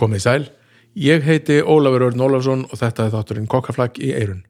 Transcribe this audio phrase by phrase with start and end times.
[0.00, 0.44] Komið sæl,
[0.96, 4.46] ég heiti Ólafur Örn Ólafsson og þetta er þátturinn Kokkaflag í Eirun.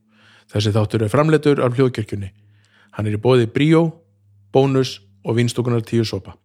[0.46, 2.28] Þessi þáttur er framleitur af hljóðkirkjunni.
[2.94, 3.80] Hann er í bóði Bríó,
[4.54, 6.36] Bónus og Vinstúkunar tíu sopa.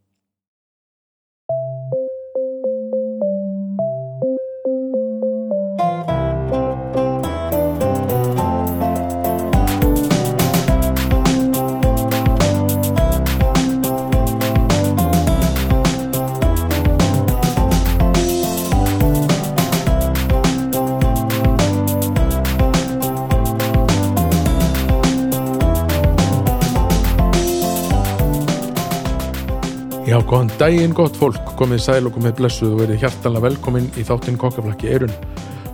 [30.65, 34.88] Daginn, gott fólk, komið sæl og komið blessuð og verið hjartanlega velkomin í þáttinn Kokkaflakki
[34.89, 35.11] Eirun.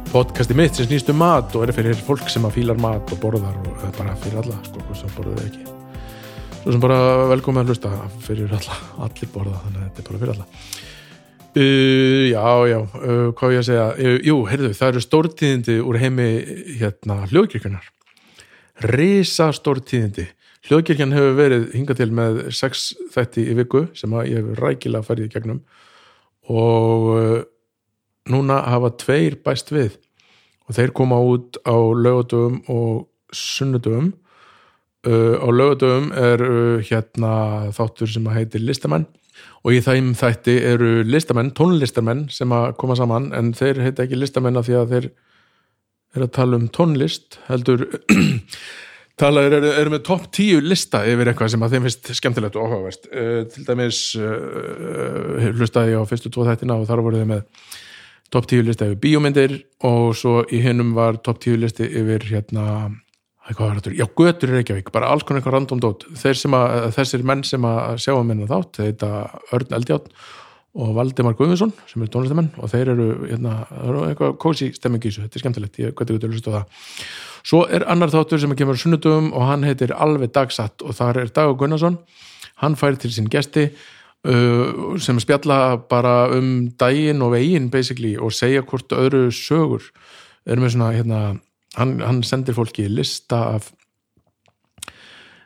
[0.09, 3.22] Podcasti mitt sem snýst um mat og er fyrir fólk sem að fílar mat og
[3.22, 5.64] borðar og bara fyrir alla, sko, sem borðar ekki.
[6.58, 6.98] Svo sem bara
[7.31, 7.94] velkomin að hlusta
[8.26, 10.50] fyrir alla, allir borða, þannig að þetta er bara fyrir alla.
[11.52, 13.88] Uh, já, já, uh, hvað ég að segja?
[13.95, 16.30] Uh, jú, heyrðu, það eru stórtíðindi úr heimi
[16.81, 17.88] hérna hljóðkirkjunar.
[18.92, 20.28] Risa stórtíðindi.
[20.67, 25.30] Hljóðkirkjan hefur verið hingað til með sex þætti í viku sem ég hefur rækilega farið
[25.30, 25.62] í gegnum.
[26.53, 27.38] Og uh,
[28.30, 29.95] núna hafa tveir bæst við.
[30.70, 34.12] Og þeir koma út á lögadöfum og sunnudöfum
[35.09, 37.34] uh, á lögadöfum er uh, hérna
[37.73, 39.08] þáttur sem heitir listamenn.
[39.66, 43.31] Og í þeim þætti eru listamenn, tónlistamenn sem að koma saman.
[43.34, 45.12] En þeir heita ekki listamenn af því að þeir
[46.12, 47.88] eru að tala um tónlist heldur
[49.20, 52.67] talaður eru, eru með topp tíu lista yfir eitthvað sem að þeim finnst skemmtilegt og
[52.67, 53.12] áhugavert.
[53.12, 57.45] Uh, til dæmis uh, hlustaði á fyrstu tvo þættina og þar voru þeir með
[58.31, 62.68] topp tíu lista yfir bíómyndir og svo í hinnum var topp tíu listi yfir hérna
[63.52, 66.06] hvað var þetta, já götur er að bara alls konar eitthvað random dót.
[66.16, 69.09] Þessir menn sem að sjá að minna þátt þetta
[69.58, 70.12] Örn Eldjátt
[70.72, 75.03] og Valdimar Guðvinsson sem er tónlistamenn og þeir eru, hérna, það eru eitthvað kósi stemming
[75.03, 76.85] í þessu, þetta er skemmtilegt, ég gæti að hlusta á það
[77.47, 81.34] Svo er annar þáttur sem kemur sunnudum og hann heitir Alveg Dagsatt og þar er
[81.34, 81.97] Dagur Gunnarsson.
[82.62, 83.69] Hann fær til sín gesti
[84.28, 89.90] uh, sem spjalla bara um daginn og veginn basically og segja hvort öðru sögur.
[90.46, 91.22] Er með svona, hérna
[91.78, 93.72] hann, hann sendir fólki lista af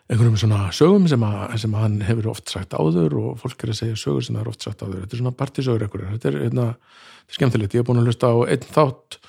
[0.05, 3.79] einhverjum svona sögum sem, að, sem hann hefur oft sagt áður og fólk er að
[3.79, 5.01] segja sögur sem það er oft sagt áður.
[5.03, 8.11] Þetta er svona partisögur einhverjum þetta er, hérna, þetta er skemmtilegt, ég hef búin að
[8.11, 9.19] hlusta á einn þátt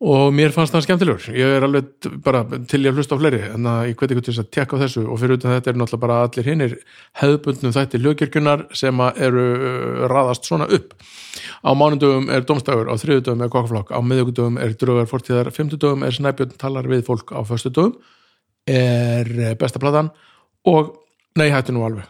[0.00, 1.26] og mér fannst það skemmtilegur.
[1.36, 4.42] Ég er alveg bara til ég hlusta á fleiri en ég hveti ykkur til þess
[4.44, 5.02] að tekka á þessu.
[5.06, 6.76] Og fyrir utan þetta er náttúrulega bara allir hinnir
[7.20, 9.44] hefðbundnum þætti hljókirkjunar sem eru
[10.10, 10.94] raðast svona upp.
[11.60, 16.16] Á mánundögum er domstægur á þriðudögum er kokkaflokk, á miðugudögum er draugar fortíðar, fymtudögum er
[16.16, 17.98] snæbjörn talar við fólk á föstudögum
[18.70, 20.10] er bestaplatan
[20.68, 20.96] og
[21.38, 22.08] nei hættu nú alveg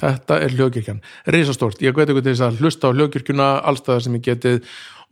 [0.00, 1.00] þetta er hljókirkjan,
[1.32, 4.58] reysastórt ég hveti ykkur til þess að hlusta á hljókirkjuna allstaðar sem ég getið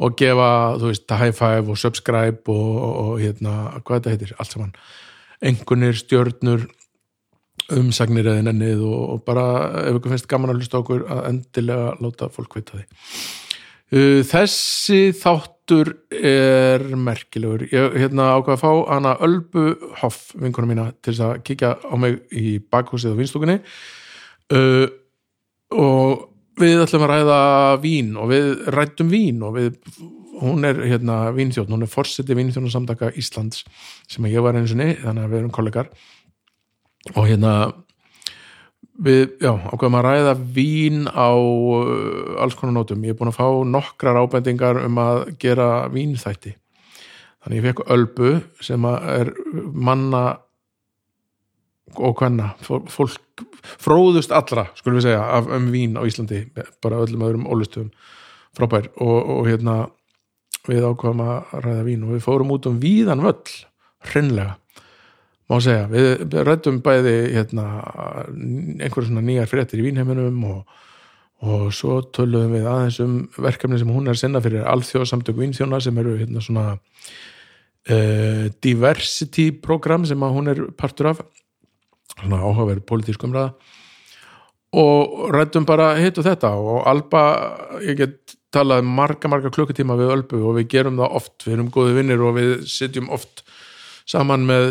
[0.05, 0.51] og gefa,
[0.81, 4.75] þú veist, high five og subscribe og, og, og hérna, hvað þetta heitir, allt saman.
[5.45, 6.67] Engunir, stjörnur
[7.73, 9.47] umsagnir eða nennið og, og bara
[9.87, 12.85] ef ykkur finnst gaman að hlusta okkur að endilega láta fólk veita því.
[13.95, 17.67] Uh, þessi þáttur er merkilegur.
[17.71, 19.69] Ég hérna ákvað að fá hana Ölbu
[20.03, 23.61] Hoff, vinkona mína til þess að kíkja á mig í bakhúsið og vinstúkunni
[24.55, 24.87] uh,
[25.75, 26.25] og
[26.61, 27.39] við ætlum að ræða
[27.83, 29.79] vín og við rættum vín og við,
[30.43, 33.65] hún er hérna vínþjóðn, hún er fórseti vínþjóðnarsamtaka Íslands
[34.11, 35.91] sem ég var eins og niður, þannig að við erum kollegar.
[37.15, 37.55] Og hérna
[39.03, 43.41] við, já, ákveðum að ræða vín á uh, alls konar nótum, ég er búin að
[43.41, 46.55] fá nokkrar ábendingar um að gera vínþætti.
[47.45, 48.31] Þannig ég fekk Ölbu
[48.65, 49.35] sem er
[49.75, 50.25] manna
[51.99, 53.45] og hvenna, fólk
[53.81, 56.45] fróðust allra, skulum við segja af, um vín á Íslandi,
[56.85, 57.91] bara öllum öðrum ólustum
[58.57, 58.91] frábær.
[59.03, 59.79] Og, og hérna
[60.69, 63.57] við ákvæmum að ræða vín og við fórum út um víðan völl
[64.11, 64.57] hrenlega,
[65.51, 65.89] má segja.
[65.93, 67.67] Við rættum bæði hérna
[68.31, 70.81] einhverjum svona nýjar fréttir í vínheiminum og,
[71.45, 76.01] og svo töluðum við aðeins um verkefni sem hún er senna fyrir alþjóðsamtök vínþjóna sem
[76.01, 76.67] eru hérna svona
[77.91, 81.25] uh, diversity program sem hún er partur af
[82.13, 83.53] svona áhugaverð politískum ræða
[84.75, 87.23] og rættum bara hitt og þetta og Alba,
[87.85, 91.71] ég get talað marga, marga klukkutíma við Ölbu og við gerum það oft, við erum
[91.75, 93.45] góði vinnir og við sitjum oft
[94.11, 94.69] saman með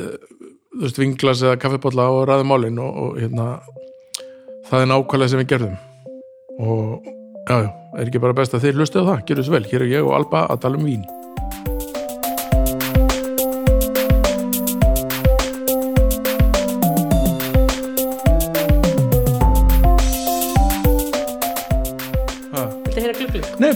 [0.74, 3.50] þú veist, vinglas eða kaffepotla og ræðum málin og, og hérna
[4.70, 5.76] það er nákvæmlega sem við gerðum.
[6.64, 7.12] Og
[7.50, 9.86] já, já, er ekki bara best að þeir lustu á það, gerðu svo vel, hér
[9.86, 11.06] er ég og Alba að tala um vín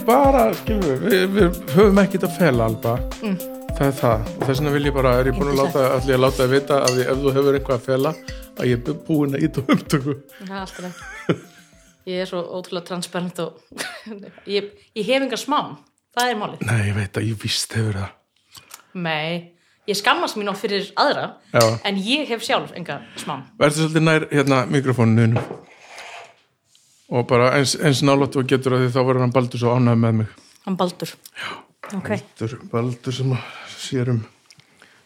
[0.07, 3.37] bara, skilur við, við höfum ekkert að fela alba Mm.
[3.77, 6.15] það er það og þess vegna vil ég bara, er ég búin að láta allir
[6.17, 8.13] að láta að vita að ef þú hefur eitthvað að fela
[8.57, 11.03] að ég er búin að íta umtöku Það er alltaf.
[12.07, 13.59] Ég er svo ótrúlega transparent og
[14.55, 15.73] ég, ég hef engar smám.
[16.17, 16.61] Það er málið.
[16.65, 18.13] Nei, ég veit að ég víst hefur það
[18.97, 19.53] Nei,
[19.91, 21.65] ég skammast mín á fyrir aðra Já.
[21.85, 23.43] en ég hef sjálf engar smám.
[23.59, 25.43] Verður svolítið nær hérna mikrofóninu
[27.09, 30.01] og bara eins, eins nálætt og getur að því þá verður hann Baldur svo ánægð
[30.03, 30.33] með mig
[30.67, 31.13] Hann Baldur.
[31.39, 31.51] Já.
[31.95, 32.09] Ok.
[32.09, 33.35] Baldur, Baldur sem
[33.79, 34.17] sérum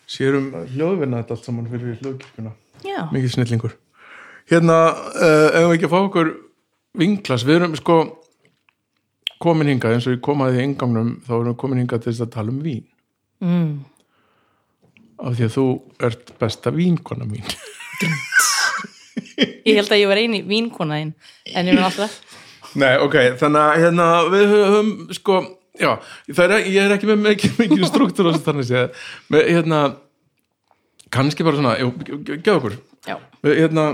[0.09, 2.51] sérum hljóðvinna þetta allt saman fyrir hljóðkirkuna
[2.88, 3.03] Já.
[3.13, 3.75] mikið snillingur
[4.50, 4.77] hérna,
[5.13, 6.31] uh, ef við ekki að fá okkur
[6.98, 8.00] vinglas, við erum sko
[9.42, 12.25] komin hingað eins og ég komaði í engangnum þá erum við komin hingað til þess
[12.25, 12.88] að tala um vín
[13.42, 13.80] Mm.
[15.18, 15.63] af því að þú
[16.06, 17.45] ert besta vínkona mín
[19.67, 21.13] Ég held að ég var eini vínkonaðinn
[21.55, 22.19] en ég var alltaf.
[22.81, 25.39] Nei, ok, þannig að hérna, við höfum sko,
[25.81, 25.89] já,
[26.31, 27.57] er, ég er ekki með mikið,
[27.89, 28.69] struktúr á þessu þannig
[29.49, 29.81] hérna
[31.11, 31.75] kannski bara svona,
[32.31, 32.77] geð okkur
[33.07, 33.17] Já.
[33.43, 33.89] hérna,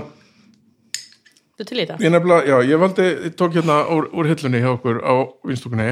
[1.58, 1.98] Þú til í þetta?
[2.04, 5.14] ég nefnilega, já, ég valdi ég tók hérna úr, úr hillunni hjá okkur á
[5.48, 5.88] vinstúkunni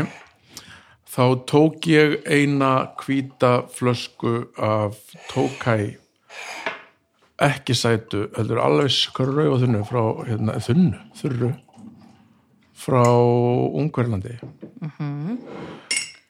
[1.10, 2.72] þá tók ég eina
[3.02, 5.00] hvíta flösku af
[5.32, 5.96] tókæ
[7.42, 11.52] ekki sætu, heldur alveg skrau og þunnu frá, hérna, þunnu, þurru
[12.76, 13.02] frá
[13.76, 14.36] Ungverlandi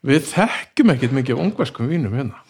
[0.06, 2.42] við þekkjum ekkert mikið ungverskum vínum hérna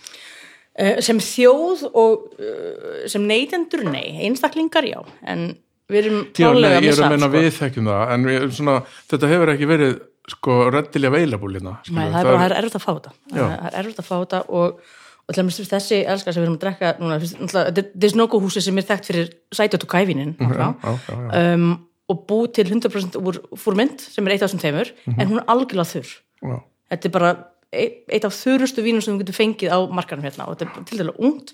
[0.77, 5.47] Uh, sem þjóð og uh, sem neytendur, nei, einstaklingar já, en
[5.89, 7.29] við erum klálega að missa sko.
[7.33, 8.27] við þekkjum það en
[8.59, 8.75] svona,
[9.09, 9.95] þetta hefur ekki verið
[10.35, 13.43] sko reddilega veilabúlina Nei, það er bara, það er erfitt að fá þetta Já.
[13.47, 14.95] það er erfitt að fá þetta og,
[15.27, 18.63] og til dæmis þessi elskar sem við erum að drekka núna, þetta er- þetta snókuhúsi
[18.63, 21.67] sem er þekkt fyrir sætjótt og kæfinin um,
[22.09, 25.21] og búið til 100% úr fúrmynd sem er eitt af þessum tveimur Mhm.
[25.21, 26.13] en hún er algjörlega þurr.
[26.47, 26.63] Já.
[26.93, 27.31] þetta er bara
[27.73, 30.99] eitt, af þurrustu vínum sem þú getur fengið á markanum hérna og þetta er til
[30.99, 31.53] dæla ungt.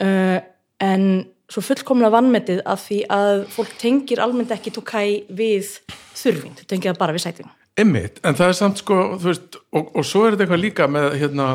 [0.00, 0.40] Uh,
[0.80, 5.80] en svo fullkomlega vannmetið að því að fólk tengir almennt ekki tókæ við
[6.14, 7.48] þurrvín, þau tengir það bara við sæting
[7.80, 11.18] Einmitt, en það er samt sko veist, og, og svo er þetta eitthvað líka með
[11.20, 11.48] hérna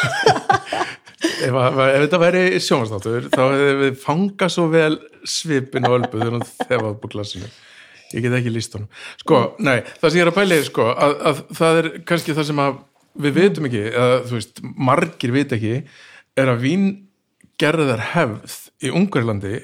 [1.46, 4.94] ef, að, ef þetta væri sjónastáttur þá hefði við fangað svo vel
[5.28, 7.50] svipin og ölbu þegar þefað upp á glassinu
[8.10, 8.88] ég get ekki líst honum.
[9.22, 12.36] Sko, nei, það sem ég er að pæla er sko að, að það er kannski
[12.36, 12.80] það sem að
[13.20, 15.74] við vitum ekki, að þú veist margir vit ekki,
[16.40, 18.56] er að víngerðar hefð
[18.86, 19.54] í Ungverlandi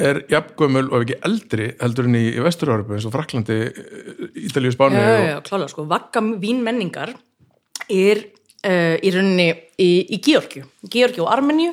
[0.00, 3.58] er jafngömmul og ef ekki eldri heldur en í, í Vestur-Európu eins og Fraklandi,
[4.48, 7.12] Ítalíu, Spáni Já, og, já, já, klálega, sko, vakka vínmenningar
[7.92, 8.22] er
[8.66, 9.48] uh, í rauninni
[9.80, 11.72] í, í Georgiu, Georgiu og Armeníu.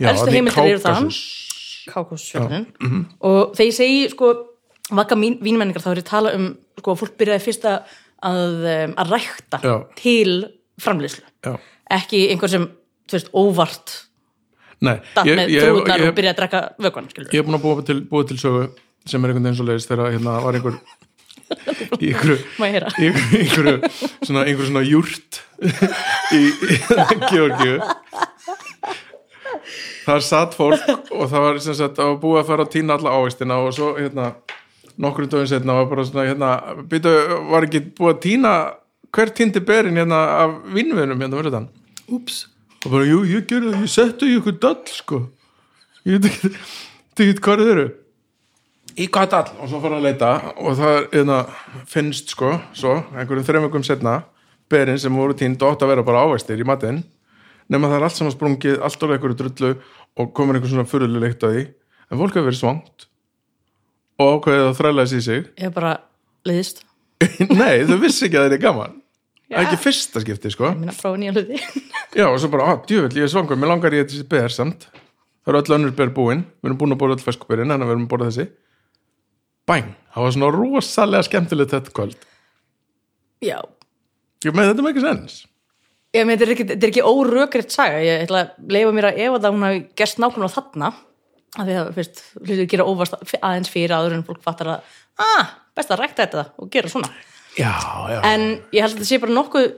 [0.00, 1.10] Elstu heimildir eru þaðan.
[1.10, 1.42] Kákasus-
[1.84, 2.66] Kákosfjörðin
[3.20, 4.30] og þegar ég segi sko
[4.94, 6.46] vakka vín, vínmenningar þá er ég að tala um
[6.80, 7.84] sko fólk byrjaði fyrst að,
[8.24, 9.74] um, að rækta Já.
[10.00, 10.32] til
[10.80, 11.24] framleiðslu.
[11.44, 11.54] Já.
[11.92, 12.64] ekki einhver sem,
[13.08, 13.94] þú veist, óvart
[14.84, 17.64] Nei, datt ég, með ég, trúðnar og byrjaði að drekka skilur ég er búin að
[17.64, 18.64] búa til, búa til sögu
[19.04, 20.80] sem er einhvern veginn svo leiðis þegar hérna var einhver
[22.00, 23.76] í einhverju
[24.24, 25.40] svona, einhverju svona júrt
[26.34, 26.78] í, í
[27.30, 27.78] Georgíu.
[30.04, 30.84] Þar satt fólk
[31.14, 33.94] og það var sem sagt að búið að fara að týna alla ávistina og svo
[33.96, 34.32] hérna
[35.00, 36.50] nokkrum dögum setna var bara svona hérna
[36.90, 37.12] býtu,
[37.50, 38.52] var ekki búið að týna
[39.14, 41.70] hver týndi berin hérna af vinnvinum hérna verður þann
[42.14, 42.44] ups
[42.84, 45.20] og bara, jú, ég gerði það, ég settu í ykkur dall sko.
[46.04, 46.42] Ég veit
[47.16, 47.86] ekki hvað þau eru
[48.98, 49.50] í hvað dall?
[49.58, 51.40] Og svo fara að leita og það hérna,
[51.90, 54.20] finnst sko svo, einhverjum þreim vikum setna
[54.70, 57.02] berin sem voru týnd og átt að vera bara ávæstir í matinn
[57.72, 59.70] nema það er allt saman sprungið allt orðið einhverju drullu
[60.20, 61.62] og komur einhver svona fyrirlilegt að því.
[62.10, 63.06] En fólk hefur verið svangt
[64.20, 65.46] og ákveðið að þræla þessi í sig.
[65.58, 65.94] Ég hef bara
[66.46, 66.84] leiðist.
[67.60, 69.00] Nei, þau vissi ekki að það er gaman.
[69.44, 69.58] Já.
[69.60, 70.70] ekki fyrsta skipti sko.
[70.70, 71.58] Ég minna prófa nýja hluti.
[72.18, 74.86] Já, og svo bara, að, djöfull, ég er svangur, mér langar ég þessi ber samt.
[75.44, 77.92] Það eru öll önnur ber búin, við erum búin að bóra öll feskuberin, en við
[77.92, 78.46] erum að bóra þessi.
[79.68, 82.16] Bæng, það var svona rosalega skemmtilegt þetta kvöld.
[83.44, 83.58] já,
[84.44, 85.36] Ég með þetta með ekki sens.
[86.14, 89.46] ég með þetta er ekki, órökriðt saga ég ætla að leifa mér að ef að
[89.54, 90.90] hún hafi gerst nákvæmlega þarna
[91.54, 94.92] að því að fyrst hlutir gera óvast aðeins fyrir áður en fólk fattar að
[95.24, 97.08] ah, best að rækta þetta og gera svona
[97.56, 97.72] Já,
[98.10, 98.20] já.
[98.34, 99.68] en ég held að þetta sé bara nokkuð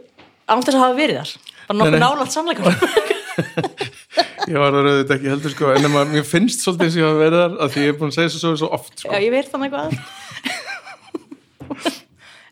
[0.49, 1.31] án þess að hafa verið þar
[1.67, 2.05] bara nokkuð Nei, nei.
[4.47, 7.01] Ég var að rauðið þetta ekki heldur, sko, en nema, mér finnst svolítið eins og
[7.01, 8.95] ég hafa verið þar, að því ég er búin að segja þessu svo, svo oft,
[9.03, 9.11] sko.
[9.11, 9.89] já, ég veit þannig eitthvað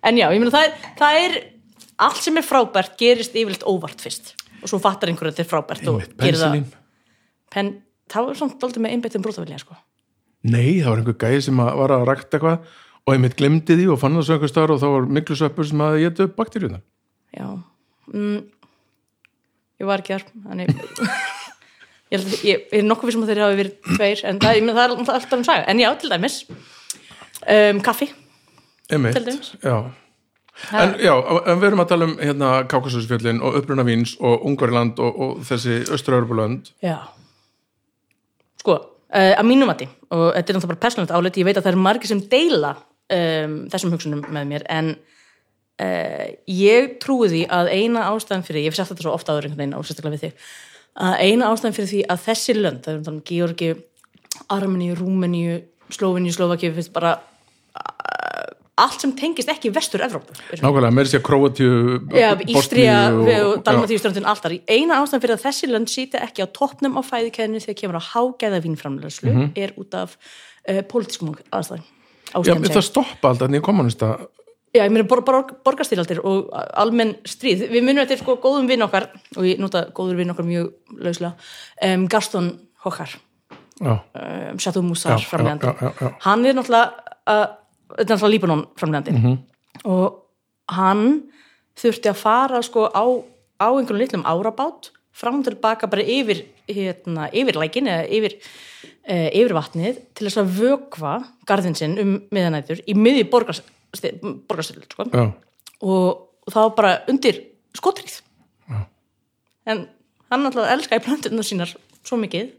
[0.05, 1.37] en já, ég meina það er, það er
[2.09, 5.51] allt sem er frábært gerist yfirleitt óvart fyrst og svo fattar einhverju að þetta er
[5.53, 6.67] frábært og Einmitt, gerir það pensilín.
[7.55, 7.71] pen,
[8.13, 9.79] það var samt daldið með einbettum brotavilja sko.
[10.45, 12.75] Nei, það var einhver gæði sem að var að rækta eitthvað
[13.05, 15.69] og einmitt glemdi því og fann það svo einhver staðar og þá var miklu sveppur
[15.69, 16.81] sem að geta upp bakteríuna
[17.35, 17.47] já
[18.13, 18.39] mm,
[19.83, 21.33] ég var ekki þar þannig
[22.15, 24.65] ég, að- ég, ég er nokkuð vissum að þeir hafi verið tveir en það, ég
[24.65, 25.67] meina, það er alltaf um saga.
[25.73, 28.09] En já, til dæmis um, kaffi
[28.95, 29.53] einmitt, Til dæmis.
[29.65, 29.77] já.
[30.79, 31.11] En já,
[31.51, 35.41] en við erum að tala um hérna Kákasusfjöllin og uppruna víns og Ungverland og, og
[35.49, 37.01] þessi Östra-Örbulönd Já.
[38.63, 41.67] Sko, uh, að mínum mati og þetta er náttúrulega bara persónulegt álit, ég veit að
[41.67, 47.43] það eru margir sem deila um, þessum hugsunum með mér en uh, ég trúi því
[47.59, 50.17] að eina ástæðan fyrir, ég hef sagt þetta svo ofta áður einhvern veginn og sérstaklega
[50.21, 50.47] við þig,
[50.95, 53.71] að eina ástæðan fyrir því að þessi lönd, það er um um Georgi
[54.55, 55.63] Armeníu, Rúmeníu
[55.95, 61.21] Slóveníu, Slovakíu, finnst bara uh, allt sem tengist ekki vestur Evrópu Nákvæmlega, með þessi
[62.25, 63.63] að Ístria Bosníu já.
[63.67, 64.57] Dalmatíuströndin alltaf.
[64.67, 68.09] Eina ástæðan fyrir að þessi lönd sýta ekki á toppnum á fæðikeðinu þegar kemur á
[68.13, 71.35] hágæða vínframlegslu er út af uh, pólitískum.
[71.35, 71.85] Mhm.
[72.35, 74.17] Já, það stoppa alltaf nýja kommunista
[74.75, 77.69] Já, ég meina bor, bor, borgarstýraldir og almenn stríð.
[77.71, 79.05] Við munum þetta er sko góðum vinn okkar
[79.37, 81.37] og ég nota góður vinn okkar mjög lauslega.
[81.87, 82.49] Um, Gaston
[82.83, 83.13] Hokkar,
[83.81, 85.67] um, Chateau Moussar Já, framlegandi.
[85.67, 86.11] já, já, já.
[86.27, 86.91] Hann er náttúrulega,
[87.31, 87.47] uh,
[87.95, 89.39] þetta er náttúrulega Líbanon framlegandi Mhm.
[89.85, 90.21] og
[90.69, 91.23] hann
[91.77, 93.05] þurfti að fara sko á,
[93.63, 98.35] á einhvern litlum árabát fram og tilbaka bara yfir, hérna, yfir lækin eða yfir,
[99.09, 103.25] uh, yfir vatnið til þess að vökva garðin sinn um miðanætur í miði
[104.49, 105.07] borgarstöld sko.
[105.13, 106.09] og,
[106.45, 107.41] og það var bara undir
[107.77, 108.21] skotrið
[109.71, 109.87] en
[110.31, 111.73] hann alltaf elskaði plöntunar sínar
[112.05, 112.53] svo mikið.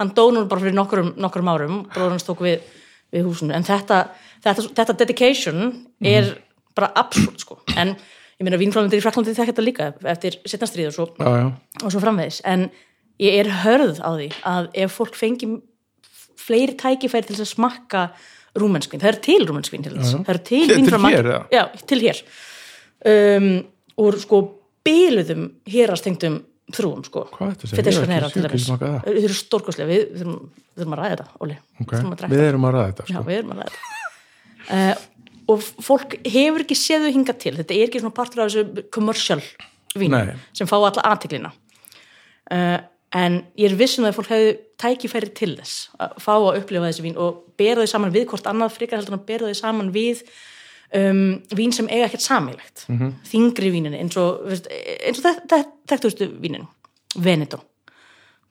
[0.00, 1.80] Hann dó nú bara fyrir nokkurum, nokkurum árum.
[1.92, 2.64] Bróður hans tók við,
[3.12, 3.54] við húsinu.
[3.56, 4.02] En þetta,
[4.44, 5.72] þetta, þetta dedication
[6.04, 6.32] er
[6.76, 7.60] bara absúlt sko.
[7.76, 11.48] En ég meina vínframlendir í Fraklandi þekka þetta líka eftir setnastrið og svo, já, já.
[11.84, 12.40] og svo framvegis.
[12.48, 12.68] En
[13.20, 15.50] ég er hörð á því að ef fólk fengi
[16.40, 18.06] fleiri tækifæri til að smakka
[18.58, 21.42] rúmenskvin, það er til rúmenskvin til þess, það er til til vínframland hér, eða?
[21.54, 22.22] já, til hér.
[23.10, 23.50] Um,
[24.00, 24.40] úr sko
[24.86, 26.40] byluðum hérastengdum
[26.74, 27.24] þrúum sko.
[27.42, 31.56] Er þetta eru stórkoslega, við þurfum, að ræða þetta, Óli.
[31.80, 33.24] Við erum að ræða þetta Já, sko.
[33.26, 33.96] við erum að ræða þetta.
[34.70, 35.08] Uh,
[35.50, 37.56] og fólk hefur ekki séð þau hinga til.
[37.58, 39.40] Þetta er ekki svona partur af þessu commercial
[39.98, 40.14] vín
[40.54, 42.78] sem fá alla aðteklina uh,
[43.12, 47.02] en ég er vissin að fólk hefði tækifæri til þess að fá að upplifa þessi
[47.02, 49.90] vín og bera þau saman við hvort annað frekar heldur en að bera þau saman
[49.92, 50.22] við
[50.94, 52.98] um, vín sem eiga ekkert samilegt Mhm.
[52.98, 53.12] -hmm.
[53.32, 56.66] þingri vínin eins og, og þek- þek- þekktustu vínin
[57.18, 57.58] Veneto,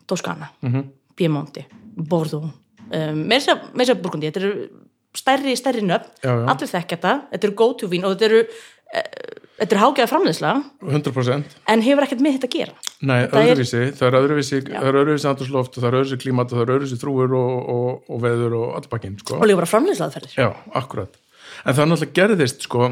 [0.08, 0.84] Toscana Mhm.
[1.16, 1.66] Piemonte,
[1.98, 2.44] Bordeaux
[2.92, 4.70] um, með þess að burgundi þetta eru
[5.16, 6.10] stærri, stærri nöfn
[6.48, 8.44] allir þekk þetta, þetta eru go-to vín og þetta eru,
[8.90, 10.52] þetta eru hágæða framleiðsla.
[10.88, 12.76] 100% en hefur ekkert með þetta að gera.
[13.00, 16.22] Nei, Þetta er- öðruvísi, það er öðruvísi það er öðruvísi andurslóft og það er öðruvísi
[16.24, 19.38] klímat og það er öðruvísi þrúur og, og, og veður og allbakinn, sko.
[19.40, 20.50] og líka bara framleiðslaðferðir Já,
[20.82, 21.20] akkurat.
[21.66, 22.90] En það er náttúrulega gerðist, sko,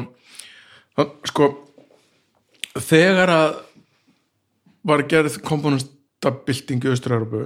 [1.32, 1.48] sko,
[2.88, 3.58] þegar að
[4.88, 7.42] var gerð komponentabilding í Östur-Európu,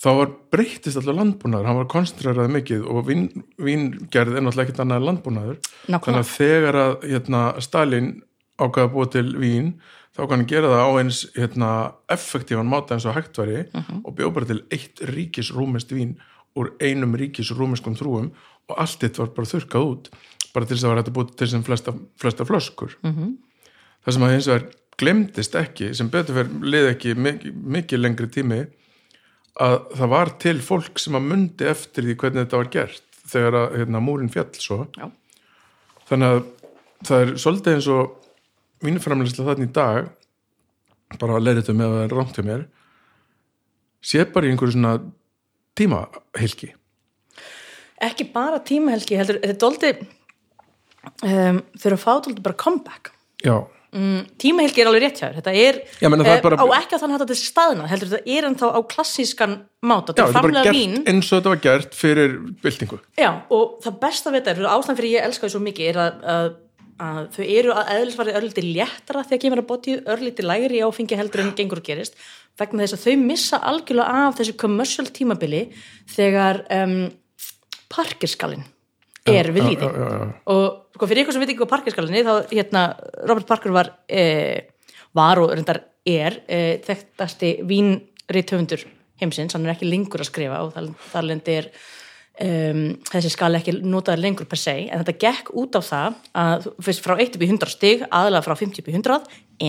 [0.00, 3.28] þá var breyttist alltaf landbúnaður, hann var koncentrerað mikið og vín,
[3.60, 5.58] víngerð er náttúrulega ekkert annað landbúnaður.
[5.86, 6.04] Nákvæmlega.
[6.06, 8.10] Þannig að þegar að hérna, Stalin
[8.60, 9.74] ákvaða að búa til vín,
[10.16, 11.70] þá kann hann gera það á eins hérna,
[12.12, 13.62] effektífan máta eins og hægt væri
[14.02, 16.16] og bjóð bara til eitt ríkis rúmest vín
[16.58, 18.32] úr einum ríkis rúmeskum þrúum
[18.70, 20.10] og allt þetta var bara þurkað út
[20.50, 23.32] bara til þess að var hægt að búa til sem flesta, flesta flöskur -hmm.
[24.04, 24.66] það sem að eins og er
[25.00, 28.60] glemdist ekki, sem betur fyrir lið ekki mikið, mikið lengri tími
[29.60, 33.58] að það var til fólk sem að mundi eftir því hvernig þetta var gert þegar
[33.60, 34.80] að hérna, múrin fjall svo.
[34.98, 35.06] Já.
[36.10, 36.40] þannig að
[37.06, 38.16] það er svolítið eins og
[38.84, 40.10] vínframleysla þarna í dag
[41.20, 42.66] bara að leira þetta með að það er rámt hjá mér
[44.00, 44.94] sé bara í einhverju svona
[45.78, 46.72] tímahylki
[48.00, 49.92] ekki bara tímahelgi, heldur, þetta er doldi
[51.26, 53.12] um, þau eru að fá doldi bara comeback.
[53.44, 53.56] Já,
[53.92, 55.36] mm, tímahelgi er alveg rétt hjá þér.
[55.40, 58.10] Þetta er, Já, er eh, bara- á ekki að þannig að þetta er staðna heldur
[58.14, 60.14] þetta er ennþá á klassískan máta.
[60.14, 62.98] Já þetta þetta er framlega vín eins og þetta var gert fyrir byltingu.
[63.18, 66.00] Já, og það besta við þetta er, ástæðan fyrir ég elska þau svo mikið er
[66.04, 66.50] að, að,
[67.00, 71.44] að þau eru að eðlisvarði örlítið léttara þegar kemur að bóti örlítið lægri áfengi heldur
[71.44, 72.18] en gengur og gerist
[72.60, 75.62] vegna þess að þau missa algjörlega af þessu commercial tímabili
[76.12, 77.08] þegar um,
[77.90, 78.66] parkerskalinn
[79.28, 79.88] er við líði
[80.50, 82.84] og sko fyrir ykkur sem veit ekki hvað parkerskalinn er þá hérna
[83.28, 84.70] Robert Parker var eh,
[85.16, 88.86] var og reyndar er eh, þekktasti vínriðtöfundur
[89.20, 91.68] heimsins, hann er ekki lengur að skrifa og þar, þar lendi er
[92.40, 96.68] um, þessi skala ekki notaður lengur per se, en þetta gekk út á það að
[96.86, 99.18] fyrst frá 1 upp í 100 stig aðalega frá 50 upp í 100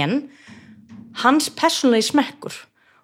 [0.02, 0.18] en
[1.26, 2.56] hans persónulegi smekkur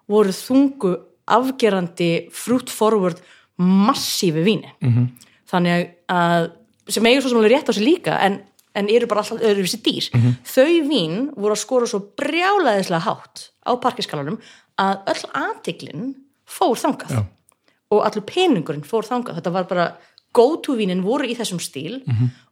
[0.08, 0.94] voru þungu
[1.28, 3.20] afgerandi fruit forward
[3.60, 4.72] massífi víni.
[4.80, 5.08] -hmm.
[5.48, 6.50] Þannig að
[6.88, 8.38] sem eigur svo sem alveg rétt á sig líka en,
[8.76, 10.10] en eru bara alltaf öðruvísi dýr.
[10.48, 14.38] Þau vín voru að skora svo brjálæðislega hátt á parkiskalanum
[14.80, 16.14] að öll aðtiklin
[16.48, 17.18] fór þangað.
[17.18, 17.24] Já.
[17.88, 19.38] og allur peningurinn fór þangað.
[19.40, 19.88] Þetta var bara
[20.36, 22.02] go-to vínin voru í þessum stíl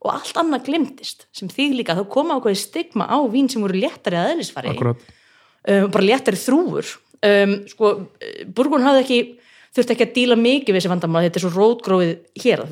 [0.00, 3.76] og allt annað glimtist sem því líka þá koma ákveði stigma á vín sem voru
[3.76, 6.94] léttari að eðlisfari um, bara léttari þrúfur.
[7.26, 7.92] Um, sko,
[8.54, 9.20] Burgun hafði ekki
[9.76, 12.62] þurfti ekki að díla mikið við þessi vandamál þetta er svo rótgróið hér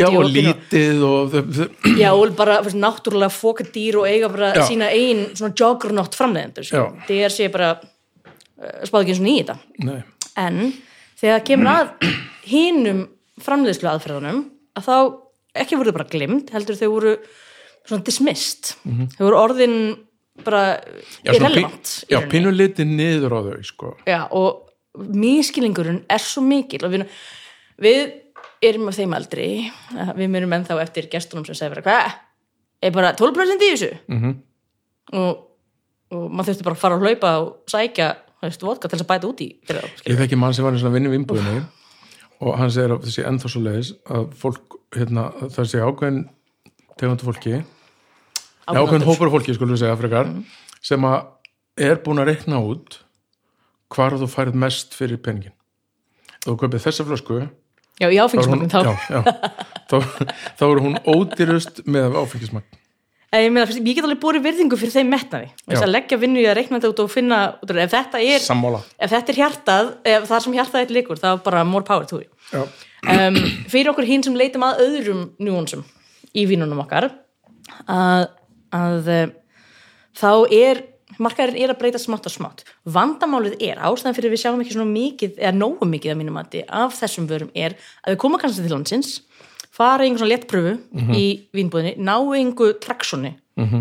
[0.00, 4.52] já og lítið og þau- já og bara fyrir, náttúrulega fóka dýr og eiga bara
[4.56, 4.64] Já.
[4.70, 6.76] sína ein svona joggernátt framleiðendur sko.
[6.76, 7.04] Já.
[7.08, 9.28] það er sé bara uh, spáði ekki eins og
[9.84, 10.00] nei,
[10.40, 10.60] en
[11.20, 11.92] þegar kemur að
[12.48, 13.04] hinum
[13.44, 14.42] framleiðslu aðferðunum
[14.78, 14.96] að þá
[15.64, 17.14] ekki voru bara glimd heldur þau voru
[17.84, 18.74] svona dismissed
[19.18, 19.78] þau voru orðin
[20.44, 20.80] bara
[21.22, 23.90] irrelevant já pínu litið niður á þau sko.
[24.08, 27.06] Já, og mískilingurinn er svo mikil og við,
[27.82, 28.02] við
[28.64, 29.48] erum af þeim aldri
[30.16, 32.18] við myrum ennþá eftir gestunum sem segir bara, hvað,
[32.84, 33.94] er bara 12% í þessu?
[34.08, 34.34] Mm
[35.12, 35.40] og,
[36.14, 38.06] og maður þurfti bara að fara að hlaupa og sækja,
[38.40, 40.20] þú veist, vodka til að bæta út í þá, ég skilur.
[40.22, 41.60] þekki mann sem var í svona vinnu vinnbúðinu
[42.44, 46.20] og hann segir þessi ennþá svo leiðis að fólk, hérna, það sé ákveðin
[47.00, 47.60] tegundu fólki.
[48.64, 50.30] Ákveðin hópur af fólki, skulum við segja, frekar,
[50.84, 53.00] sem að er búin að reikna út
[53.94, 55.54] hvar þú færið mest fyrir peningin.
[56.44, 57.44] Þú kaupið þessa flösku,
[58.02, 59.20] Já, í er áfengismagnin þá, já, já,
[59.90, 59.98] þá,
[60.58, 62.80] þá er hún ódýrust með áfengismagn.
[63.44, 66.56] ég, meina, ég get alveg búið virðingu fyrir þeim metnaði, að leggja vinnu í að
[66.58, 70.42] reikna þetta út og finna, út ef þetta er ef þetta er hjartað, ef það
[70.46, 72.30] sem hjartað er líkur, þá bara more power to you.
[72.50, 72.64] Já,
[73.14, 73.38] um,
[73.70, 75.86] fyrir okkur hinn sem leitum að öðrum njúansum
[76.34, 77.12] í vínunum okkar
[77.86, 78.26] að,
[78.74, 79.34] að eh,
[80.18, 80.82] þá er
[81.22, 82.64] markaðurinn er að breyta smátt og smátt
[82.96, 86.64] vandamálið er, ástæðan fyrir við sjáum ekki svona mikið, eða nógu mikið að mínum mati
[86.66, 89.14] af þessum vörum er að við koma kannski til landsins
[89.74, 90.74] fara í einhvern svona léttpröfu
[91.14, 91.24] í
[91.54, 93.34] vínbúðinni, ná einhver traksjoni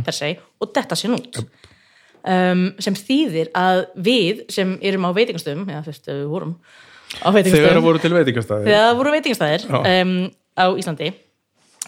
[0.06, 5.70] per se og detta sér út um, sem þýðir að við sem erum á veitingastöðum
[5.70, 6.56] eða fyrst við vorum
[7.22, 8.68] á þegar veitingastöðum það voru til veitingastæði.
[8.70, 9.80] þegar voru veitingastæðir Já.
[10.02, 10.16] um,
[10.58, 11.12] á Íslandi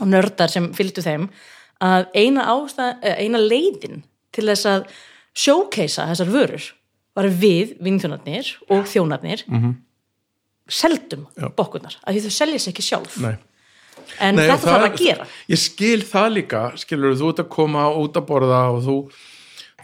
[0.02, 1.30] og nördar sem fylgdu þeim
[1.86, 4.04] að eina, ástæð, eina leiðin
[4.36, 4.88] til þess að
[5.36, 6.70] sjókeisa þessar vörur
[7.16, 9.46] var við vinnþjónarnir og þjónarnir
[10.68, 11.50] seldum Já.
[11.56, 13.36] bokkurnar, af því þau selja sér ekki sjálf Nei.
[14.20, 17.86] en Nei, þetta þarf að gera Ég skil það líka, skilur þú ert að koma
[18.02, 18.98] út að borða og þú,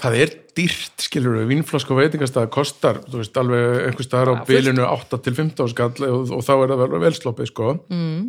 [0.02, 4.36] það er dýrt, skilur þú, vínflask og veitingastæði kostar, þú veist, alveg einhver staðar á
[4.36, 4.52] Já, fullt.
[4.52, 7.74] bilinu 8 til 15 skall og, og þá er það vel velsloppið, sko.
[7.94, 8.24] Mm.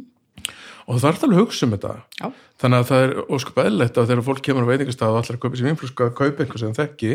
[0.86, 1.92] Og það er alveg að hugsa um þetta.
[2.18, 2.26] Já.
[2.62, 5.42] Þannig að það er óskup eðlilegt að þegar fólk kemur á veitingastæði og allir að
[5.44, 7.12] kaupa sér vínflask að kaupa einhver sem það þekki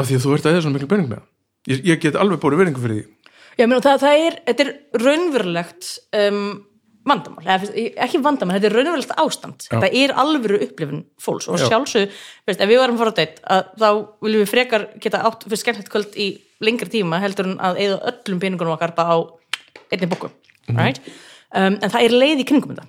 [0.00, 1.22] af því að þú ert að eða svona miklu pening með.
[1.70, 3.06] Ég, ég get alveg búið verðingu fyrir því.
[3.58, 4.70] Já, menn, það, það er, þetta er
[5.02, 6.44] raunverulegt um,
[7.10, 7.72] vandamál, eða,
[8.06, 9.72] ekki vandamál, þetta er raunverulegt ástand, Já.
[9.74, 11.66] þetta er alvöru upplifun fólks og Já.
[11.68, 12.14] sjálfsög,
[12.48, 13.24] veist, ef við varum fara á
[13.56, 13.88] að þá
[14.24, 16.30] viljum við frekar geta átt fyrir skemmtilegt kvöld í
[16.64, 19.18] lengri tíma heldur en að eða öllum peningunum okkar bara á
[19.92, 20.30] einni bóku,
[20.68, 21.00] right?
[21.54, 22.86] Um, en það er leið í kringum þetta.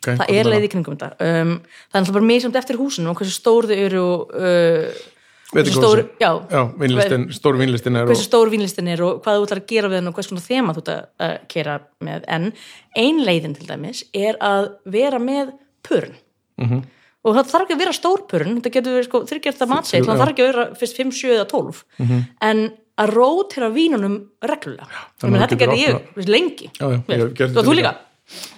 [0.00, 1.10] Okay, það er leið í kringum þetta.
[1.20, 1.54] Um,
[1.90, 5.02] það er alltaf bara mjög samt eftir húsinu og hversu stór þau eru uh,
[5.50, 9.48] hversu stór, já, Já, vínlistin, stór vínlistin er hversu stór vínlistin er og hvað þú
[9.48, 11.74] ætlar að gera við hann og hvers konar þema þú ætlar að kera
[12.06, 12.24] með.
[12.38, 12.48] En
[12.96, 15.52] ein leiðin til dæmis er að vera með
[15.86, 16.14] pörn
[16.60, 16.80] Mhm.
[17.24, 20.04] og það þarf ekki að vera stór pörn þetta getur verið sko þryggjart að matseit
[20.04, 22.18] það þarf ekki að vera fyrst 5, 7 eða 12 Mhm.
[22.40, 22.58] en
[23.00, 25.02] að rótira vínunum reglulega.
[25.22, 26.70] Þannig að þetta gerði ég lengi.
[26.76, 27.96] Já, já, ég og þú líka.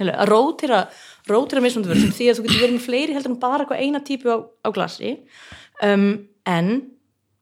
[0.03, 0.33] að
[1.31, 4.01] rótira mismunandi vörur sem því að þú getur verið með fleiri heldur en bara eina
[4.03, 5.15] típu á, á glasi
[5.87, 6.09] um,
[6.49, 6.71] en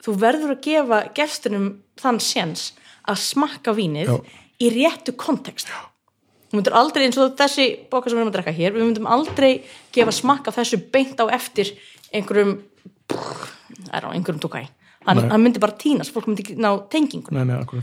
[0.04, 2.66] þú verður að gefa gestunum þann séns
[3.08, 4.18] að smakka vínið Já.
[4.60, 5.70] í réttu kontekst
[6.50, 9.08] þú myndir aldrei eins og þessi bóka sem við erum að drekka hér við myndum
[9.10, 9.52] aldrei
[9.94, 11.72] gefa smakka þessu beint á eftir
[12.12, 12.58] einhverjum
[13.94, 14.66] er á einhverjum tókæ
[15.06, 17.76] hann, hann myndi bara tínast, fólk myndi ná tengingun þannig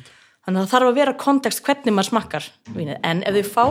[0.48, 3.66] að það þarf að vera kontekst hvernig maður smakkar vínið, en ef þau fá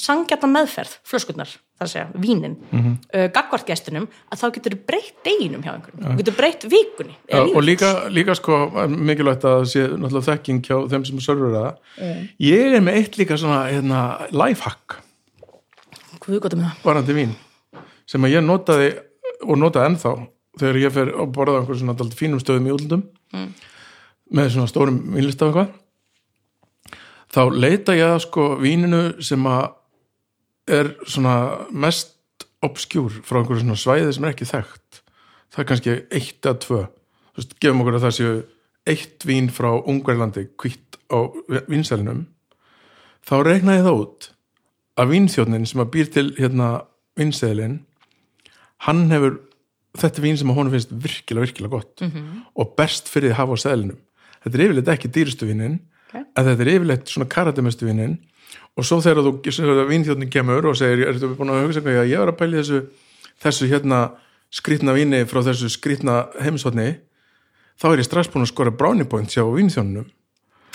[0.00, 2.80] sangjata meðferð, flöskurnar þar að segja, vínin, mm.
[2.80, 2.94] -hmm.
[3.14, 7.54] uh, gagvart gestunum, að þá getur breytt deginum hjá einhverjum, þú getur breytt vikunni eða
[7.54, 11.54] og líka, líka sko er mikilvægt að það sé náttúrulega þekking hjá þeim sem sörfur
[11.54, 11.80] það.
[12.42, 14.02] Ég er með eitt líka svona hérna,
[14.34, 14.98] lifehack.
[16.18, 16.84] Guð, gott um það.
[16.84, 17.34] varandi vín
[18.08, 18.94] sem að ég notaði
[19.44, 20.14] og notaði ennþá
[20.60, 23.04] þegar ég fer að borða á einhverjum svona dálítið fínum stöðum í útlundum
[24.34, 25.72] með svona stórum vínlista og eitthvað
[27.34, 29.64] þá leita ég að sko víninu sem að
[30.74, 31.36] er svona
[31.70, 35.00] mest obskjúr frá einhverju svona svæði sem er ekki þekkt.
[35.52, 36.78] Það er kannski eitt eða tvö.
[37.34, 38.36] Þú veist, gefum okkur að það séu
[38.88, 41.18] eitt vín frá Ungverlandi kvitt á
[41.68, 42.24] vinsælinum
[43.24, 44.28] þá reikna ég það út
[45.00, 46.68] að vínþjóðnin sem að býr til hérna
[47.18, 47.78] vínseðlin
[48.86, 49.38] hann hefur
[49.98, 52.42] þetta er vín sem að honum finnst virkilega, virkilega gott -hmm.
[52.56, 53.98] og best fyrir að hafa á seðlinum.
[54.44, 55.78] Þetta er yfirleitt ekki dýrustu vínin
[56.14, 56.20] Ok.
[56.36, 58.18] en þetta er yfirleitt svona karadimestu vínin.
[58.76, 62.10] Og svo þegar þú þegar vínþjóðnin kemur og segir, ertu búin að hugsa eitthvað, já,
[62.10, 62.82] ég var að pæli þessu
[63.42, 64.10] þessu hérna
[64.50, 66.96] skrýtna víni frá þessu skrýtna heimsotni
[67.80, 70.06] þá er ég strax búin að skora brownie points hjá vínþjóðnum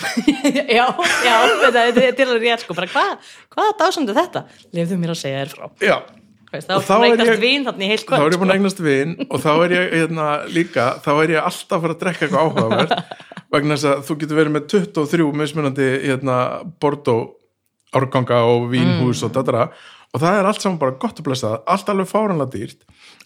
[0.78, 0.86] já,
[1.24, 3.10] já, þetta þetta- þetta er alveg rétt sko, bara hvað,
[3.52, 4.44] hvað dásandu þetta?
[4.72, 5.66] Lefðu mér að segja þér frá.
[5.84, 5.96] Já,
[6.50, 7.40] Veist, þá er ég-
[8.40, 11.84] búin að eignast vin og þá er ég hérna, líka, þá er ég alltaf að
[11.84, 12.94] fara að drekka eitthvað áhugavert
[13.54, 16.38] vegna þess að þú getur verið með 23 mismunandi hérna,
[16.80, 17.36] Bordeaux
[17.94, 19.68] árganga og vínhús og dadara
[20.14, 22.80] og það er allt saman bara gott að blessa allt alveg fáranlega dýrt.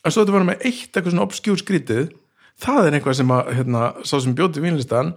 [0.05, 2.13] En svo þetta verður með eitt eitthvað svona obskjúr skrítið
[2.61, 5.15] það er eitthvað sem að hérna, sá sem bjóti vínlistan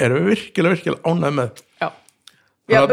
[0.00, 1.60] er virkilega, virkilega ánæð með.
[1.84, 1.88] Já,
[2.72, 2.88] já að-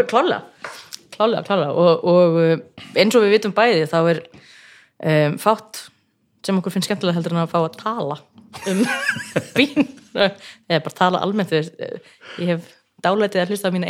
[1.19, 2.55] klálega klálega, og, og uh,
[2.95, 5.85] eins og við vitum bæði þá er um, fátt
[6.47, 8.19] sem okkur finnst skemmtilega heldur en að fá að tala
[8.71, 8.83] um
[9.59, 11.67] vín eða bara tala almennt við,
[12.39, 13.85] ég hef dálætið að hlusta á mín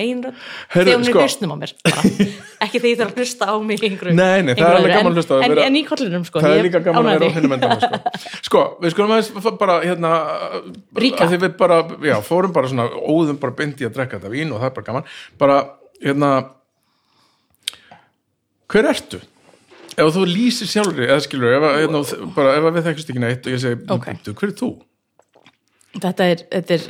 [0.70, 2.02] Heyrðu, þegar hún er sko- hlustnum á mér bara.
[2.66, 5.10] ekki þegar ég þarf að hlusta á mig einhverju, Nei, nei, það er alveg gaman
[5.10, 7.38] að hlusta en, en, í kollinum sko það er líka gaman að vera á því.
[7.40, 8.44] hinnum endana sko.
[8.50, 10.14] sko, við skulum aðeins bara hérna,
[11.06, 11.26] Ríka.
[11.26, 11.80] að við bara,
[12.12, 14.90] já, fórum bara svona óðum bara í að drekka þetta vín og það er bara
[14.92, 15.10] gaman
[15.42, 15.60] bara,
[16.04, 16.32] hérna
[18.70, 19.22] hver ertu?
[20.00, 23.48] ef þú lýsir sjálfri, eða skilur ef, að, hérna, bara, ef við þekkist ekki neitt
[23.48, 24.06] og ég segi, Ok.
[24.06, 24.70] "Bíddu, hver er þú?
[25.98, 26.88] þetta er, þetta er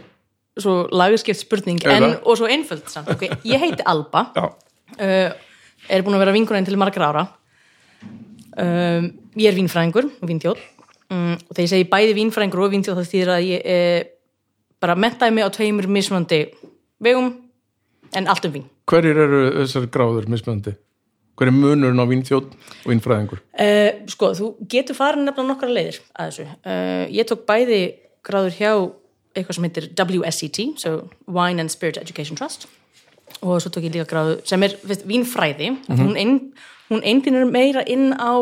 [0.59, 3.31] svo lagaskipt spurning en, og svo einföld samt okay.
[3.47, 5.29] ég heiti Alba uh,
[5.87, 7.25] er búin að vera vinkurinn til margra ára
[8.59, 10.63] um, ég er vínfræðingur og vínþjóð
[11.13, 14.01] um, og þegar ég segi bæði vínfræðingur og vínþjóð það þýðir að ég eh,
[14.83, 16.41] bara mentaði mig á tveimur mismunandi
[16.99, 17.31] vegum
[18.15, 20.75] en allt um vín hverjir eru þessar gráður mismöndi?
[21.39, 23.43] Hver er munurinn á vínþjóð og vínfræðingur?
[23.55, 26.47] Uh, sko, þú getur farin nefnilega nokkra leiðir að þessu.
[26.67, 27.79] Uh, ég tók bæði
[28.27, 28.71] gráður hjá
[29.37, 30.95] eitthvað sem heitir WSET, so
[31.31, 32.67] Wine and Spirit Education Trust
[33.45, 36.35] og svo tók ég líka gráðu sem er veist, vínfræði, hún, ein,
[36.89, 38.35] hún einbýnur meira inn á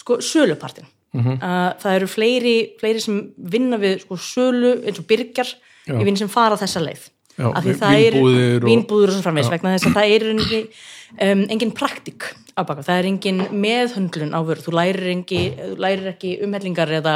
[0.00, 0.88] sko, sölupartin.
[1.14, 5.52] uh, það eru fleiri, fleiri sem vinna við sko, sölu eins og byrgjar
[5.84, 5.98] Já.
[5.98, 7.10] í vinn sem fara þessa leið.
[7.38, 8.16] Já, Af því það er-
[8.66, 10.26] vínbúðir og- svo framvegs vegna þess að það er
[11.22, 15.76] um, engin praktik á baka, það er engin meðhöndlun á vöru, þú lærir, engi, þú
[15.80, 17.14] lærir ekki umhellingar eða,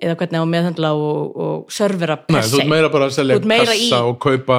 [0.00, 2.62] eða hvernig á meðhöndla og, og servera Nei, per þú se.
[2.62, 4.58] ert meira bara að selja Þú kassa í- og kaupa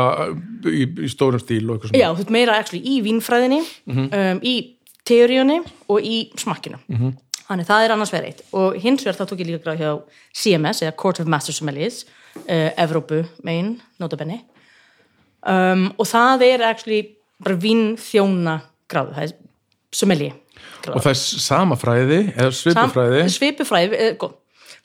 [0.69, 2.03] í, í stórum stíl og eitthvað svona.
[2.03, 4.55] Já, þú ert meira actually, í vínfræðinni um, í
[5.09, 5.59] teoríunni
[5.89, 6.77] og í smakkinu.
[7.51, 8.43] Þannig það er annars verið eitt.
[8.55, 9.89] Og hins vegar þá tók ég líka gráð hjá
[10.31, 12.05] CMS eða Court of Master Sommeliers
[12.45, 14.37] uh, Evrópu megin, notabenni
[15.47, 17.01] um, og það er actually
[17.41, 18.57] bara vínþjóna
[18.91, 19.35] gráðu, það er
[19.91, 20.33] sommelier
[20.83, 20.95] gráðu.
[20.95, 24.35] og það er sama fræði eða svipufræði Sam- svipufræði, eh, góð.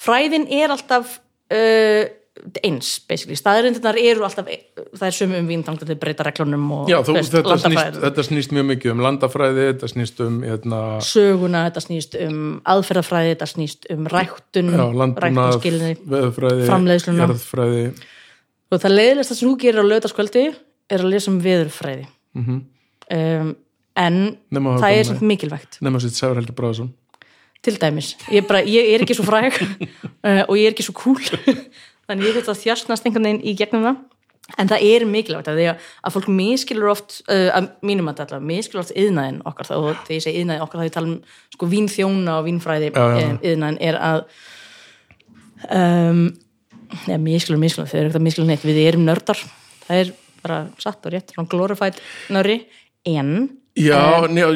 [0.00, 1.18] fræðin er alltaf
[1.52, 2.04] uh,
[2.60, 6.66] eins basically, staðarindirnar eru alltaf það er sömu um vín þannig að þau breyta reglunum
[6.76, 8.02] og Já, þú, veist, þetta, snýst, landafræði.
[8.04, 12.42] þetta snýst mjög mikið um landafræði, þetta snýst um hérna, söguna, þetta snýst um
[12.74, 17.24] aðferðafræði, þetta snýst um ræktun já, landbúnað, ræktunskilni veðurfræði, Framleiðsluna.
[17.24, 17.86] jarðfræði
[18.70, 20.44] og það leiðilegst sem þú gerir á lögdaskvöldi
[20.90, 22.06] er að lesa um veðurfræði.
[22.36, 22.60] Mhm.
[23.16, 23.56] um,
[23.96, 24.16] en
[24.52, 25.78] Nema að það er samt mikilvægt.
[25.80, 26.90] Nema sitt Sævar Helgi Bráðsson
[27.66, 29.56] til dæmis, ég, bara, ég er ekki svo fræg
[30.26, 31.18] uh, og ég er ekki svo cool.
[32.06, 34.04] Þannig ég þetta þjastnast einhvern veginn í gegnum það.
[34.62, 38.20] En það er mikilvægt að, því að, að fólk miskilur oft uh, að mínum að
[38.20, 39.72] þetta miskilur oft yðnaðin okkar.
[39.74, 41.16] Og þegar ég segi yðnaðin okkar þá ég tala um
[41.56, 43.26] sko vínþjóna og vínfræði Já, já, já.
[43.32, 44.22] um, yðnaðin er að
[45.80, 46.22] um,
[47.06, 48.64] neða miskilur miskilur, þau eru ekkert að miskilur neitt.
[48.66, 49.44] Við erum nördar,
[49.86, 50.10] það er
[50.42, 52.00] bara satt og rétt, svona glorified
[52.34, 52.60] nörri.
[53.06, 53.32] En
[53.76, 54.46] Já, um, njá,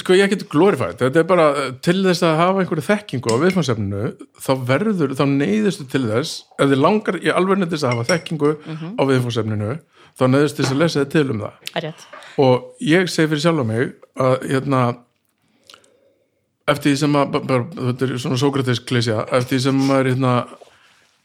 [0.00, 3.36] sko ég get glorifætt þetta er bara eh, til þess að hafa einhverju þekkingu á
[3.42, 4.04] viðfangsefninu,
[4.40, 8.54] þá verður þá neyðistu til þess, ef þið langar í alveg þess að hafa þekkingu
[8.64, 8.94] Mhm.
[8.96, 9.74] á viðfangsefninu,
[10.16, 11.52] þá neyðist þess að lesa þið til um það.
[11.84, 12.06] Rétt.
[12.40, 14.80] Og ég segi fyrir sjálf á mig að hérna
[16.70, 20.34] eftir því sem að, bara, þetta er svona Sókrates klesja, eftir því sem maður hérna,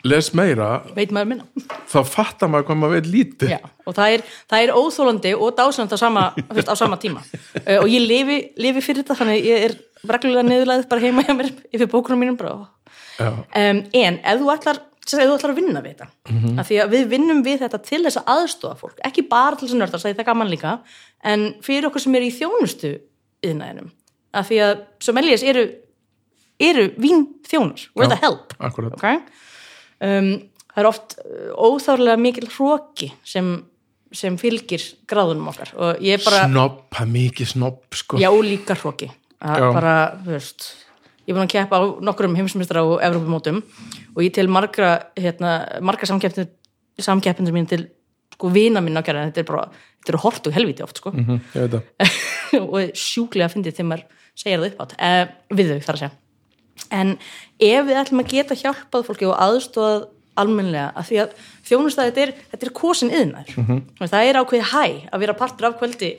[0.05, 1.45] les meira, veit maður minna.
[1.89, 3.53] þá fattar maður hvað maður veit lítið.
[3.55, 7.23] Já, og það er, það er óþólandi og dásanand á sama, veist, á sama tíma.
[7.63, 11.33] Uh, og ég lifi, lifi fyrir þetta þannig ég er reglulega neðurlæðið bara heima hjá
[11.37, 15.81] mér yfir bókunum mínum um, en ef þú ætlar sem ef þú ætlar að vinna
[15.85, 16.59] við þetta Mhm.
[16.59, 19.67] af því að við vinnum við þetta til þess að aðstofa fólk ekki bara til
[19.67, 20.79] þess að nörda, það er gaman líka
[21.23, 22.91] en fyrir okkur sem er í þjónustu
[23.45, 23.91] yðnaðinum,
[24.33, 25.65] af því að sommeliers eru,
[26.59, 28.53] eru vín þjónar, we're Já, the help
[28.93, 29.19] okay?
[30.03, 30.29] Um,
[30.73, 33.57] það er oft uh, óþárlega mikil hróki sem
[34.15, 38.19] sem fylgir gráðunum okkar og ég bara, Snobb, það er mikið snobb sko.
[38.21, 39.09] já líka hróki
[39.41, 40.69] bara, veist
[41.25, 43.59] ég er búin að keppa á nokkrum heimsmyndstara og Evrópumótum
[44.15, 46.47] og ég til margra hérna, margra samkeppnir
[47.01, 47.89] samkeppnir mín til
[48.35, 51.13] sko vina að gera, þetta er bara þetta eru hort og helviti oft sko.
[51.15, 51.81] Veit það.
[52.75, 54.05] Og sjúklega fyndið þegar maður
[54.35, 55.23] segir það upp átt eh,
[55.55, 56.13] við þau þar að segja
[56.91, 57.15] en
[57.59, 61.35] ef við ætlum að geta hjálpað fólki og aðstofað almennlega að því að
[61.69, 64.85] þjónustæði þetta er, þetta er kosin yðnaður mm það er ákveðið hæ
[65.15, 66.09] að vera partur af kvöldi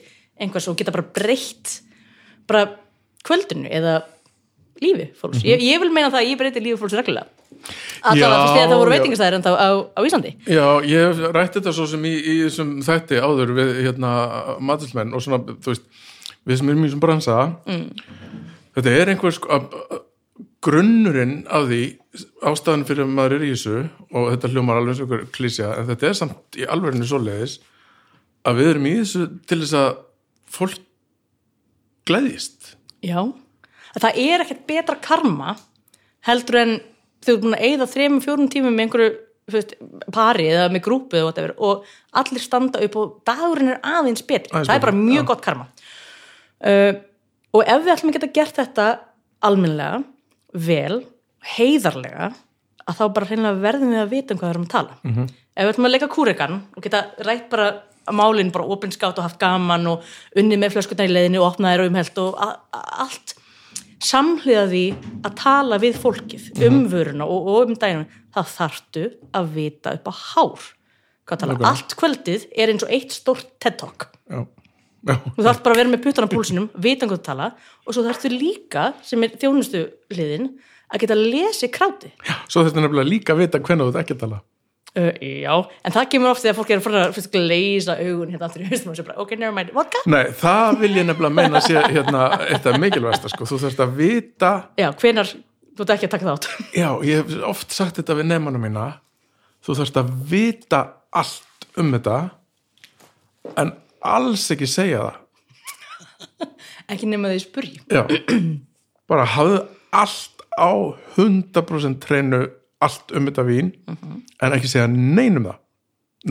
[0.40, 1.80] einhvers og geta bara breytt
[2.48, 2.66] bara
[3.26, 3.98] kvöldinu eða
[4.82, 5.40] lífi fólks.
[5.44, 7.26] Ég, ég vil meina það að ég breyti lífi fólks reglulega.
[8.04, 10.32] Allavega Já, fyrst þegar það voru veitingastæðir en þá á, á Íslandi.
[10.52, 14.10] Já, ég hef rætt þetta svo sem í, í þessum þætti áður við hérna
[14.60, 15.88] matilsmenn og svona, þú veist,
[16.46, 17.38] við sem erum í þessum bransa
[18.76, 20.04] þetta er einhver sko að- að-
[20.64, 21.82] grunnurinn af því
[22.48, 23.76] ástæðan fyrir að maður er í þessu
[24.08, 27.58] og þetta hljómar alveg einhver klísja en þetta er samt í alverðinu svoleiðis
[28.46, 29.90] að við erum í þessu til þess að
[30.56, 30.82] fólk
[32.08, 32.72] gleðist
[33.04, 33.20] Já,
[33.98, 35.56] það er ekkert betra karma
[36.26, 36.76] heldur en
[37.22, 39.14] þau eru búin að eyða þrejum, fjórum tímum með einhverju
[39.52, 39.76] veist,
[40.14, 41.86] pari eða með grúpu eða whatever, og
[42.18, 44.52] allir standa upp og dagurinn er aðeins betri.
[44.56, 45.28] Það er bara mjög já.
[45.30, 45.68] gott karma.
[46.56, 46.92] Uh,
[47.54, 48.86] og ef við ætlum að geta gert þetta
[49.46, 50.00] almennlega,
[50.56, 51.00] vel,
[51.56, 52.30] heiðarlega,
[52.86, 54.96] að þá bara hreinlega verðum við að vita um hvað við erum að tala.
[55.02, 55.28] -hmm.
[55.56, 57.68] Ef við ætlum að leika kúrekan og geta rætt bara
[58.12, 60.04] málinn bara opinskátt og haft gaman og
[60.36, 62.38] unni með flöskutnar í leiðinu og opnaðir og umhelt og
[62.72, 63.34] allt.
[64.06, 64.84] Samhliða því
[65.24, 70.10] að tala við fólkið um vöruna og, og um daginn það þarftu að vita upp
[70.12, 70.66] á hár
[71.26, 74.10] hvað tala, allt kvöldið er eins og eitt stórt TED Talk.
[74.30, 74.46] Já, já,
[75.04, 77.52] þú þarft bara að vera með putan á púlsinum vita um hvað þú tala
[77.84, 80.50] og svo þarftu líka sem er þjónustu hliðin
[80.90, 82.12] að geta lesi kráti
[82.48, 84.44] svo þetta er nefnilega líka að vita hvernig þú þetta ekki að tala.
[84.96, 85.52] Uh, já,
[85.84, 88.68] en það kemur oft þegar fólk er að fyrst að leysa augun hérna aftur í
[88.70, 90.00] haustum og sér bara, ok, never mind, vodka?
[90.08, 93.82] Nei, það vil ég nefnilega meina að sé hérna, eitt af mikilvægsta, sko, þú þarfst
[93.84, 95.34] að vita Já, hvenar,
[95.76, 96.48] þú ert ekki að taka þátt.
[96.72, 98.86] Já, ég hef oft sagt þetta við nefnanum mína.
[99.68, 100.80] Þú þarfst að vita
[101.20, 102.16] allt um þetta
[103.60, 103.76] en
[104.14, 106.50] alls ekki segja það
[106.94, 108.04] ekki nema því spurji Já,
[109.10, 109.60] bara hafðu
[109.96, 110.72] allt á
[111.16, 112.46] 100% treinu
[112.84, 115.62] allt um þetta vín en ekki segja neinum það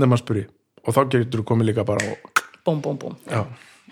[0.02, 0.48] nema að spurji
[0.86, 3.42] og þá getur þú komið líka bara og, búm, búm, búm já.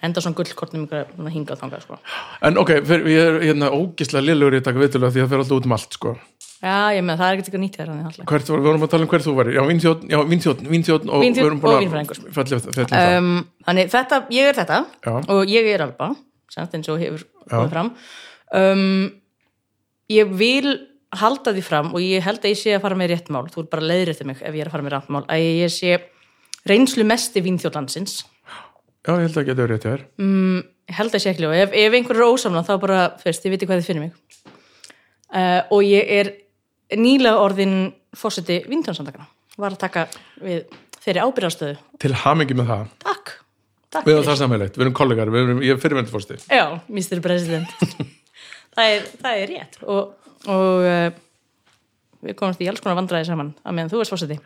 [0.03, 1.99] henda svona gullkortnum ykkur hingað þangað sko.
[2.45, 5.33] en ok, fyrir, ég er hérna ógislega liðlegur í að taka viðtölu því að það
[5.33, 6.15] fer alltaf út um allt sko.
[6.63, 9.05] Já, ég með það er ekkert eitthvað nýtt þér hvert, var- við vorum að tala
[9.05, 12.37] um hver þú væri já, vínþjótt, já, vínþjótt, vínþjótt og við erum búin að fella
[12.37, 13.17] fella um það.
[13.17, 13.33] Um,
[13.67, 15.13] þannig þetta, ég er þetta Já.
[15.35, 16.09] og ég er alba
[16.53, 17.93] samt eins og hefur komið fram.
[18.53, 19.11] Um,
[20.13, 20.73] ég vil
[21.13, 23.45] halda því fram og ég held að ég sé að fara með rétt mál.
[23.49, 25.73] Þú er bara leiðréttið mig ef ég er að fara með rétt mál að ég
[25.73, 25.97] sé
[26.69, 28.21] reynslu mesti vínþjóðlandsins
[29.03, 30.05] já, ég held að geta verið rétt þér.
[30.83, 33.65] Ég held að sé ekki ef, ef einhver er ósamla þá bara, fyrst, ég veit
[33.67, 34.15] hvað þið finnir mig.
[35.33, 36.31] Uh, og ég er
[36.99, 37.77] nýlega orðin
[38.17, 39.27] fórseti vínþjóðsandakana
[39.59, 40.05] var að taka
[40.41, 40.63] við
[41.03, 42.93] þeirri ábyrðastöðu til hamingi með það.
[43.03, 43.33] Takk,
[43.93, 47.23] takk við erum það sammeilegt, við erum kollegar, við erum, ég er fyrirvendsfórsti Já, Mr.
[47.25, 47.75] President.
[48.73, 49.75] Það, er, það er rétt.
[49.85, 51.11] Og, og uh,
[52.25, 54.37] við komumst í alls konar vandræði saman að meðan þú erst fórseti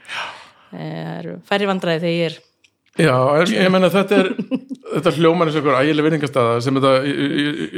[0.71, 2.37] það eru færri vandræði þegar ég er
[2.97, 4.33] já, en ég menna þetta er
[4.87, 6.91] þetta hljómar eins og einhver ægileg virðingastaða sem þetta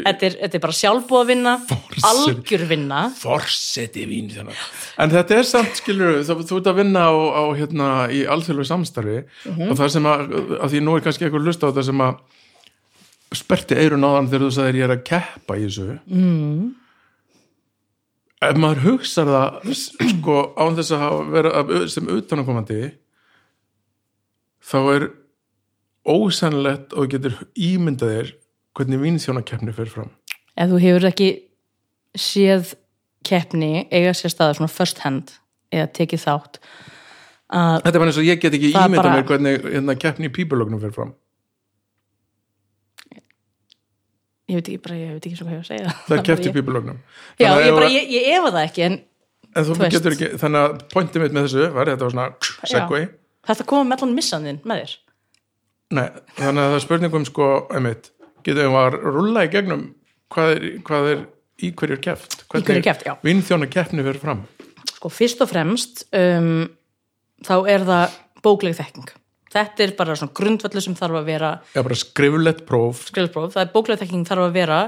[0.05, 1.53] þetta er, þetta er bara sjálfbúa vinna
[2.09, 4.59] algjör vinna forseti vín þennan.
[5.03, 8.69] en þetta er samt skilur þú, þú ert að vinna á, á hérna í alþjóðlegu
[8.69, 9.17] samstarfi
[9.69, 12.21] og það sem að, að því nú er kannski eitthvað lust á þetta sem að
[13.39, 16.63] sperti eirun á þann þegar þú sagðir ég er að keppa í þessu mm.
[18.49, 19.75] ef maður hugsar það
[20.13, 22.81] sko án þess að vera sem utanakomandi
[24.63, 25.07] þá er
[26.09, 28.31] ósennlegt og getur ímyndað þér
[28.79, 30.11] hvernig vínþjónakeppni fer fram
[30.59, 31.29] ef þú hefur ekki
[32.17, 32.73] séð
[33.27, 35.35] keppni eiga sér staða svona first hand
[35.71, 36.61] eða tekið þátt
[37.49, 40.27] Þetta er bara eins og ég get ekki Það ímyndað bara- mér hvernig hérna, keppni
[40.29, 41.13] í pípulögnum fer fram.
[44.49, 46.23] ég veit ekki bara, ég veit ekki svo hvað ég á að segja Það er
[46.29, 46.99] keppt í ég, pípulögnum.
[47.41, 48.95] já, ég, bara, ég, ég efa það ekki en
[49.57, 52.27] en þú þú getur ekki, þannig að pointið mitt með þessu var þetta var svona
[52.69, 53.05] segway.
[53.47, 54.95] Þetta koma með allan missanðin með þér
[55.89, 56.05] Nei,
[56.37, 58.11] þannig að það er spurningum sko, einmitt,
[58.45, 59.85] getur við að rulla í gegnum
[60.29, 61.21] hvað er, hvað er
[61.59, 62.35] í hverju er keppt.
[62.45, 63.13] Í hverju er keppt, já.
[63.25, 64.43] Vinnþjóna keppni fer fram.
[64.93, 66.67] sko fyrst og fremst um,
[67.47, 69.09] þá er það bókleg þekking
[69.49, 73.07] þetta er bara svona grundvallu sem þarf að vera Já, bara skriflegt próf.
[73.09, 74.79] skrifspróf, það er bókleg þekking þarf að vera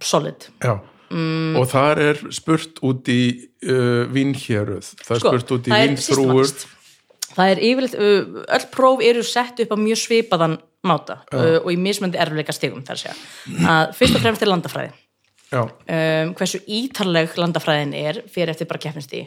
[0.00, 0.74] solid Já.
[1.10, 1.56] Mm.
[1.58, 3.22] Og þar er spurt út í
[3.66, 4.92] uh, vínhjöruð.
[5.02, 6.68] Það er Sko, spurt út í systematískt.
[7.36, 7.94] Það er yfirleitt,
[8.56, 12.82] öll próf eru sett upp á mjög svipaðan máta uh, og í mismöndi erfleika stigum
[12.86, 13.16] þar að segja.
[13.68, 14.92] Að fyrst og fremst er landafræði.
[15.50, 19.24] Já, um, hversu ítarleg landafræðin er fyrir eftir bara keppnistí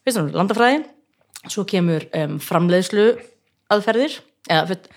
[0.00, 0.78] fyrst og fremst landafræði
[1.52, 3.10] svo kemur um, framleiðslu
[3.74, 4.16] aðferðir
[4.48, 4.96] eða fyrir,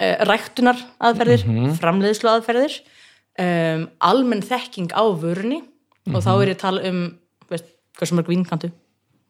[0.00, 1.44] uh, ræktunar aðferðir
[1.78, 2.78] framleiðslu aðferðir
[3.44, 5.60] um, almenn þekking á vörunni
[6.10, 7.02] og þá er ég að tala um
[7.52, 7.68] veist,
[8.00, 8.32] hversu mörg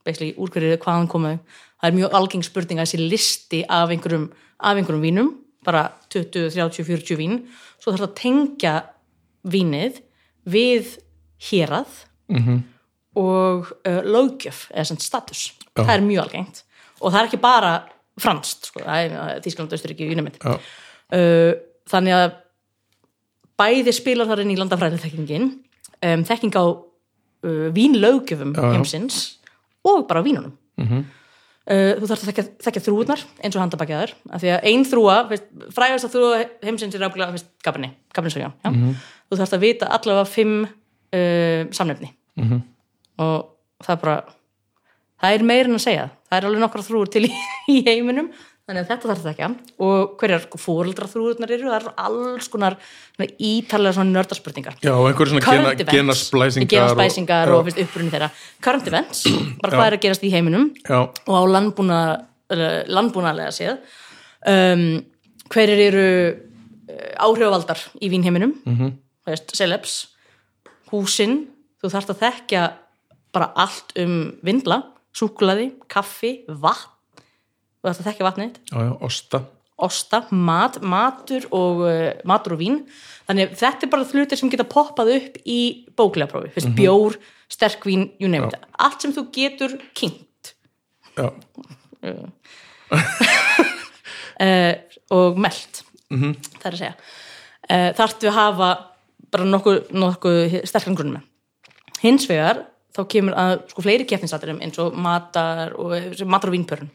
[0.00, 1.40] basically, úr hverju hvaðan komaðu
[1.80, 4.26] það er mjög algeng spurning að þessi listi af einhverjum,
[4.60, 5.30] af einhverjum vínum
[5.64, 7.38] bara 20, 30, 40 vín
[7.80, 8.74] svo þarf það að tengja
[9.50, 10.00] vínið
[10.50, 10.98] við
[11.50, 12.60] hérað -hmm.
[13.16, 15.84] og uh, löggjöf eða sem status, Já.
[15.84, 16.62] það er mjög algengt
[17.00, 17.72] og það er ekki bara
[18.20, 20.08] franskt sko, það er Þískland, Östuríki,
[20.44, 20.58] já,
[21.16, 21.52] uh,
[21.88, 22.32] þannig að
[23.60, 25.46] bæði spilar þar inn í landafræðileg þekkingin
[26.04, 27.68] um, þekking á uh,
[28.56, 28.72] já.
[28.74, 29.38] heimsins
[29.84, 30.98] og bara vínunum Mhm.
[30.98, 31.19] uh,
[31.70, 35.46] þú þarf að þekka, þekka þrúðnar eins og handabakjaðar af því að ein þrúa, veist,
[35.76, 37.04] frægast að þrúa heimsins er
[37.36, 38.94] veist, gabinni, gabinsögja Mhm.
[39.30, 42.10] þú þarf að vita allavega fimm uh, samnefni.
[42.36, 42.60] Mhm.
[43.18, 43.50] og
[43.84, 44.24] það er bara
[45.20, 46.10] það er meira en að segja.
[46.30, 47.32] Það er alveg nokkra þrúur til í,
[47.74, 48.30] í heiminum
[48.70, 49.46] þannig að þetta þarf það ekki
[49.86, 52.76] og hverjar fóreldra þrúurnar eru það er alls konar
[53.42, 54.76] ítalega nördarspurningar.
[54.84, 58.28] Já, og einhverju svona gena, genasplæsingar genasplæsingar og, og, og upprunni þeirra.
[58.62, 59.24] Current events,
[59.60, 61.98] bara hvað er að gerast í heiminum já, og á landbúna,
[62.54, 63.80] eh, landbúnalega séð.
[64.48, 64.84] Um,
[65.50, 68.54] hverjir eru uh, áhrifavaldar í vínheiminum?
[68.64, 68.78] Mm.
[68.78, 68.94] -hmm.
[69.26, 69.98] veist, celebs
[70.92, 71.42] húsin,
[71.82, 72.62] þú þarft að þekkja
[73.34, 74.82] bara allt um vindla,
[75.14, 76.99] súkulaði, kaffi vatn,
[77.84, 78.52] þarft að þekkja vatnið
[79.06, 79.38] osta.
[79.80, 82.82] Osta, mat, matur og uh, matur og vín.
[83.30, 85.60] Þannig þetta er bara hlutir sem geta poppað upp í
[85.96, 87.16] bóklega prófi, fyrst bjór
[87.50, 90.52] sterkvín, you name it, allt sem þú getur kynnt
[91.16, 91.26] já,
[92.04, 92.26] uh,
[95.16, 95.72] og meld
[96.10, 96.32] Mhm.
[96.58, 96.94] það er að segja.
[97.70, 98.68] Uh, þarftu að hafa
[99.30, 100.30] bara nokkuð nokku
[100.66, 101.22] sterkan grunn með.
[102.02, 102.64] Hins vegar
[102.96, 105.94] þá kemur að sko fleiri keppninsaturum eins og matar og
[106.26, 106.90] matar og vínpörun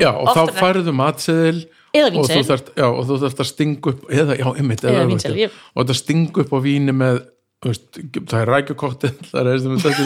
[0.00, 1.60] já, og Oftar þá færðu matseðil
[1.92, 5.40] og þú þarft, já, og þú þarft að stinga upp eða, já, einmitt, Eða vínseðil,
[5.46, 7.20] ég- og þetta stinga upp á víni með
[7.62, 10.02] veist, það er rækjukottel það er eða með þetta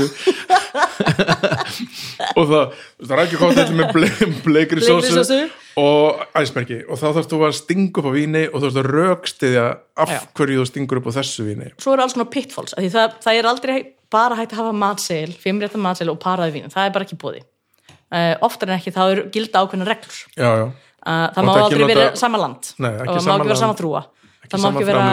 [2.36, 5.38] og það, þú veist, rækjukottel með ble, bleikri Bleikri sósu sósu.
[5.80, 8.90] og æsmerki og þá þarfst þú að stinga upp á víni og þú þarfst að
[8.96, 9.66] rökstiðja
[10.04, 10.18] af Já.
[10.36, 11.70] hverju þú stingur upp á þessu víni.
[11.80, 13.76] Svo eru alls konar pitfalls það, það er aldrei
[14.12, 16.72] bara hægt að hafa matseil fimmrétta matseil og paraði vín.
[16.72, 17.42] Það er bara ekki bóði
[18.46, 20.18] oftar en ekki þá er gilda ákveðna reglur.
[20.36, 22.70] Já, já, uh, það má aldrei vera sama land.
[22.78, 24.04] Nei, og það má ekki vera sama þrúa
[24.50, 25.06] það má ekki vera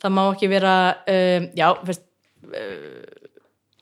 [0.00, 0.74] það má ekki vera
[1.14, 2.04] um, já, fyrst,
[2.50, 3.32] uh,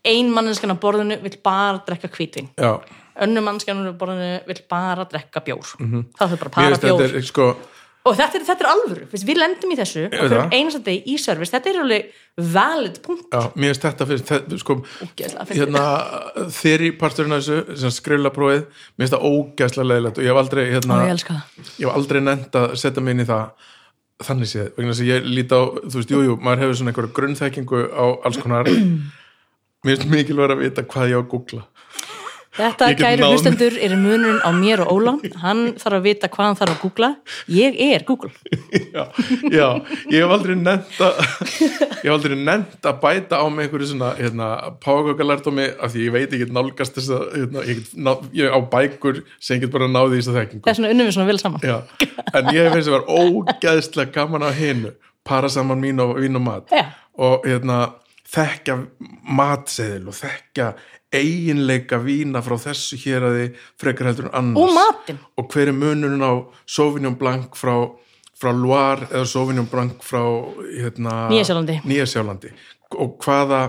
[0.08, 2.50] ein manneskan á borðinu vill bara drekka hvítvin.
[2.58, 2.78] Já,
[3.24, 5.74] önnur manneskan á borðinu vill bara drekka bjór.
[6.18, 7.18] Það er bara para bjór.
[7.26, 7.50] sko
[8.08, 10.54] og þetta er, þetta er alvöru, fyrst, við lendum í þessu og það.
[10.56, 12.10] einasta deg í service, þetta er alveg
[12.54, 15.54] valid punkt Já, mér finnst þetta fyrir, þetta, sko, fyndið.
[15.58, 15.84] hérna,
[16.58, 18.62] þeirri parturinn af þessu, sem skrifla prófið,
[18.96, 21.88] mér finnst það ógæslega leiðilegt og ég hef aldrei, hérna, og ég elska það ég
[21.88, 23.68] hef aldrei nefnt að setja mig inn í það
[24.28, 26.90] þannig séð, vegna þess að ég líti á, þú veist, jú, jú, maður hefur svona
[26.94, 28.70] einhverja grunnþekkingu á alls konar,
[29.86, 31.60] mér finnst mikilvæg að vita hvað ég á að googla.
[32.58, 35.12] Þetta, Ég náð- hlustendur, er munurinn á mér og Óla.
[35.44, 37.10] Hann þarf að vita hvað hann þarf að googla.
[37.54, 38.30] Ég er Google.
[38.96, 39.04] já,
[39.54, 39.68] já,
[40.10, 44.10] ég hef aldrei nefnt að ég hef aldrei nefnt að bæta á mig einhverju svona,
[44.18, 44.48] hérna,
[44.82, 49.22] págöggalærdómi af því ég veit ekki nálgast þess að hérna, ég, ná, ég á bækur
[49.38, 51.62] sem get bara náði í þess að þekkingu Þess vegna unnum við svona vel saman.
[51.62, 51.78] Já,
[52.34, 54.92] en ég finnst það var ógæðslega gaman á hinu
[55.28, 56.84] para saman mín og, vín og mat Já.
[57.20, 57.78] og hérna,
[58.28, 58.74] þekkja
[59.38, 60.66] matseðil og þekkja
[61.16, 65.20] eiginleika vína frá þessu hér að þið frekar heldur en annars Og matinn.
[65.40, 66.32] og hver er munurinn á
[66.68, 67.74] Sauvignon Blanc frá,
[68.36, 70.20] frá Loire eða Sauvignon Blanc frá
[70.76, 71.78] hérna, Nýja-Sjálandi.
[71.88, 72.52] Nýja-Sjálandi
[72.98, 73.62] og hvaða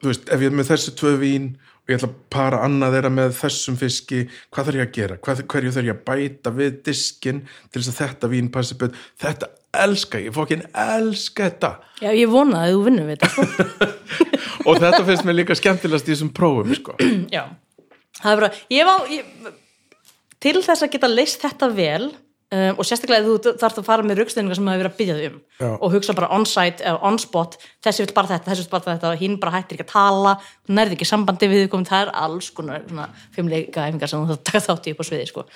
[0.00, 2.96] þú veist, ef ég er með þessi tvö vín og ég ætla að para annað
[2.98, 4.18] þeirra með þessum fiski,
[4.52, 7.92] hvað þarf ég að gera Hvað, hverju þarf ég að bæta við diskin til þess
[7.94, 12.76] að þetta vín passi betur þetta elska ég, fókin elska þetta Já, ég vona að
[12.76, 13.30] þú vinnum við þetta.
[13.34, 13.88] Sko.
[14.68, 16.94] og þetta finnst mér líka skemmtilegast í þessum prófum sko.
[17.36, 17.42] Já.
[18.18, 19.52] Það er bara, ég var, ég,
[20.42, 24.20] til þess að geta leist þetta vel um, og sérstaklega þú þarfst að fara með
[24.22, 25.70] raukstöðningar sem maður verið að byggja þau um Já.
[25.70, 29.38] og hugsa bara on-site eða on-spot þessi vill bara þetta, þessi vill bara þetta hinn
[29.42, 30.34] bara hættir ekki að tala,
[30.66, 32.86] þú nærði ekki sambandi við komum, það er alls konar
[33.36, 35.46] fimmleika æfingar sem þú þarf að taka þátt í upp á sviði sko.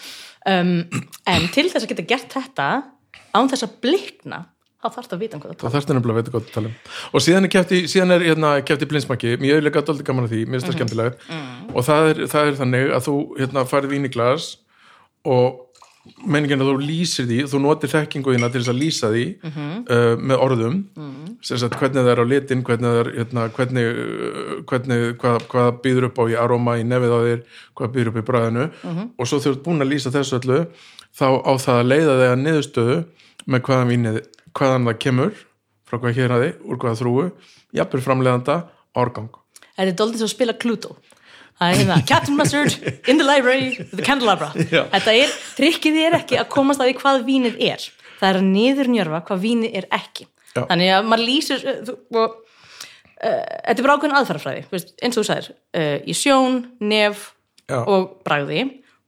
[0.53, 0.75] um,
[1.35, 2.69] en til þess að geta gert þetta
[3.33, 4.45] án þess að blikna
[4.83, 6.70] þá þarfst að vita um hvað það það þarfst nefnilega að veit hvað að tala
[6.70, 6.78] um.
[7.12, 10.35] Og síðan er kefti, síðan er hérna, kefti blindsmaki mér er líka dóldi gaman að
[10.35, 11.26] því, mér finnst það skemmtilegt.
[11.72, 14.49] Og það er, það er þannig að þú hérna, farið vín í glas
[15.22, 15.61] og
[16.26, 20.14] menningin að þú lýsir því þú notir þekkingu þína til þess að lýsa því uh,
[20.18, 20.80] með orðum.
[21.47, 25.47] Sem sagt hvernig það er á litin hvernig það er, hérna, hvernig, uh, hvernig hvað,
[25.53, 27.47] hvað býður upp á í aróma í nefið á þér,
[27.78, 28.66] hvað býður upp í bræðinu
[29.14, 30.59] og svo þú ert búin að lýsa þessu öllu
[31.14, 32.99] þá á það að leiða þig að niðurstöðu
[33.47, 34.20] með hvaðan vínið
[34.59, 35.32] hvaðan það kemur,
[35.88, 36.34] frá hvað hér
[36.64, 37.24] úr hvaða þrúu,
[37.76, 38.59] jafnir framleiðanda
[38.97, 39.32] árgang.
[39.76, 40.97] Er þetta doldið svo að spila Cluto?
[41.62, 44.51] Það er hérna, Captain Mustard in the library with the candelabra.
[44.72, 44.82] Já.
[44.93, 47.84] Þetta er, trikkið er ekki að komast að því hvað vínið er.
[48.18, 50.26] Það er að niðurnjörfa hvað vínið er ekki.
[50.53, 50.64] Já.
[50.68, 52.34] Þannig að maður lýsir, þú- og,
[53.22, 57.28] uh, þetta er bara ákveðin veist, eins og þú sagðir, uh, í sjón, nef
[57.70, 57.78] Já.
[57.86, 58.64] og bragði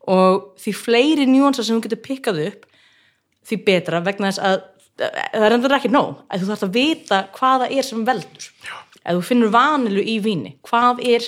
[0.07, 2.67] og því fleiri njúansar sem þú getur pikkað upp,
[3.49, 6.75] því betra vegna þess að uh, það er endur ekki nóg, að þú þarfst að
[6.79, 8.51] vita hvað það er sem veldur.
[9.05, 11.27] Ef þú finnur vanilu í víni, hvað er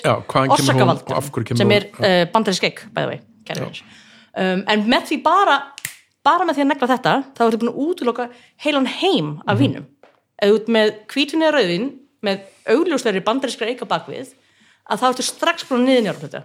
[0.78, 1.02] kemur
[1.60, 3.18] sem er uh, bandarið skeik, bæði vei.
[4.36, 5.58] Um, en með því bara,
[6.24, 8.26] bara með því að negla þetta, þá ertu búin að útloka
[8.64, 9.42] heilan heim Mhm.
[9.48, 9.84] af vínum.
[10.40, 11.86] Ef þú ert með hvítvinni eða rauðin,
[12.22, 12.40] með
[12.74, 14.32] augljóslegri bandarískra eika bakvið,
[14.90, 16.42] að þá ertu strax búin að niðurnjára þetta.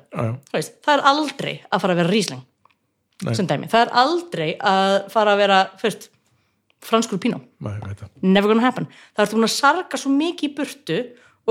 [0.85, 2.43] Það er aldrei að fara að vera rísling.
[3.37, 3.69] Sem dæmi.
[3.71, 6.09] Það er aldrei að fara að vera, fyrst,
[6.81, 7.41] franskur pínó
[8.21, 10.99] never gonna happen það ertu búin að sarga svo mikið í burtu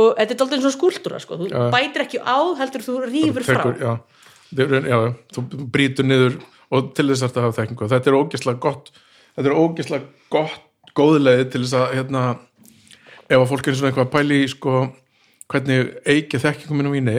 [0.00, 1.36] og þetta er alltaf eins og skúltúra sko.
[1.38, 1.70] þú Já.
[1.74, 3.92] bætir ekki á, heldur þú rýfur frá já,
[4.58, 4.98] er- já,
[5.34, 6.40] þú brýtur niður
[6.70, 7.88] og til þess að það hafa þekkingu.
[7.90, 8.90] Þetta er ógislega gott,
[9.36, 10.60] þetta er ógislega gott,
[10.94, 12.22] góðleið til þess að, hérna,
[13.26, 14.76] ef að fólk er svona eitthvað að pæli í, sko,
[15.50, 17.16] hvernig eiki þekkingu minn á víni,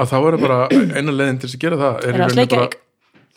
[0.00, 0.58] að þá er bara
[0.96, 1.98] eina leiðin til þess að gera það.
[2.00, 2.62] Er í að rauninni sleikja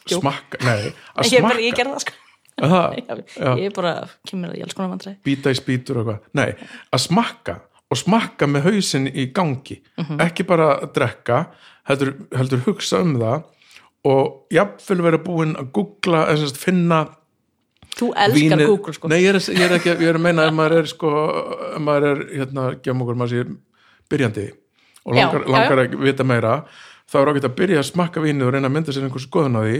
[0.09, 0.19] Jú.
[0.23, 1.63] Smakka, nei, að ég, smakka.
[1.65, 2.17] ég gerði það sko.
[2.59, 2.97] Það,
[3.45, 3.51] já.
[3.55, 3.93] ég er bara,
[4.27, 5.19] kemur að ég alls konar vandræði.
[5.29, 6.31] Býta í spýtur og eitthvað.
[6.39, 7.55] Nei, að smakka
[7.89, 9.79] og smakka með hausinn í gangi.
[10.21, 11.39] Ekki bara að drekka
[11.89, 13.47] heldur, heldur hugsa um það
[14.09, 16.99] og jafnvel vera búin að googla eða sem sagt finna
[17.99, 19.09] þú elskar Google sko.
[19.11, 21.13] Nei, ég er, ég er ekki, ég er að meina ef maður er sko,
[21.73, 23.51] ef maður er hérna, gefum okkur maður sér
[24.11, 24.45] byrjandi
[25.09, 26.53] og Já, langar, já, langar að vita meira
[27.09, 29.57] þá er ágætt að byrja að smakka vínu og reyna að mynda sér einhver skoðun
[29.57, 29.79] á því.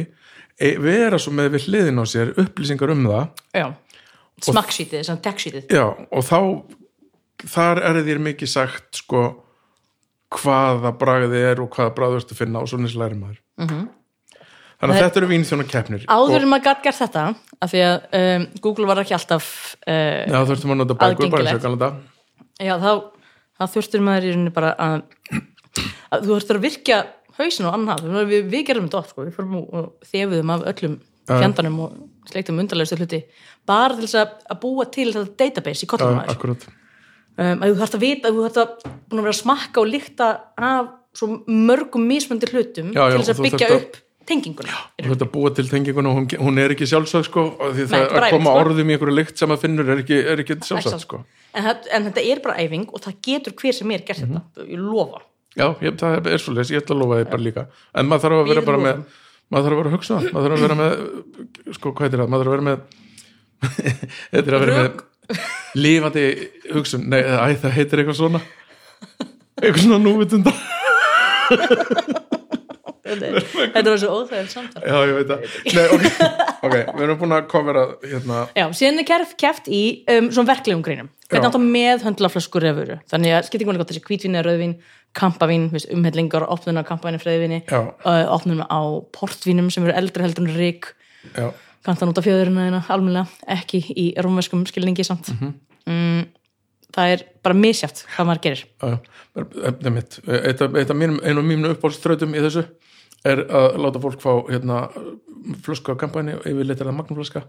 [0.59, 3.29] E, vera svo með við hliðin á sér upplýsingar um það.
[3.55, 3.67] Já.
[4.39, 6.39] smakksítið, svona tekksítið Já, og þá
[7.51, 9.23] þar er þér mikið sagt sko
[10.39, 13.41] hvaða bragði er og hvaða bragð þú ert að finna og svo næst læri maður.
[13.59, 13.87] -hmm.
[14.79, 17.23] Þannig að þetta eru vínþjóna keppnir áður en maður gætt gert þetta
[17.59, 19.47] af því að um, Google var ekki alltaf
[19.83, 21.97] uh, Já, þú þurftum að nota bækur bara eins og kannan það
[22.63, 22.91] já, þá,
[23.59, 25.01] þá þurftur maður í rauninni bara að,
[26.15, 27.01] að þú þurftur að virkja
[27.39, 29.25] hausin og annað, við, við gerðum þetta oft sko.
[29.25, 31.95] við fórum og- þefuðum af öllum fjandanum og
[32.29, 33.23] sleiktum undarlegustu hluti
[33.69, 36.67] bara til þess að, búa til þetta database í Já, maður akkurat.
[37.39, 38.69] Um, að þú þarfst að vita, að þú þarfst að
[39.29, 43.67] að smakka og lykta af svo mörgum mismöndir hlutum Já, já, til þess að byggja
[43.69, 43.97] að- upp
[44.29, 44.73] tenginguna.
[44.99, 47.87] Þú þurft að búa til tenginguna og hún, hún er ekki sjálfsög sko því Nei,
[47.89, 48.59] það að koma sko.
[48.61, 51.23] orðum í einhverju lykt sem að finnur er ekki, er ekki sjálfsagt sko.
[51.55, 54.35] en, en þetta er bara æfing og það getur hver sem er gert Mhm.
[54.37, 55.21] þetta, ég lofa
[55.59, 57.63] Já, ég, það er svo leys, ég ætla að lofa þið bara líka.
[57.99, 59.01] En maður þarf að vera bara með
[59.49, 60.91] maður þarf að vera að hugsa, maður þarf að vera með
[61.75, 62.77] sko, hvað heitir það, maður þarf að vera með
[64.31, 64.91] þetta er að vera með
[65.83, 66.25] lifandi
[66.73, 68.41] hugsun, nei, æ, það heitir eitthvað svona.
[69.59, 70.53] Eitthvað svona núvitunda
[73.09, 76.05] þetta var svo óþægilegt samtal Já, ég veit það ok,
[76.67, 79.81] ok, við erum búin að kofera hérna, Já, síðan er kæft, í
[80.13, 81.11] um, svona verklegum greinum.
[81.29, 82.97] Hvernig átt að með höndla flöskur eða vöru.
[83.11, 84.73] Þannig að skiptir ekki gott þessi hvítvín eða rauðvín,
[85.17, 87.79] kampavín, umhellingar, opnun á kampavínu, freyðvíni, Já.
[88.01, 88.81] uh, opnun á
[89.13, 90.89] portvínum sem eru eldri heldur en rík,
[91.85, 95.31] kannst það nota fjöðurina þeina almennilega, ekki í rómverskum skilningi samt.
[95.35, 95.55] Mhm.
[95.85, 96.27] mm,
[96.97, 98.65] það er bara misjátt hvað maður gerir.
[98.81, 98.97] já
[99.37, 101.19] efnið mitt eitt af, mínum,
[101.73, 102.65] uppáhaldströðum í þessu
[103.25, 104.89] er að láta fólk fá hérna,
[105.65, 107.43] flösku á kampæni yfirleitt er það magnumflöska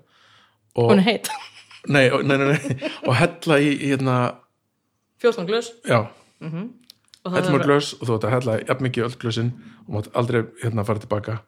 [0.77, 1.29] og, Hún heit.
[1.89, 4.16] nei, og- nei, nei, nei, og hella í, hérna,
[5.21, 5.71] 14 glös.
[5.87, 6.07] já,
[6.41, 9.53] og það hella er- glös og þú ætti að hella jafn mikið öll glösin
[9.89, 11.41] og mátt aldrei hérna fara tilbaka.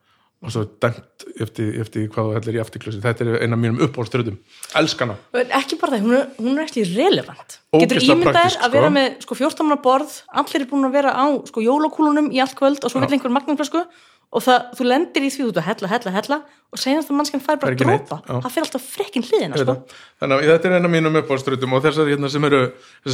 [0.42, 3.78] Og svo dæmt eftir, eftir hvað þú hellir í afturglösi þetta er eina af mínum
[3.78, 4.38] uppáhaldströðum
[4.74, 5.14] elskana
[5.54, 7.58] ekki bara það, hún er, hún er ekki relevant.
[7.78, 8.90] Getur þér að vera sko.
[8.90, 12.56] með sko, 14 manna borð allir er búin að vera á sko, jólakúlunum í allt
[12.58, 13.84] kvöld og svo vill einhver magnumflösku
[14.32, 16.38] og það, þú lendir í því út að hella, hella, hella
[16.72, 19.74] og senast að mannskjarn fær bara neitt, drópa það fyrir alltaf frekkin hliðina sko.
[20.22, 22.48] þannig að þetta er eina af mínum uppáhaldströðum og þessar hérna, sem,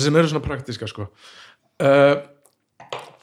[0.04, 1.08] sem eru svona praktíska sko.
[1.82, 2.14] Uh,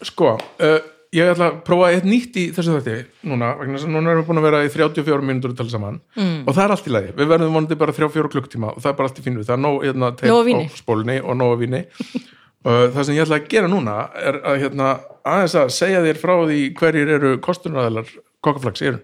[0.03, 0.77] sko uh,
[1.15, 4.41] ég ætla að prófa eitt nýtt í þessu þætti núna, að núna erum við búin
[4.41, 5.99] að vera í 34 mínútur að tala saman.
[6.17, 6.39] Mm.
[6.43, 8.97] og það er allt í lagi, við verðum vonandi bara 3-4 klukktíma og það er
[8.99, 11.85] bara allt í fínu, það er nóg hérna, teip á spólunni og nóg af víni.
[11.85, 12.33] og
[12.65, 14.87] það sem ég ætla að gera núna er að hérna,
[15.25, 18.07] aðeins að segja þér frá því hverjir eru kostunræðalar
[18.45, 18.99] kokkaflags eru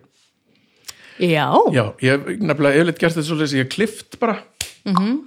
[1.21, 1.45] Já,
[1.75, 4.39] Já, ég hef nefnilega yfirleitt gert þetta svolítið ég klift bara
[4.85, 5.19] Mhm.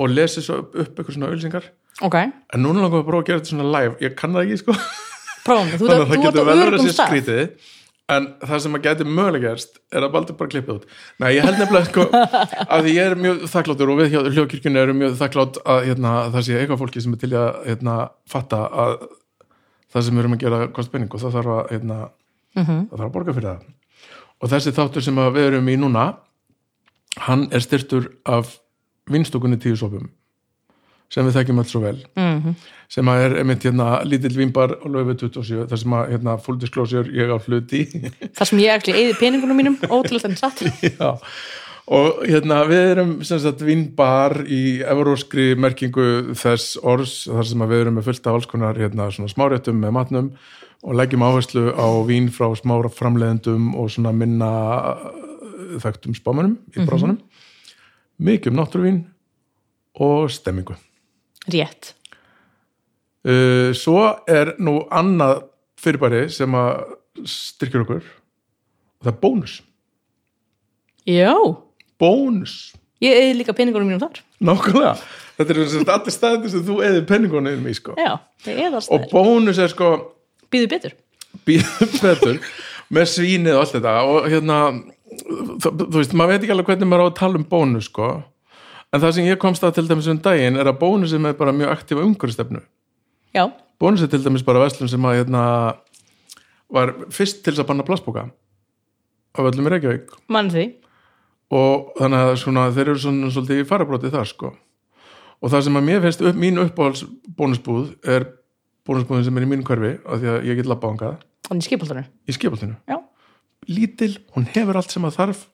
[0.00, 1.64] og lesið svo upp, upp eitthvað svona auðlýsingar
[2.06, 2.14] ok,
[2.54, 4.58] en núna langar við að prófa að gera þetta svona live ég kann það ekki
[4.62, 4.76] sko.
[5.44, 7.08] Prófum þú, þannig að þú það ert getur á vel verið örgum að sé stað.
[7.10, 7.42] skrítið
[8.14, 10.84] en það sem að geti mögulega gerst er að Baldur bara klippið út.
[11.20, 12.06] Nei, ég held nefnilega sko
[12.74, 16.12] að því ég er mjög þakkláttur og við hjá hljókirkjunni erum mjög þakklátt að hérna,
[16.34, 17.96] það sé eitthvað fólki sem er til að hérna,
[18.28, 18.94] fatta að
[19.92, 21.98] það sem við erum að gera kost penning og það þarf að hérna,
[22.56, 23.68] það þarf að borga fyrir það.
[24.38, 26.06] Og þessi þáttur sem við erum í núna
[27.26, 28.56] hann er styrtur af
[29.10, 30.08] vinstúkunni tíu sopum
[31.12, 31.96] sem við þekkjum alls svo vel.
[32.18, 32.56] Mhm.
[32.88, 36.58] sem að er einmitt hérna lítill vimbar og löfu 27, þar sem að hérna full
[36.60, 37.82] disclosure ég á hluti
[38.38, 40.62] Það sem ég ekki eði peningunum mínum ótrúlega en satt.
[41.00, 41.10] Já,
[41.88, 47.74] og hérna við erum sem sagt vínbar í evróskri merkingu þess orðs þar sem að
[47.74, 50.32] við erum með fullt af alls konar hérna svona smáréttum með matnum
[50.84, 54.50] og leggjum áherslu á vín frá smára framleiðendum og svona minna
[55.82, 57.18] þekktum spámanum í brásanum
[58.18, 59.00] mikið um náttúruvín
[59.98, 60.76] og stemmingu
[61.52, 61.92] Rétt.
[63.28, 65.42] Uh, svo er nú annað
[65.78, 66.94] fyrirbæri sem að
[67.28, 69.56] styrkjur okkur og það er bónus.
[71.08, 71.32] Já,
[72.00, 72.54] bónus.
[73.02, 74.22] Ég eði líka peningunum mínum þar.
[74.42, 74.94] Nákvæmlega,
[75.38, 77.94] þetta er sagt allir staðir sem þú eðir penningunum í sko.
[77.98, 79.90] Já, það er og alltaf bónus er sko
[80.48, 80.96] Býðu betur.
[81.46, 82.38] býðum betur
[82.94, 83.94] með svínið og allt þetta.
[84.08, 84.58] Og hérna
[85.60, 88.10] þú, þú veist, maður veit ekki alveg hvernig maður á að tala um bónus sko
[88.92, 91.54] en það sem ég komst að til dæmis um daginn er að bónus er bara
[91.56, 92.62] mjög aktífa umhverfstefnu
[93.36, 93.44] Já,
[93.80, 95.42] bónus er til dæmis bara verslun sem að hérna
[96.72, 98.28] var fyrst til þess að banna plastbóka
[99.38, 100.14] af öllum í Reykjavík.
[100.32, 100.64] Mann því.
[101.54, 104.50] Og þannig að svona, þeir eru svona svolítið í farabróti þar sko.
[105.38, 107.04] Og það sem að mér finnst upp, mín uppáhalds
[107.38, 108.26] bónusbúð er
[108.88, 112.08] bónusbúðin sem er í mínu hverfi af því að ég get labba ángað Þannig skipaldunum
[112.28, 112.98] í skipaltinu, Já,
[113.70, 115.44] lítil, hún hefur allt sem að þarf.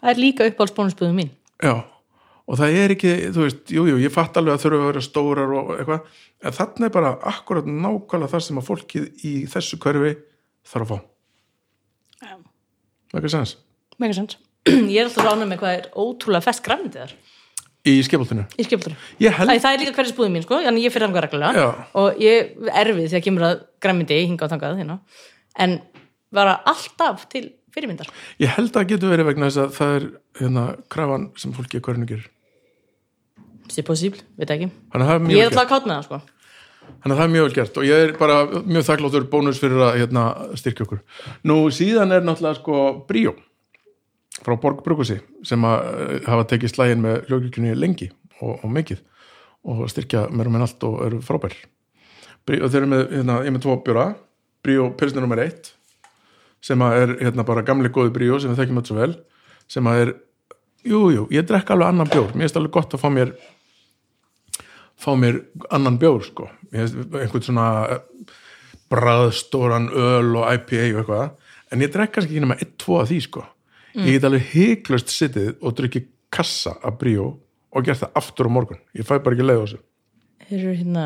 [0.00, 1.30] Það er líka uppáhaldsbónusbúðum mín.
[1.62, 1.84] Já,
[2.52, 5.04] og það er ekki þú veist, jú, jú, ég fatt alveg að þurfa að vera
[5.06, 9.78] stórar og eitthvað, en þarna er bara akkurat nákvæmlega það sem að fólkið í þessu
[9.82, 10.14] hverfi
[10.72, 11.04] þarf að fá.
[12.22, 12.34] Já.
[13.18, 13.56] ekki sens,
[14.02, 14.38] Mega sens.
[14.68, 17.14] Ég er alltaf ránum með hvað er ótrúlega fest grænmyndið þar.
[17.82, 20.92] Í skipaltinu í skipaldunum ég held, Það, er líka hverjus búðum mín, sko, þannig ég
[20.94, 21.64] fyrir þangað reglulega.
[21.98, 24.98] Og ég erfið þegar kemur að græmyndi hinga á þangað, hérna.
[25.58, 25.74] En
[26.30, 28.12] bara alltaf til fyrirmyndar?
[28.38, 30.06] Ég held að það getur verið vegna þess að það er
[30.38, 32.08] hérna krafan sem fólki í hverjunu
[33.72, 34.68] C'est possible, veit ekki.
[34.92, 36.42] Að er Ég er alltaf kátt með það, sko.
[37.02, 39.82] Þannig að það er mjög vel gert og ég er bara mjög þakkláttur bónus fyrir
[39.86, 40.24] að hérna,
[40.58, 41.00] styrkja okkur.
[41.48, 43.34] Nú síðan er náttúrulega sko Bríó
[44.42, 48.08] frá Borg Brugusi sem að eh, hafa tekið slægin með hljókirkjunni lengi
[48.40, 49.02] og, og mikið
[49.72, 51.54] og styrkja mér um en allt og eru frábær.
[52.46, 54.08] Bríó, þeir eru með, hérna, ég er með tvo bjóra.
[54.62, 55.72] Bríó pilsnir nummer eitt
[56.62, 59.14] sem að er hérna bara gamli góði Bríó sem við þekkjum þetta svo vel
[59.70, 60.12] sem að er,
[60.86, 63.32] jú, jú, ég drekka alveg annan bjór, mér finnst alveg gott að fá mér
[65.02, 65.40] fá mér
[65.74, 67.66] annan bjór sko, einhvern svona
[68.92, 71.30] bræðstóran öl og IPA og eitthvað.
[71.72, 73.44] En ég drekka kannski ekki nema 1-2 af því sko.
[73.96, 77.30] Ég get alveg hyglust sittið og drukki kassa af bríó
[77.72, 79.80] og gert það aftur á morgun, ég fæ bara ekki leið á þessu.
[80.48, 81.04] Þeir eru hérna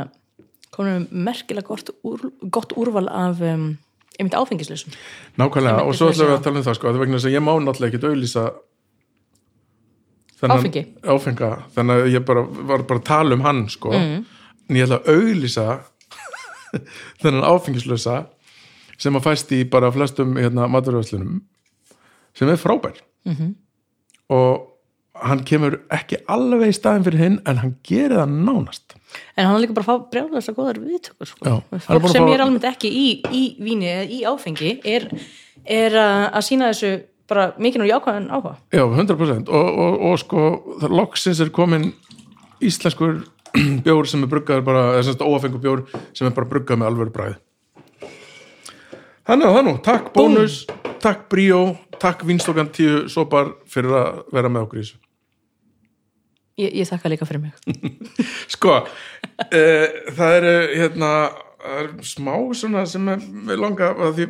[0.75, 3.69] komin með merkilega gott, úr, gott úrval af um,
[4.19, 4.95] einmitt áfengisleysum
[5.39, 7.29] nákvæmlega, og svo ætlum við að- að tala um það sko, það er vegna þess
[7.31, 8.45] að ég má náttúrulega ekki auðlýsa
[10.43, 10.83] Áfengi.
[11.03, 14.25] áfenga, þannig að ég bara var bara að tala um hann sko Mm.
[14.69, 15.67] en ég ætla að auðlýsa
[17.23, 18.17] þennan áfengislösa
[18.99, 21.43] sem að fæst í bara flestum hérna, maturvæslunum
[22.37, 23.35] sem er frábær Mhm.
[23.37, 23.55] -hmm.
[24.31, 24.73] og
[25.15, 28.95] hann kemur ekki alveg í staðin fyrir hinn en hann gerir það nánast
[29.37, 31.63] En hann er líka bara að fá brjáðast að góðar viðtökur sko.
[31.71, 35.09] Fólk sem fá- er almennt ekki í, í víni eða í áfengi er,
[35.65, 35.91] er
[36.33, 38.57] að sína þessu bara mikinn og jákvæðan áhuga.
[38.75, 40.45] Já, 100% og, og, og sko
[40.93, 41.91] loksins er komin
[42.65, 43.25] íslenskur
[43.87, 45.85] bjór sem er bruggaður bara, eða semst óafengur bjór
[46.17, 47.43] sem er bara bruggað með alvöru bræði
[49.27, 50.61] Þannig að það nú, takk bónus
[51.03, 55.01] takk bríó, takk vinstokkan tíu sopar fyrir að vera með okkur í þessu.
[56.57, 57.55] Ég, ég þakka líka fyrir mig.
[58.55, 61.13] Sko, uh, það eru hérna,
[61.77, 63.11] er smá svona sem
[63.47, 64.29] við langa að því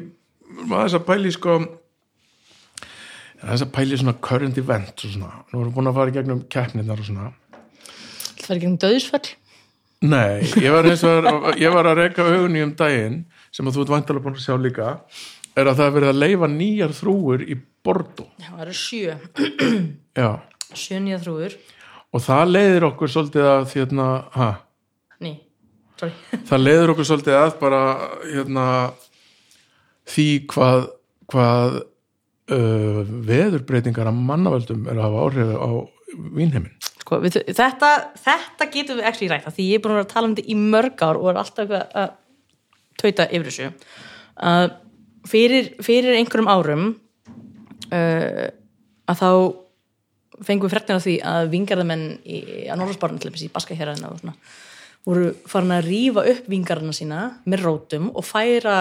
[0.66, 1.56] maður þess að pæli sko
[3.42, 6.16] þess að pæli svona current event og svona, nú erum við búin að fara í
[6.16, 7.32] gegnum keppnirnar og svona.
[8.40, 9.34] Það er ekki um döðsfell
[10.04, 13.22] Nei, ég var, vegar, ég var að reyka augunni um daginn
[13.54, 14.90] sem að þú ert vantalega búin að sjá líka
[15.56, 17.56] er að það er verið að leifa nýjar þrúur í
[17.86, 18.28] Bordeaux.
[18.36, 19.16] Já, það eru sjö,
[20.20, 20.28] já,
[20.76, 21.56] sjö nýja þrúður
[22.12, 24.50] og það leiðir okkur svolítið að hérna, ha,
[25.24, 25.32] Ný,
[25.96, 26.12] sorry.
[26.50, 27.82] Það leiðir okkur svolítið að bara
[28.26, 28.66] hérna
[30.12, 30.88] því hvað
[31.32, 31.78] hvað
[32.52, 35.70] uh, veðurbreytingar að mannavöldum er að hafa áhrif á
[36.36, 36.74] vínheimin
[37.06, 37.90] sko, þetta,
[38.22, 40.52] þetta getum við ekki rætt af því ég er búin að að tala um þetta
[40.52, 42.14] í mörg ár og er alltaf að
[42.96, 43.70] tauta yfir þessu.
[44.46, 44.66] Að
[45.28, 46.86] fyrir, fyrir einhverjum árum
[47.92, 48.46] uh,
[49.06, 49.30] að þá
[50.46, 52.38] fengum við freknir á því að vingarðamenn í,
[52.68, 54.36] að Norðarsbárnum til þess í Baska hérðina og svona
[55.06, 58.80] voru farin að rífa upp vingarðina sína með rótum og færa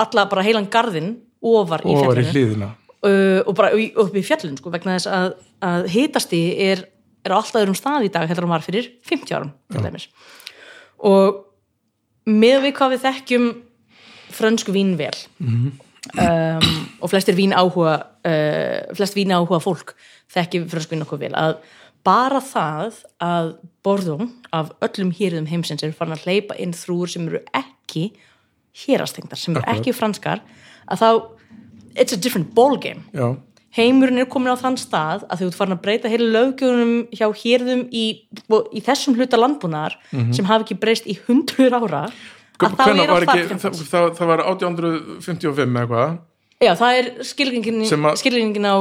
[0.00, 1.12] alla bara heilan garðin
[1.44, 2.32] ofar í og var í fjallinu.
[2.32, 2.70] hlýðina
[3.06, 5.36] uh, og bara upp í fjallin sko, vegna þess að,
[5.66, 6.84] að hitasti er,
[7.26, 10.08] er alltaf öðrum stað í dag heldur hann var fyrir 50 árum til dæmis.
[11.06, 11.46] Og
[12.28, 13.50] með við hvað við þekkjum
[14.30, 16.70] frönsku vín vel um,
[17.00, 17.96] og flestir vín áhuga
[18.26, 19.94] uh, flest vín áhuga fólk
[20.30, 21.58] þekkjum frönsku vín okkur vel að
[22.06, 23.50] bara það að
[23.84, 28.10] borðum af öllum hýrðum heimsins eru farin að hleypa inn þrúur sem eru ekki
[28.84, 30.40] hérastengdar, sem eru ekki franskar
[30.88, 31.10] að þá
[31.94, 33.04] it's a different ballgame.
[33.14, 33.36] Já,
[33.76, 37.26] heimurinn er komin á þann stað að þau ert farin að breyta heilu löggjörnum hjá
[37.42, 38.06] hérðum í,
[38.74, 39.94] í þessum hluta landbúnaðar
[40.34, 42.02] sem hafi ekki breyst í hundruður ára
[42.60, 46.18] að þá Hvenær er ekki, fara það, það, það var 1855 eða eitthvað.
[46.60, 48.76] Já, það er skilgengin á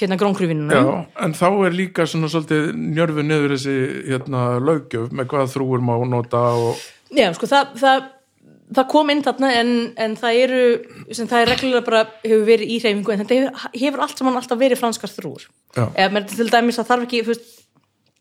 [0.00, 3.76] hérna grónkrúfinunum en þá er líka svona svolítið njörfu niður þessi
[4.08, 6.82] hérna, löggjöf með hvaða þrúur má nota og
[7.14, 8.06] Já, sko, það, það,
[8.74, 9.70] það kom inn þarna en,
[10.02, 10.62] en það eru,
[11.14, 14.40] sem það er reglulega bara hefur verið í hreyfingu en þetta hefur, hefur allt saman
[14.40, 15.46] alltaf verið franskar þrúr.
[15.76, 17.52] Eða með til dæmis að þarf ekki, veist,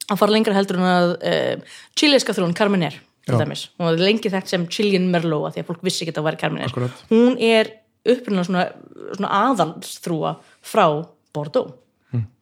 [0.06, 3.41] að fara lengra heldur en að uh, chileska þrún, Carmener, til Já.
[3.41, 3.66] dæmis.
[3.80, 6.41] Hún var lengi þekkt sem Chilean Merlot því að fólk vissi ekki að það væri
[6.43, 6.70] Carmener.
[6.70, 7.02] Akkúrat.
[7.10, 7.74] Hún er
[8.06, 8.68] upprunna svona,
[9.16, 10.86] svona aðalsþrúa frá
[11.34, 11.74] Bordeaux.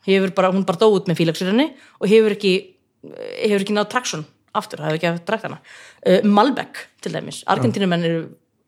[0.03, 1.69] Hefur bara, hún bara dó út með fílagsýrinni
[2.03, 2.51] og hefur ekki,
[3.07, 5.59] hefur ekki náð traksjón aftur, það hefur ekki haft dragt hana.
[6.05, 8.23] Uh, Malbec til dæmis, Argentínumenn eru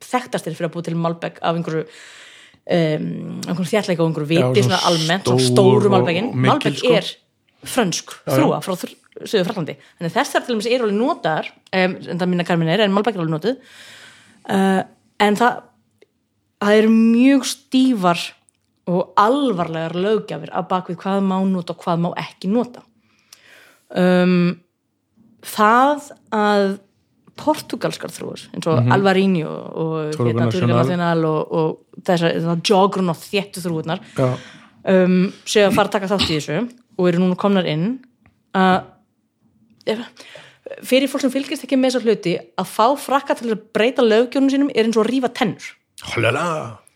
[0.06, 3.10] þekktastir fyrir að búa til Malbec af einhverju um,
[3.46, 6.94] einhverjum þjætleika og einhverju Já, viti svona svona almennt, stór stóru Malbecin Malbec sko.
[6.98, 7.12] er
[7.66, 12.20] frönsk þrúa frá söðu Fraklandi þannig að þessar til dæmis eru alveg notaðar um, en
[12.20, 13.78] það minna karmin er, en Malbec er alveg notuð.
[14.46, 14.82] Uh,
[15.24, 15.62] en það
[16.66, 18.26] það eru mjög stífar
[18.90, 22.84] og alvarlegar lögjafir af bakvið hvað má nota og hvað má ekki nota.
[23.90, 24.56] Um,
[25.46, 26.66] það að
[27.36, 30.78] portugalskar þrúur eins og Alvarinho og Torgo hérna, Turga Nacional.
[30.80, 36.30] Nacional og, og þessar jogrun og þéttu þrúurnar um, séu að fara að taka þátt
[36.30, 36.62] í þessu
[36.96, 37.98] og eru núna komnar inn
[38.56, 38.88] að
[40.86, 44.50] fyrir fólk sem fylgist ekki með þessar hluti að fá frakka til að breyta lögjónum
[44.54, 45.68] sínum er eins og að rífa tennur.
[46.16, 46.48] Holala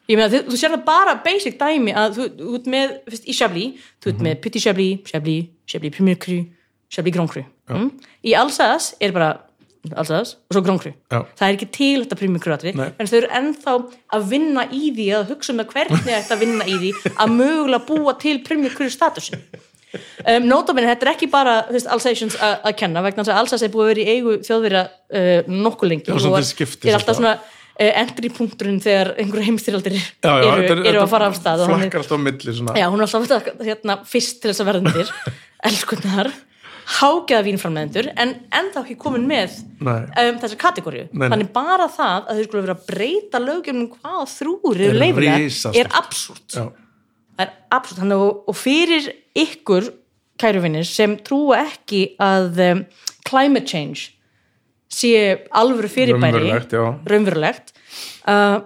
[0.10, 2.28] ég meina þú, þú sér það bara basic dæmi að þú,
[2.58, 6.40] ert með, fyrst, í Chablis þú ert með Petit Chablis, Chablis, Chablis Premier Cru,
[6.90, 7.44] Chablis Grand Cru.
[7.70, 7.92] Mm?
[8.26, 9.30] í Alsace er bara
[9.96, 11.22] Alsace og svo Já.
[11.40, 12.90] það er ekki til þetta Premier Cru atri Nei.
[13.00, 13.76] en þau eru ennþá
[14.18, 17.86] að vinna í því að hugsa með hvernig þetta að vinna í því að mögulega
[17.88, 19.40] búa til Premier Cru statusin
[19.94, 21.54] um, Nótabene, þetta er ekki bara
[21.94, 24.84] Alsatians að að kenna vegna þess að Alsace er búið að vera í eigu þjóðverja
[24.90, 26.12] uh, nokkuð lengi.
[26.12, 30.84] Og er, til skiptis er alltaf svona uh, entry punkturinn þegar já, já, eru, er-
[30.84, 32.76] eru þetta að fara af stað flakkar alltaf á milli svona.
[32.76, 35.16] Já, hún er alltaf hérna, fyrst til þess að verðandir
[35.72, 36.34] elskunnar
[36.90, 42.46] hágeða vínframleðendur en ennþá ekki komin með um, þessa kategóriu þannig bara það að þau
[42.48, 45.78] skulle vera að breyta lögjum hvað þrúur Er eru risastórt.
[45.84, 46.58] er absúrt.
[46.58, 48.02] Það er absúrt.
[48.18, 49.92] Og, og fyrir ykkur
[50.40, 52.84] kæruvinnir sem trúa ekki að um,
[53.30, 54.10] climate change
[54.90, 55.14] sé
[55.54, 56.50] alvöru fyrirbæri.
[57.06, 57.74] Raunverulegt,
[58.26, 58.62] uh,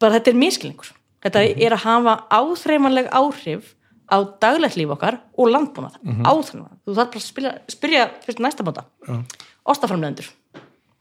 [0.00, 0.92] bara þetta er miskilningur
[1.24, 1.60] þetta Mhm.
[1.66, 3.74] er að hafa áþreifanleg áhrif
[4.14, 6.22] á daglegt líf okkar og landbúnað, mm Mhm.
[6.30, 8.84] áþreifanleg þú þarf bara að spyrja, spyrja fyrst næsta bóta
[9.66, 10.30] ostaframleðendur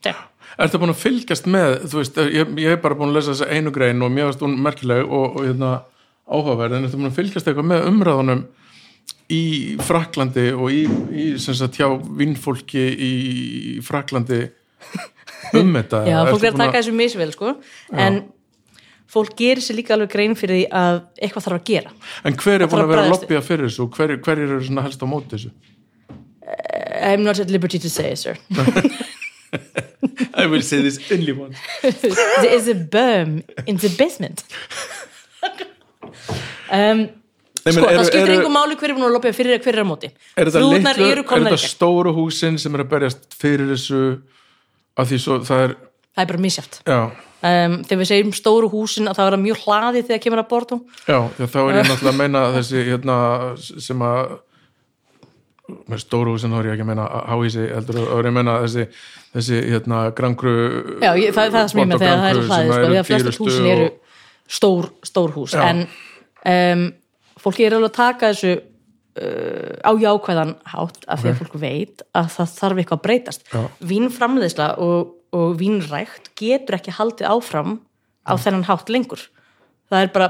[0.04, 0.26] Þegar.
[0.60, 3.72] Ertu búin að fylgjast með, veist, ég, ég hef bara búin að lesa þessa einu
[3.72, 4.12] grein og
[4.44, 5.70] hún merkileg og, og hérna
[6.28, 8.42] áhugaverð, en ertu búin að fylgjast eitthvað með umræðunum
[9.32, 9.44] í
[9.80, 10.84] Fraklandi og í,
[11.16, 11.88] í sagt, hjá
[12.20, 13.14] vinnfólki í
[13.86, 14.42] Fraklandi
[15.56, 16.04] um þetta?
[16.12, 17.56] Já, fólk er að taka þessu misvel sko.
[17.96, 18.22] en
[19.14, 21.94] fólk gerir sér líka alveg grein fyrir því að eitthvað þarf að gera.
[22.26, 23.86] En hver er Það búin að að vera að lobbya fyrir þessu?
[23.86, 25.52] Og hver, hver eru svona helst á móti þessu?
[27.04, 28.38] I'm not at liberty to say, sir.
[30.34, 31.58] I will say this only once.
[32.42, 34.44] There is a berm in the basement.
[36.72, 37.10] Um,
[37.64, 39.78] Nei, Sko, eru- það skiptir eru- einhver máli hver er búin að lopja fyrir hver
[39.78, 40.10] er á móti.
[40.36, 44.02] Er þetta, er stóru húsin sem er að berjast fyrir þessu?
[45.00, 45.76] Að því svo það er
[46.14, 49.46] það er bara misjátt já, um, þegar við segjum stóru húsin að það er það
[49.48, 52.88] mjög hlaðið þegar kemur að Bordeaux já, já, þá er ég náttúrulega að meina þessi
[52.90, 53.18] hérna
[53.60, 54.38] sem að
[55.88, 58.38] með stóru húsin þá er ég ekki að meina háísi heldur þá er ég að
[58.38, 58.88] meina þessi
[59.34, 60.56] þessi hérna grangru
[61.02, 63.08] Já, ég, það, það er sem ég með þegar það er hlaðið sko, því að
[63.10, 63.88] flestur húsin eru
[64.48, 65.56] stór, stór hús.
[65.56, 65.64] Já.
[65.70, 65.88] en
[66.46, 66.86] um,
[67.40, 72.06] fólki er alveg að taka þessu uh, á jákvæðan hátt af því að fólk veit
[72.12, 73.46] að það þarf eitthvað að breytast.
[73.50, 73.62] Já.
[73.94, 77.78] vínframleiðsla og, og vínrækt getur ekki haldið áfram
[78.24, 79.22] á þennan hátt lengur
[79.92, 80.30] það er bara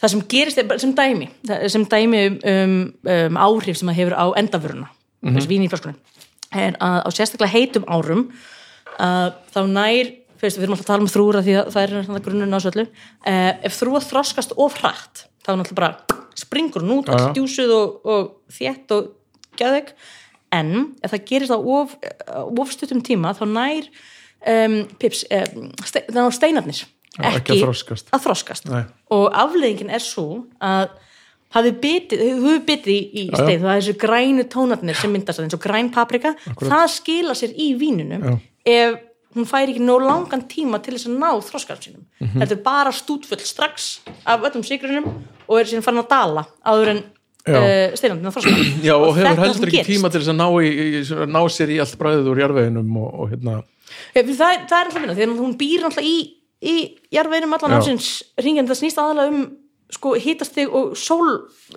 [0.00, 1.30] það sem gerist er bara sem dæmi
[1.72, 2.76] sem dæmi um, um,
[3.14, 5.48] um áhrif sem það hefur á endavöruna mm -hmm.
[5.48, 5.98] vín í flöskunum
[6.52, 8.28] er að á sérstaklega heitum árum
[8.98, 12.04] að þá nær fyrst, við erum alltaf að tala um þrúra því að það er
[12.04, 16.24] svona grunnun á þessu öllu uh, ef þrúa þroskast of hratt þá er náttúrulega bara
[16.34, 17.16] springur hún út Já, já.
[17.18, 19.10] allt djúsuð og, og þétt og
[19.58, 19.94] gæðeg
[20.54, 20.72] en
[21.04, 21.94] ef það gerist á of,
[22.44, 23.88] of stuttum tíma þá nær
[24.54, 26.04] um, pips, um, ste,
[26.38, 26.82] steinarnir
[27.14, 28.08] Já, ekki að þroskast.
[28.10, 28.70] að þroskast.
[29.14, 30.24] Og afleiðingin er svo
[30.58, 30.88] að
[31.54, 35.62] hafið bitið, hefur bitið í, steið, það er þessu grænu tónarnir sem myndast eins og
[35.62, 38.34] græn paprika það skila sér í víninu Já.
[38.66, 38.96] ef
[39.34, 42.40] hún fær ekki nóg langan tíma til þess að ná þroskast sínum Mhm.
[42.42, 45.06] þetta er bara stútfull strax af öllum sigrunum
[45.46, 47.02] og er síðan farin að dala áður en.
[47.48, 50.46] Uh, steinarnir að þroskast Já, og, þetta hefur heldur ekki tíma til þess að ná,
[50.60, 51.02] í, í,
[51.34, 53.58] ná sér í allt bræðið úr jarðveginum og, og hérna.
[54.14, 56.16] Já, það, það er alltaf minna, þegar hún býr alltaf í,
[56.64, 56.76] í
[57.14, 58.08] jarðveinum allan ásins
[58.40, 59.44] ringin, það snýst aðalega um
[59.94, 61.28] sko, hitastig og sól,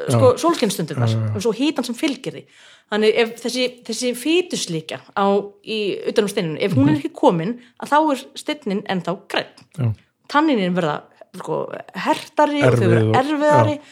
[0.07, 2.43] sko, sólskinstundirnar og svo hitan sem fylgir því.
[2.87, 5.27] Þannig ef þessi, þessi fytuslíkja á,
[5.67, 9.89] í utanum steininu, ef hún er ekki komin að þá er steinin ennþá græn Já.
[10.31, 11.01] tanninin verða
[11.35, 11.65] sko,
[12.07, 13.89] hertari og þau verða og- erfiðari uh,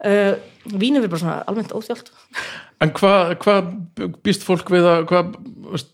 [0.00, 2.12] vínum verður bara svona almennt óþjált.
[2.80, 3.56] En hvað hva
[4.24, 5.10] býst fólk við að
[5.72, 5.92] veist,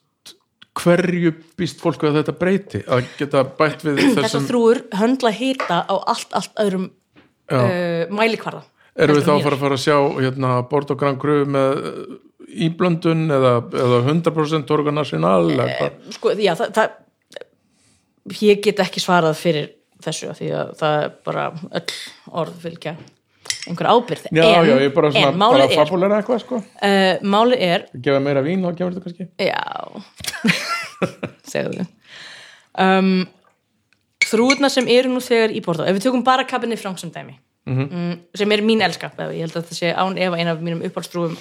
[0.77, 2.83] hverju býst fólk við að þetta breyti?
[2.87, 6.91] Að geta bætt við þessar þessum þrúur höndla hita á allt, allt öðrum
[7.51, 8.63] uh, mælikvarða.
[8.97, 11.81] Erum við þá að fara að fara að sjá hérna, Bord og Grand Cru með
[11.81, 12.05] uh,
[12.67, 19.69] íblöndun eða, eða 100% organasjonal eða sko, já, það, það ég get ekki svarað fyrir
[20.05, 21.47] þessu því að það er bara
[21.81, 21.99] öll
[22.43, 22.95] orð fylgja
[23.67, 26.61] einhver ábyrð Já, en, já, ég er bara svona en bara er, fabulera eitthvað sko.
[26.81, 29.29] Uh, málið er gefa meira vín og gefur þetta kannski?
[29.43, 29.65] Já.
[31.53, 31.87] Segðu
[32.87, 33.11] um,
[34.27, 37.37] þrúðna sem eru nú þegar í Borðó ef við tökum bara kabinni frank sem dæmi.
[37.67, 40.85] Mm, sem er mín elska ég held að það sé án efa eina af mínum
[40.87, 41.35] uppáhaldstrúum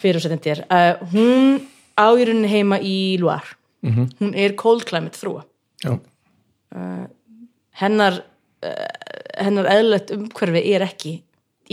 [0.00, 1.62] fyrir og setjandi er uh, hún
[1.96, 3.56] á í rauninni heima í Loire.
[3.84, 5.42] Hún er cold climate þrúa
[5.84, 5.98] Já,
[7.80, 8.22] hennar
[8.64, 8.86] uh,
[9.36, 11.18] hennar eðlilegt umhverfi er ekki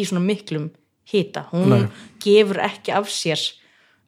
[0.02, 0.70] í svona miklum
[1.12, 1.48] hita.
[1.52, 1.88] Hún Nei.
[2.24, 3.40] gefur ekki af sér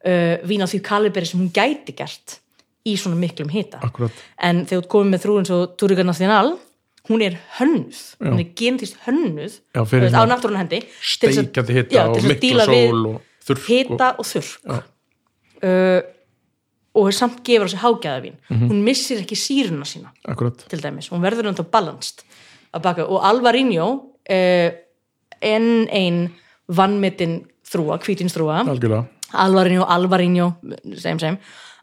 [0.04, 2.38] uh, vín á því kaliberi sem hún gæti gert
[2.84, 4.12] í svona miklum akkurat.
[4.38, 6.56] En þegar þú komið með þrúin svo Turiga Nacional
[7.08, 8.00] hún er hönnuð.
[8.22, 10.80] Hún er genetist hönnuð Já, á náttúrulega hendi
[11.92, 14.84] já, hita til og mikla sól og þurrk hita og þurrk.
[15.64, 16.00] Uh,
[16.94, 18.68] og samt gefur á sig hágæðavín Mhm.
[18.70, 22.22] hún missir ekki síruna sína og, akkurat, til dæmis, hún verður náttúrulega balanced
[22.72, 23.04] að baka.
[23.04, 23.88] Og Alvarinho
[24.30, 24.70] uh,
[25.44, 26.24] enn ein
[26.68, 29.04] vannmetin þrúa, hvítinsþrúa algjörlega.
[29.44, 30.52] Alvarinho, Alvarinho
[31.00, 31.36] sem sem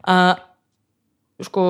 [0.08, 0.34] uh,
[1.42, 1.66] sko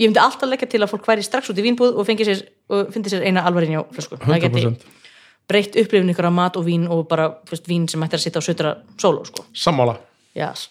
[0.00, 2.42] ég myndi alltaf leggja til að fólk væri strax út í vínbúð og fengi sér,
[2.68, 5.02] og fyndi sér eina Alvarinho flösku, það geti 100%
[5.48, 8.40] breytt upplifin ykkur af mat og vín og bara fyrst, vín sem ætti að sitta
[8.40, 9.44] á sötra sóló sko.
[9.52, 9.98] sammála.
[10.36, 10.70] Yes.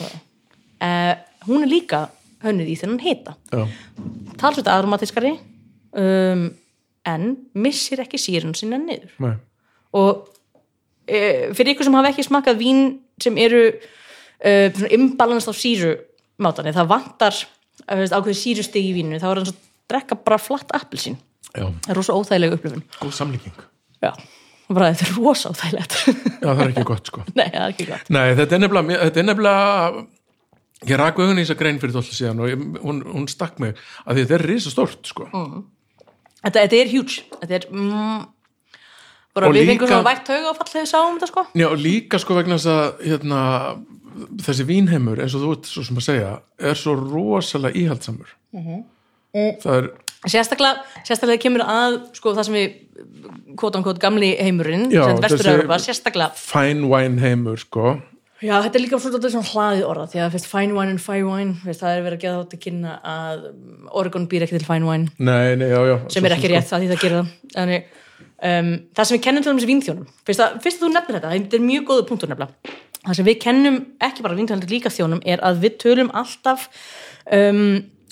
[0.00, 1.14] uh,
[1.46, 2.06] hún er líka
[2.44, 3.34] hönnuð í þennan hita.
[3.50, 3.66] Já,
[4.38, 5.34] talsveit aromatískari
[5.96, 6.46] um,
[7.06, 9.12] en missir ekki sírun sinna niður.
[9.18, 9.34] Nei,
[9.96, 10.26] og
[11.08, 12.82] e, fyrir ykkur sem hafa ekki smakað vín
[13.22, 14.52] sem eru e,
[14.94, 15.94] imbalans á síru
[16.42, 17.36] mátanni, það vantar
[17.86, 21.20] eh, veist, ákveði sírustig í vínu þá er það svo að drekka bara flatt appelsín.
[21.52, 22.82] Já, það er rosa óþægileg upplifun.
[23.00, 23.62] Góð samlíking.
[24.02, 24.10] Já,
[24.68, 25.96] bara þetta er rosa óþægilegt.
[26.42, 27.24] Já, það er ekki gott sko.
[27.38, 28.12] Nei, það er ekki gott.
[28.12, 30.04] Nei, þetta er nefnilega, þetta er nefnilega
[30.90, 33.78] ég rak augun í þessa grein fyrir tóll síðan og ég, hún, hún stakk mig
[34.04, 37.24] að því þetta er risa stórt sko þetta, þetta er huge.
[37.40, 38.18] Þetta er mm,
[39.36, 41.46] bara við fengum svona vægt tauga og fallið sáum þetta sko.
[41.60, 43.42] Já, og líka sko vegna þess að hérna,
[44.46, 46.34] þessi vínheimur eins og þú ert svo sem að segja
[46.72, 48.34] er svo rosalega íhaldsamur
[49.62, 49.88] það er
[50.26, 52.76] sérstaklega, sérstaklega kemur að sko það sem við
[53.60, 57.96] kvótan kvót gamli heimurinn, Já, Europa sérstaklega fine wine heimur sko.
[58.44, 61.54] Já, þetta er líka svona, hlaðið orða því að fyrst fine wine and fine wine
[61.62, 63.46] fyrst, það er verið að geða þátt að kynna að
[63.96, 65.12] Oregon býr ekki til fine wine.
[65.16, 67.30] Nei, nei, já, já sem er ekki rétt það því það gerir það.
[67.54, 67.88] Þannig,
[68.42, 70.08] um, það sem við kennum til þessi vínþjónum.
[70.28, 72.76] Fyrst að, fyrst að þú nefnir þetta, þetta er mjög góða punktur nefnilega.
[73.06, 76.66] Það sem við kennum ekki bara vínþjónum líka þjónum er að við tölum alltaf
[77.32, 77.60] um,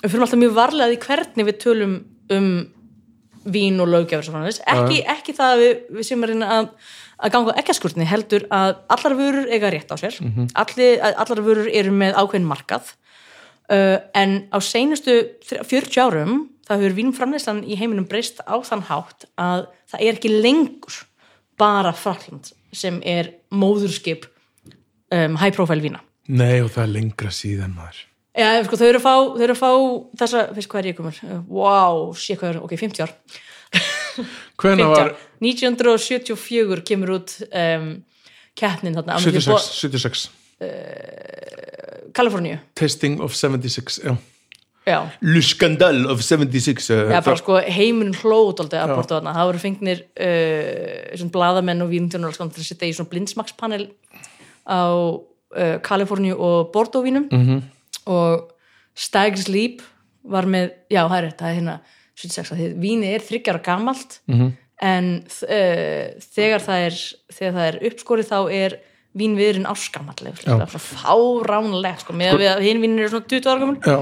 [0.04, 1.94] við fyrir alltaf mjög varlega því hvernig við tölum
[2.34, 2.50] um
[3.44, 4.60] vín og framvegis.
[4.64, 6.68] ekki, ekki það að við, við sem að reyna að,
[7.18, 10.16] að ganga ekki að skurtni heldur að allar vörur eiga rétt á sér.
[10.54, 12.94] Allir, allar vörur eru með ákveðin markað.
[13.68, 16.32] Uh, en á seinustu þr- 40 árum
[16.68, 21.00] það hefur vínframleyslan í heiminum breyst á þann hátt að það er ekki lengur
[21.60, 24.26] bara Frakland sem er móðurskip
[25.14, 27.98] um, high profile vína Nei, og það er lengra síðan maður.
[28.34, 29.68] Já, sko, þau eru að fá, eru að fá
[30.22, 31.18] þessa, veist hvað er ég komur?
[31.52, 33.12] Wow, sé hvað er, ok, 50 ár.
[34.16, 34.30] 50
[34.62, 35.12] Hvena var ár.
[35.44, 37.90] 1974 kemur út um,
[38.56, 40.24] keppnin þarna á milli 76, Bo- 76.
[42.14, 42.58] Kaliforníu.
[42.78, 44.16] Testing of 76, já.
[45.20, 46.91] Le scandal of 76.
[46.91, 49.37] Uh, Já, bara sko heiminn hlóð að borta þarna.
[49.37, 53.87] Það voru fengnir uh, svona bladamenn og vínundjónar til að setja í svona blindsmakspanel
[54.68, 57.62] á uh, Kaliforníu og Bordeaux vínum -hmm.
[58.07, 58.51] og
[58.95, 59.82] Stag's Leap
[60.24, 61.80] var með, já það er þetta, það er hérna
[62.14, 64.53] 76 að því víni er þryggjara gamalt -hmm.
[64.80, 66.07] en uh,
[66.37, 66.99] þegar það er
[67.32, 68.78] þegar það er uppskorið þá er
[69.14, 73.30] vínviðurinn áskamall það er svo fáránlegt sko, með að við að hinn vínir eru svona
[73.30, 73.99] 20 ára gammal Já.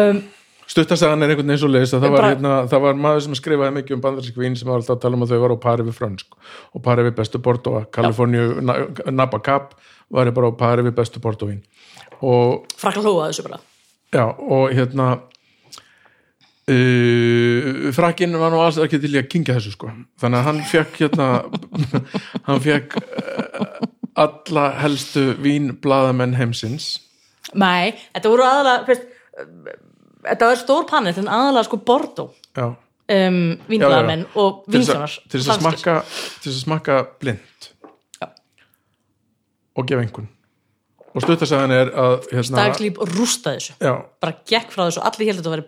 [0.00, 0.22] Um,
[0.64, 3.74] Stuttasagan er einhvern veginn svo leiðis að það var, hérna, það var maður sem skrifaði
[3.76, 5.84] mikið um bandarísk vín sem var alltaf að tala um að þau var á pari
[5.84, 6.38] við fransk
[6.72, 7.84] og pari við bestu Bordeaux.
[7.92, 8.78] Kaliforníu, Na-
[9.12, 9.74] Napa Cap
[10.14, 11.60] var bara á pari við bestu Bordeaux vín.
[12.24, 13.60] Og frakla hlóa þessu bara.
[14.14, 15.10] Já, og hérna
[16.72, 19.92] uh, frakkin var nú alls ekki til að kingja þessu sko.
[20.22, 21.28] Þannig að hann fekk hérna
[22.48, 23.84] hann fekk uh,
[24.24, 26.94] alla helstu vínblaðamenn heimsins.
[27.52, 28.96] Nei, þetta voru aðalega
[30.26, 31.80] þetta var stór panel en aðalega sko
[32.54, 37.68] Já, um, vínblæðamenn og vínstjónar til þess að smakka til þess að smakka blind.
[38.20, 38.28] Já.
[39.74, 40.30] og gefa einhvern
[41.14, 43.74] og stuttasagan er að hérna, dagslíp rústaði þessu.
[43.78, 45.66] Já, bara gekk frá þessu, allir heldur þetta að vera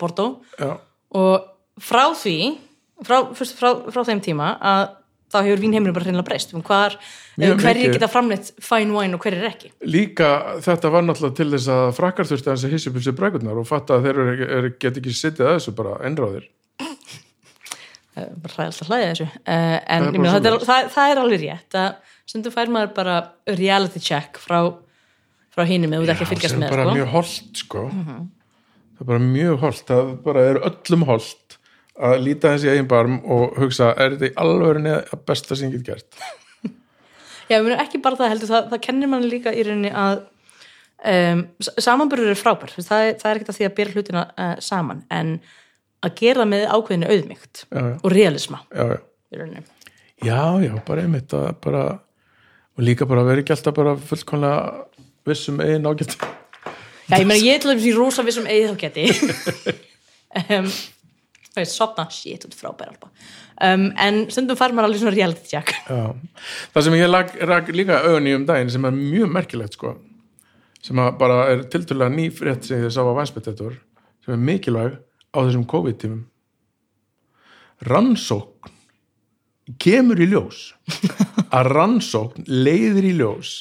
[0.59, 0.71] já,
[1.21, 2.37] og frá því
[3.05, 4.83] frá, fyrst, frá, frá þeim tíma að
[5.31, 6.53] þá hefur vínheimurinn bara hreinlega breyst.
[6.55, 6.97] Um hvar,
[7.37, 9.71] Mjög hverjir geta framleitt fine wine og hverjir ekki.
[9.85, 10.29] Líka
[10.65, 13.99] þetta var náttúrulega til þess að frakkar þurfti að hissi upp þessi brækurnar og fatta
[13.99, 16.47] að þeir get ekki sittið að þessu bara einráðir.
[18.17, 19.27] Eh, bara hræðast að hlæða þessu.
[19.43, 23.17] Uh, en Það er er, það, það er alveg rétt að stundum fær maður bara
[23.59, 24.61] reality check frá,
[25.53, 26.95] frá hinum eða þú ekki að fylgjast sem með bara sko.
[26.97, 27.83] mjög holdt sko.
[28.97, 31.46] Það er bara mjög holdt það bara er öllum holdt
[31.97, 35.81] að líta þessi eigin barm og hugsa er þetta í alvörinni að besta sem ég
[35.81, 36.19] get gert?
[37.47, 40.17] Já, ég meina ekki bara það heldur, það, það kennir mann líka í rauninni að
[41.07, 41.43] um,
[41.79, 45.03] samanbörður er frábær, það, er- það er ekkert að því að bera hlutina uh, saman,
[45.15, 45.31] en
[46.05, 48.59] að gera með ákveðinu auðmygt já, já, og realisma.
[48.75, 48.83] Já,
[49.31, 49.45] já,
[50.27, 51.85] já, já bara einmitt að bara
[52.77, 54.83] og líka bara vera ekki alltaf bara fullkomlega
[55.27, 56.13] vissum eigin ágætt
[57.07, 59.07] Já, ég meina, ég er til dæmis í rosa vissum eigið þá geti
[60.51, 60.67] um,
[61.57, 65.73] Er sopna, shit, þú ert frábær um, en stundum fær maður alveg svona reality check.
[66.73, 69.95] Það sem ég lag, lag líka augun í um daginn sem er mjög merkilegt sko,
[70.85, 73.79] sem bara er tiltölulega ný frétt sem ég sá á Vænsbettetur
[74.25, 74.99] sem er mikilvæg
[75.33, 76.27] á þessum COVID-tímum.
[77.87, 78.75] Rannsókn
[79.81, 80.71] kemur í ljós.
[81.57, 83.59] Að rannsókn leiðir í ljós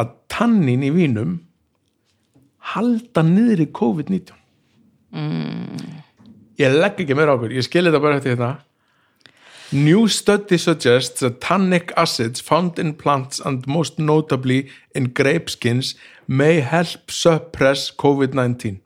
[0.00, 1.38] að tannin í vínum
[2.72, 4.36] halda niður í COVID-19
[6.60, 8.50] ég legg ekki meira ákveð ég skil þetta bara eftir þetta
[9.72, 14.64] New study suggests that tannic acids found in plants and most notably
[14.98, 15.92] in grape skins
[16.26, 18.80] may help suppress COVID-19.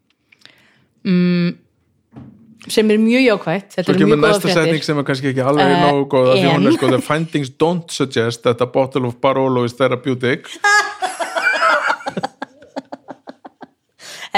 [2.68, 3.74] sem er mjög jákvætt.
[3.78, 6.64] Þetta er mjög góða næsta setning sem er kannski ekki alveg Eh, nógu góða hún
[6.64, 10.48] er en- sko the findings don't suggest that a bottle of Barolo is therapeutic.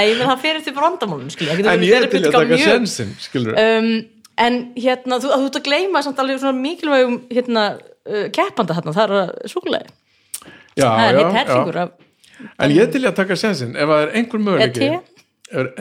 [0.05, 3.13] ég meina það fyrir til brandamálun það En ég er til að taka sensin,
[3.49, 3.87] um,
[4.47, 7.63] en hérna, þú, þú ert að gleyma samt alveg svona mikilvægum hérna,
[8.05, 9.87] uh, keppanda þarna, það er
[10.77, 11.87] já, það er hitt herfingur já.
[11.87, 12.03] af
[12.61, 15.23] En ég er til að taka sensin ef það er einhver möguleiki te?
[15.57, 15.71] er,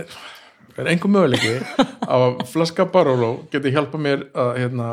[0.80, 1.52] er einhver möguleiki
[2.16, 4.88] að flaska Barolo geti hjálpa mér að hérna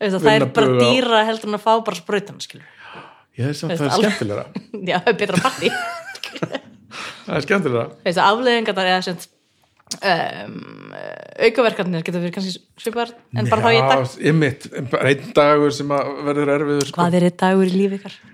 [0.00, 2.72] það er bara dýra heldur en að fá bara skilur
[3.36, 4.44] Ég er samt Veist, það er skemmtilegra.
[4.88, 5.70] Já, það er betra parti
[7.26, 9.18] Það er skemmtilegra veist að afleðingar eða sem
[10.10, 10.58] um,
[11.46, 14.04] aukaverkarnir geta verið kannski svipar en bara þá ég dag
[14.92, 17.00] bara einn dagur sem verður erfiður sko.
[17.00, 18.20] hvað er eitt dagur í lífi ykkar?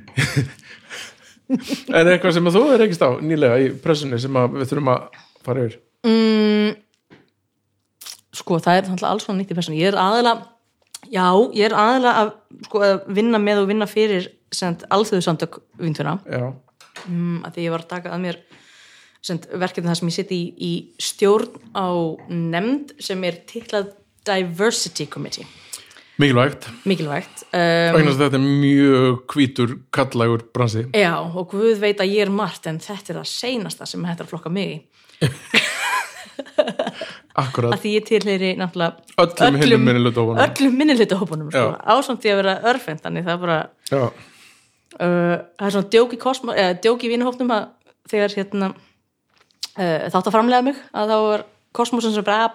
[1.53, 5.65] En eitthvað sem þú er ekki á nýlega í pressunni sem við þurfum að fara
[5.67, 6.73] yfir Mm,
[8.35, 9.79] sko, það er alls svona nýtt í persónu.
[9.79, 10.49] Ég er aðalega,
[11.07, 12.33] já, ég er aðalega að,
[12.67, 14.27] sko, að vinna með og vinna fyrir
[14.93, 16.51] alþjóðu samtök vinduna Já,
[17.09, 18.39] mm, að því ég var að taka að mér
[19.55, 20.73] verkefni það sem ég sitt í, í
[21.03, 21.89] stjórn á
[22.29, 23.93] nefnd sem er titlað
[24.27, 25.47] Diversity Committee.
[26.21, 26.69] Mikilvægt.
[26.87, 30.85] Mikilvægt um, þetta er mjög hvítur kallægur bransi.
[30.95, 34.29] Já og Guð veit að ég er margt en þetta er það seinasta sem hættar
[34.29, 34.77] að flokka mig í.
[37.43, 41.63] Akkurat, því ég tilheyri náttúrulega öllum hinnum minni hlutahópunum öllum minnilitahópunum sko.
[41.65, 41.77] Já.
[41.95, 44.03] ásamt því að vera örfend þannig það er bara já,
[44.99, 46.21] það er svona djók í,
[47.07, 47.69] í vinahópnum að
[48.13, 52.49] þegar hérna uh, þátt að framlega mig að þá var kosmosin sem bara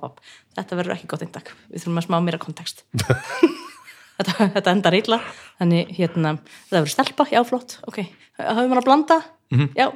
[0.00, 0.20] bap.
[0.56, 2.84] þetta verður ekki gott eindag við þurfum að smá meira kontekst
[4.16, 5.20] þetta, þetta endar illa.
[5.60, 6.36] Þannig hérna,
[6.70, 8.02] það verður stelpa, já flott ok,
[8.40, 9.20] hafum við að blanda?
[9.52, 9.68] Mhm.
[9.76, 9.86] já,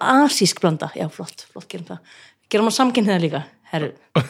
[0.00, 2.18] asísk blanda já flott, flott, gerum það.
[2.50, 3.42] Gerum að samkynna það líka,
[3.72, 3.92] herru.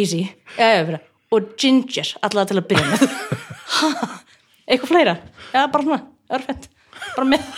[0.00, 0.22] Easy,
[0.56, 1.06] já, já, fyrir.
[1.30, 3.06] Og ginger, allavega til að byrja með.
[3.70, 3.88] Ha,
[4.70, 5.16] eitthvað fleira?
[5.50, 6.00] Já, bara svona,
[6.38, 6.70] örfend
[7.16, 7.52] bara með.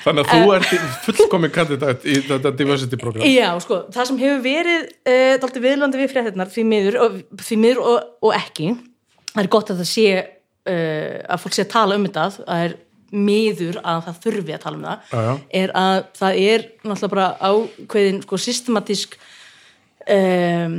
[0.00, 0.70] Þannig að þú ert
[1.04, 3.24] fullkomi kandidat í þetta diversity program.
[3.28, 7.58] Já, sko, það sem hefur verið uh, dálítið viðlandi við fréttinnar því miður og, því
[7.60, 8.70] miður og, og ekki
[9.34, 12.64] það er gott að það sé uh, að fólk sé að tala um þetta það
[12.68, 12.78] er
[13.10, 15.32] miður að það þurfi að tala um það Já, já.
[15.60, 19.18] er að það er náttúrulega bara ákveðin sko systematísk
[20.16, 20.78] um,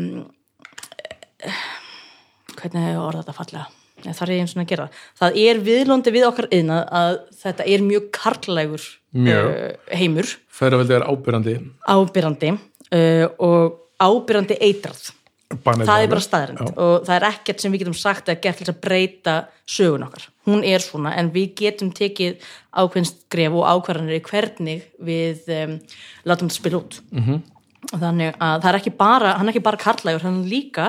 [2.56, 3.68] hvernig hefur orðað þetta fallega
[4.06, 4.90] Nei, það er eins og að gera
[5.22, 9.48] það er viðlandi við okkar yðnað að þetta er mjög karlægur Mjög.
[9.48, 11.56] uh, heimur feðraveldi er ábyrrandi
[11.88, 15.12] ábyrrandi uh, og ábyrrandi eitrað
[15.66, 16.68] Bannið það er bara staðrind Já.
[16.80, 19.34] og það er ekkert sem við getum sagt að gert til að breyta
[19.68, 22.38] sögun okkar hún er svona en við getum tekið
[22.72, 25.74] ákveðnst gref og ákvarðanir í hvernig við um,
[26.24, 27.26] látum þetta spila út Mhm.
[27.28, 28.00] -hmm.
[28.00, 30.88] þannig að það er ekki bara hann er ekki bara karlægur, hann er líka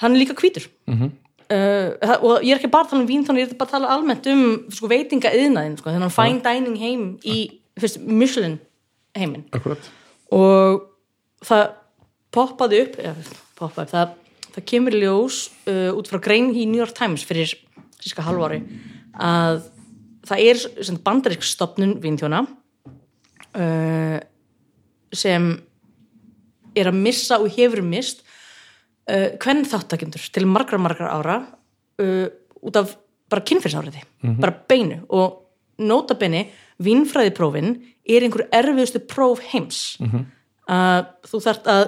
[0.00, 0.96] hann er líka hvítur Mhm.
[1.02, 1.10] -hmm.
[1.52, 3.76] Uh, og ég er ekki bara að tala um vín þannig ég er bara að
[3.76, 7.38] tala almennt um sko, veitinga yðnaðin, sko, þennan fine dining heim í
[7.80, 8.58] fyrst, Michelin
[9.18, 9.46] heiminn.
[9.54, 9.90] Akkurat.
[10.34, 10.84] Og
[11.44, 11.64] það
[12.34, 14.16] poppaði upp, eða, poppaði það,
[14.56, 17.54] það kemur ljós uh, út frá grein í New York Times fyrir
[18.00, 18.62] síska halvári
[19.14, 19.62] að
[20.24, 22.42] það er sem bandarísk stopnun vínþjóna
[23.54, 24.18] uh,
[25.14, 25.50] sem
[26.74, 28.23] er að missa og hefur mist
[29.04, 31.40] hvern þáttakendur til margra margra ára
[32.00, 32.28] uh,
[32.64, 32.94] út af
[33.32, 34.04] bara kynfyrirsáriði,
[34.40, 35.00] bara beinu.
[35.12, 36.44] Og nota beni,
[36.84, 37.74] vínfræðiprófin
[38.04, 39.98] er einhver erfiðustu próf heims.
[40.70, 41.84] Að þú þarft að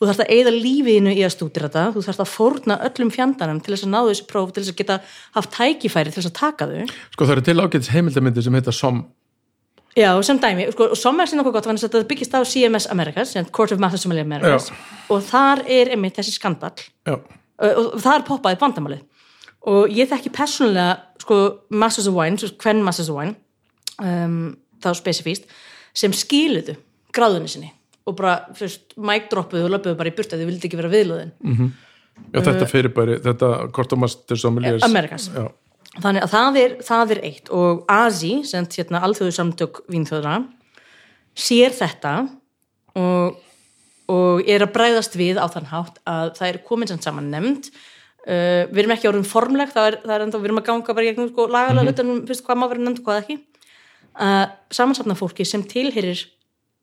[0.00, 1.84] þú þarft að eigða lífiðinu í að stútir þetta.
[1.94, 4.80] Þú þarft að fórna öllum fjandanum til þess að náðu þessi próf, til þess að
[4.80, 4.98] geta
[5.36, 6.94] haft tækifæri til þess að taka þau.
[7.14, 9.02] Sko það eru til ágætis heimildamindi sem heita SOM
[9.98, 12.40] Já, sem dæmi, sko, og som er sér nokkuð gott þannig að þetta byggist á
[12.46, 14.70] CMS Americas Court of Sommelier Americas.
[15.10, 19.02] Og þar er einmitt þessi skandal já, og, og þar poppaði bandamálið.
[19.70, 23.34] Og ég þekki persónulega sko, Masters of Wine, hvern Masters of Wine
[24.00, 25.50] um, þá spesifíst
[25.92, 26.78] sem skiluðu
[27.12, 27.72] gráðunni sinni
[28.08, 30.92] og bara, fyrst, mic droppuðu og löpuðu bara í burtu að þau vildi ekki vera
[30.92, 31.32] viðlöðin.
[32.30, 35.48] Já þetta fyrirbæri þetta kortomaster sommeliers Amerikas já,
[35.98, 37.52] þannig að það er, það er eitt.
[37.54, 40.40] Og ASI, sem hérna alþjóðu samtök vínþjóðra
[41.40, 42.14] sér þetta
[42.98, 43.38] og,
[44.10, 47.70] og er að bræðast við á þann hátt að það er komin sem saman nefnd.
[48.20, 50.94] Uh, við erum ekki orðin formleg það er, það er enda, við erum að ganga
[50.96, 52.26] bara gegnum sko, lagalega mm -hmm.
[52.28, 53.36] fyrst hvað má vera nefnd og hvað ekki.
[54.20, 56.26] Uh, samansapna fólki sem tilherir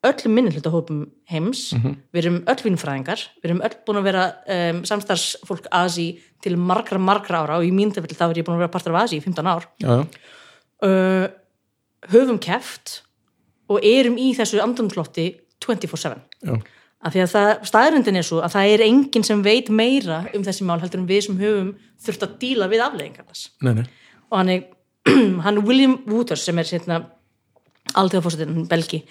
[0.06, 1.72] öllum minnihlutahópum heims.
[2.14, 4.24] Við erum öll vínfræðingar við erum öll búin að vera
[4.54, 6.08] um, samstarfsfólk ASI
[6.44, 8.94] til margra margra ára og í mín tilfelli þá er ég búin að vera partur
[8.94, 9.66] af ASI í 15 ár.
[9.82, 9.94] Já.
[10.86, 11.26] uh,
[12.12, 13.00] höfum keft
[13.68, 15.28] og erum í þessu andrumslotti
[15.64, 16.14] 24-7
[16.46, 16.54] já.
[17.02, 20.44] af því að það, staðrindin er svo að það er enginn sem veit meira um
[20.46, 21.72] þessi mál heldur en við sem höfum
[22.04, 22.84] þurft að díla við
[23.66, 23.84] nei.
[24.30, 24.62] og hann er,
[25.44, 27.02] hann William Wouters sem er sérna
[27.98, 29.02] alþjóðfórsetin Belgi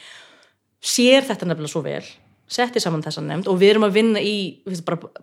[0.84, 2.04] sér þetta nefnilega svo vel
[2.48, 4.38] setti saman þessa nefnd og við erum að vinna í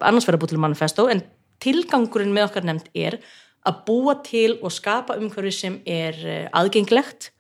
[0.01, 1.23] annars verða búið til manifesto en
[1.65, 3.19] tilgangurinn með okkar nefnd er
[3.65, 7.31] að búa til og skapa umhverfi sem er eh, aðgengilegt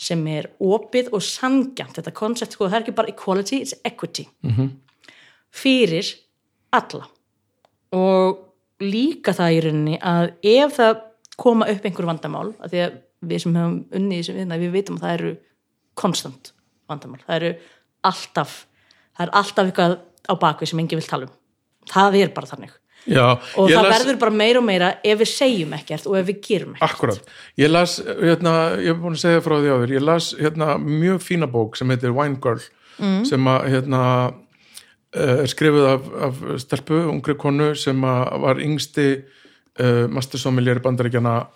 [0.00, 4.26] sem er opið og sangjant þetta koncept, sko, það er ekki bara equality it's equity.
[4.44, 4.70] -hmm.
[5.50, 6.06] fyrir
[6.72, 7.08] alla.
[7.92, 8.38] Og
[8.80, 11.00] líka það í rauninni að ef það
[11.36, 14.72] koma upp einhver vandamál að því að við sem höfum unnið í þessum viðna við
[14.72, 15.36] vitum að það eru
[15.94, 16.52] konstant
[16.88, 17.52] vandamál, það eru
[18.06, 18.66] alltaf
[19.16, 21.34] það er alltaf eitthvað á bakvið sem enginn vil tala um.
[21.86, 22.72] Það er bara þannig.
[23.06, 26.26] Já og það las- verður bara meira og meira ef við segjum ekkert og ef
[26.26, 26.90] við gerum ekkert.
[26.90, 27.28] Akkurat,
[27.62, 31.20] ég las, hérna, ég hef búin að segja frá því áður, ég las hérna, mjög
[31.22, 32.58] fína bók sem heitir Wine Girl
[33.28, 34.00] sem að hérna,
[35.14, 39.06] eh, er skrifuð af, af stelpu, ungri konu sem var yngsti
[39.78, 41.46] uh, mastersommelier bandaríkjana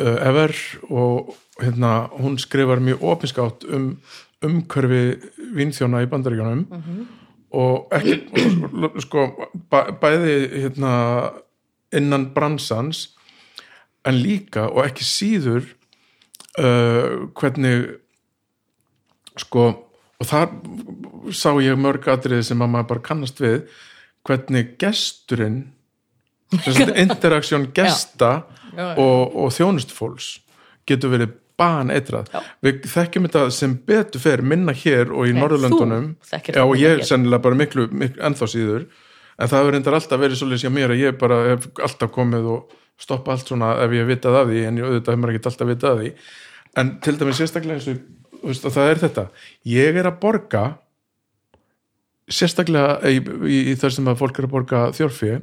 [0.00, 0.54] uh, ever
[0.90, 4.00] og hérna, hún skrifar mjög opinskátt um
[4.44, 5.02] umhverfi
[5.56, 6.66] vínþjóna í bandaríkjónum
[7.56, 8.18] og ekki
[8.84, 9.26] og, sko,
[9.70, 10.34] bæ, bæði
[10.66, 10.92] hérna,
[11.96, 13.16] innan bransans
[14.06, 15.64] en líka og ekki síður
[16.60, 17.96] uh, hvernig
[19.40, 19.68] sko
[20.16, 20.52] og þar
[21.32, 23.64] sá ég mörg atriði sem að maður bara kannast við
[24.26, 25.64] hvernig gesturinn
[27.04, 28.44] interaksjón gesta
[28.76, 28.98] Já, já.
[29.00, 30.30] og, og þjónustfólks
[30.86, 32.30] getur verið eitrað.
[32.32, 32.40] Já.
[32.62, 36.14] við þekkjum þetta sem betur fer minna hér og í Norðurlöndunum.
[36.62, 37.04] og ég hér.
[37.04, 38.86] sennilega bara miklu, miklu ennþá síður.
[39.36, 42.50] En það hefur reyndar alltaf verið svolítið sem mér að ég bara hef alltaf komið
[42.54, 45.50] og stoppa allt svona ef ég vitað af því en ég auðvitað hef maður ekki
[45.50, 46.12] alltaf vitað af því.
[46.76, 49.24] En til dæmis sérstaklega eins og það er þetta,
[49.64, 50.64] ég er að borga
[52.26, 55.36] sérstaklega í, í, í þar sem að fólk er að borga þjórfi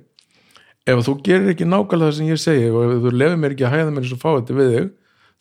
[0.84, 3.68] ef þú gerir ekki nákvæmlega það sem ég segi og ef þú lefur mér ekki
[3.68, 4.90] að hæða mér eins og fá þetta við þig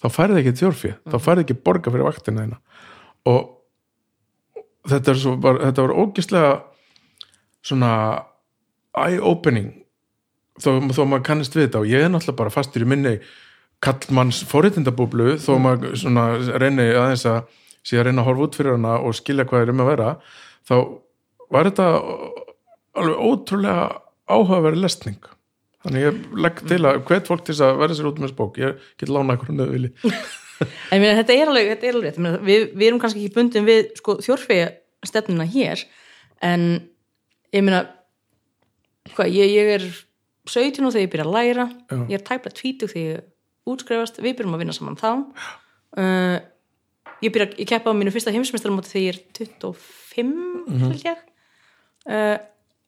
[0.02, 2.58] þá færði ekki þjórfi, þá færði ekki borga fyrir vaktina þeina
[3.30, 3.40] og
[4.90, 6.52] þetta, svo, var, þetta var ógislega
[7.62, 7.92] svona
[8.98, 9.70] eye-opening
[10.60, 11.82] þó, þó maður kannist við þetta.
[11.82, 13.16] Og ég er náttúrulega bara fastur í minni
[13.82, 16.26] kallmanns forréttindabúblu þó maður svona
[16.60, 17.44] reyni aðeins að
[17.90, 20.10] að reyna að horfa út fyrir hana og skilja hvað er um að vera
[20.68, 20.74] þá
[21.52, 21.86] var þetta
[23.02, 23.86] alveg ótrúlega
[24.30, 25.30] áhugaverið lesning
[25.82, 28.38] þannig ég legg til að hvet fólk til þess að verða sér út með þessu
[28.38, 28.60] bók.
[28.62, 29.92] Ég get lána eitthvað nöðvili
[30.92, 33.66] En meina, þetta er alveg, þetta er alveg meina, við, við erum kannski ekki bundin
[33.66, 34.68] við sko, þjórfega
[35.08, 35.82] stefnuna hér
[36.46, 36.66] en
[37.50, 37.80] ég meina
[39.16, 39.86] hvað, ég, ég er
[40.48, 41.66] 17 og þegar ég byrja að læra.
[41.90, 41.98] Já.
[42.10, 44.22] ég er tæplega 20 þegar ég útskrifast.
[44.22, 45.10] Við byrjum að vinna saman þá.
[45.98, 46.38] Uh,
[47.22, 50.32] ég byrja, ég keppa á mínu fyrsta heimsmeistaramóti þegar ég er 25
[50.82, 51.22] held ég.
[52.02, 52.38] Uh,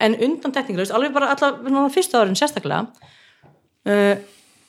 [0.05, 2.85] en undan tekníkulegust, alveg bara allavega fyrsta árin sérstaklega
[3.89, 4.15] uh,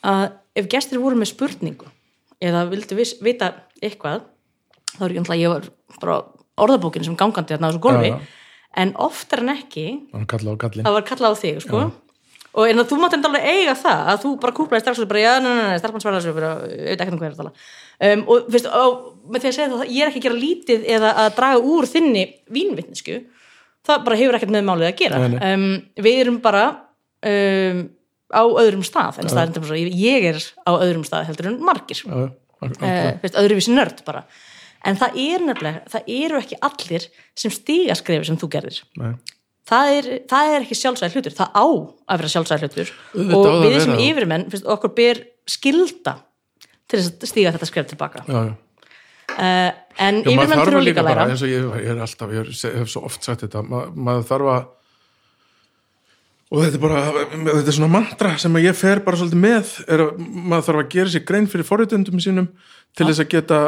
[0.06, 0.24] að
[0.56, 1.90] ef gestir voru með spurningu
[2.42, 4.24] eða vildu viss, vita eitthvað
[4.96, 5.68] þá er ég náttúrulega, ég var
[6.00, 6.18] bara
[6.64, 8.42] orðabókin sem gangandi þarna á þessu gólfi Já, já.
[8.82, 9.86] en oftar en ekki
[10.86, 11.82] það var kallað á þig sko.
[12.56, 15.10] og en að þú mátt enda alveg eiga það að þú bara kúplaði strax og
[15.10, 17.52] bara, já, nei, nei, nei, starfmann svarar þessu veit ekki um hvað er að tala
[18.12, 18.94] um, og fyrst, og
[19.32, 21.88] með því að segja það, ég er ekki að gera lítið eða að draga úr
[21.92, 22.24] þinni
[22.56, 23.18] vínvitnisku,
[23.86, 25.20] það bara hefur ekkert með málið að gera.
[25.50, 25.68] Um,
[26.06, 26.64] við erum bara
[27.26, 27.84] um,
[28.34, 32.02] á öðrum stað, en staðar endur ég, er á öðrum stað heldur en margir.
[32.06, 32.28] Uh,
[33.30, 34.26] öðruvísi nörd bara.
[34.86, 37.08] En það er nefnilega, það eru ekki allir
[37.38, 38.82] sem stíga skrefi sem þú gerðir.
[39.66, 42.92] Það er, það er ekki sjálfsæð hlutur það á að vera sjálfsæð hlutur.
[42.94, 46.20] Á og við sem yfirmenn okkur ber skilda
[46.86, 48.52] til þess að stíga þetta skref tilbaka já, já.
[49.36, 49.68] Uh,
[50.06, 51.20] en yfirmenn þurfa líka að læra.
[51.20, 54.28] bara, eins og ég, ég er alltaf, ég hef svo oft sagt þetta ma, maður
[54.30, 54.72] þarf að
[56.46, 60.04] og þetta er bara, þetta er svona mantra sem ég fer bara svolítið með er
[60.04, 62.50] að maður þarf að gera sér grein fyrir forritundum sínum
[62.96, 63.60] til þess að geta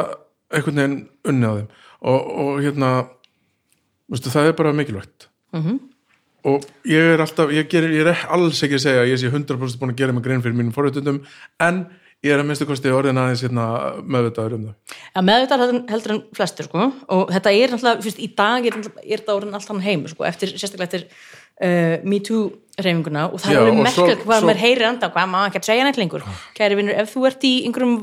[0.49, 0.99] einhvern veginn
[1.29, 1.69] unni á þeim.
[1.99, 2.91] Og, og hérna
[4.09, 5.29] veistu, það er bara mikilvægt.
[5.53, 5.79] Mhm.
[6.45, 9.27] og ég er alltaf ég, gerir, ég er alls ekki að segja að ég sé
[9.27, 11.17] 100% búin að gera mig grein fyrir mínum forritundum
[11.59, 11.81] en
[12.25, 13.65] ég er að minnstu kosti orðin aðeins hérna,
[14.03, 14.95] meðvitaður um það.
[15.15, 15.63] Já, meðvitað
[15.93, 16.87] heldur, en flestir sko.
[17.15, 20.25] og þetta er náttúrulega, fyrst, í dag er, er þetta orðin allt hann heim sko,
[20.27, 22.49] eftir, sérstaklega eftir uh, Me Too
[22.79, 25.87] reyfinguna og það er svo- hvað svo- maður heyrir enda hvað maður ekki að segja
[25.87, 26.27] neitt lengur.
[26.59, 27.95] Kæri vinnur, ef þú ert í einhverjum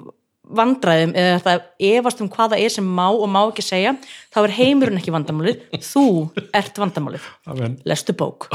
[0.57, 1.55] vandræðum eða þetta
[1.91, 3.97] efast um hvað það er sem má og má ekki segja
[4.31, 5.65] þá er heimurinn ekki vandamálið.
[5.83, 6.05] Þú
[6.55, 7.81] ert vandamálið, Amen.
[7.85, 8.47] lestu bók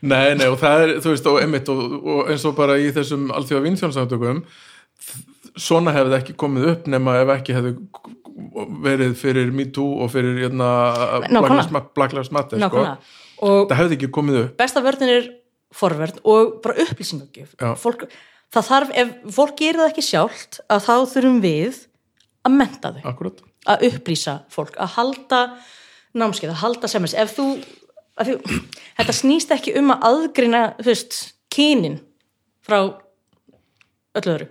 [0.00, 2.90] Nei, nei, og það er, þú veist, og einmitt og, og eins og bara í
[2.94, 4.42] þessum alþjóða vínþjónsamtökum
[5.58, 7.74] svona hefði ekki komið upp nema ef ekki hefði
[8.84, 10.68] verið fyrir Me Too og fyrir hérna,
[11.96, 12.84] Black Lives Matter sko.
[13.40, 14.56] það hefði ekki komið upp.
[14.60, 15.28] besta vörðin er
[15.74, 18.06] forverð og bara fólk,
[18.54, 21.82] það þarf, ef fólk gerir það ekki sjálft að þá þurfum við
[22.46, 25.42] að menta þau, akkurat, að upplýsa fólk, að halda
[26.18, 27.48] námskeið, að halda semins ef þú,
[28.18, 28.60] að því,
[29.00, 31.18] þetta snýst ekki um að aðgrina, þú veist
[31.54, 31.98] kynin
[32.66, 32.78] frá
[34.18, 34.46] öllu öðru,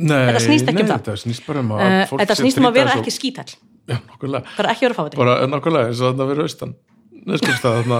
[0.00, 1.02] nei, Þetta snýst ekki um nei, það.
[1.04, 3.50] þetta snýst bara um að uh, fólk þetta snýst um að vera og- ekki skítall
[3.90, 6.74] Já, nokkulega, bara ekki vera fáið bara nokkulega eins og þarna verið austan.
[7.20, 7.96] Neskjöfstað, þarna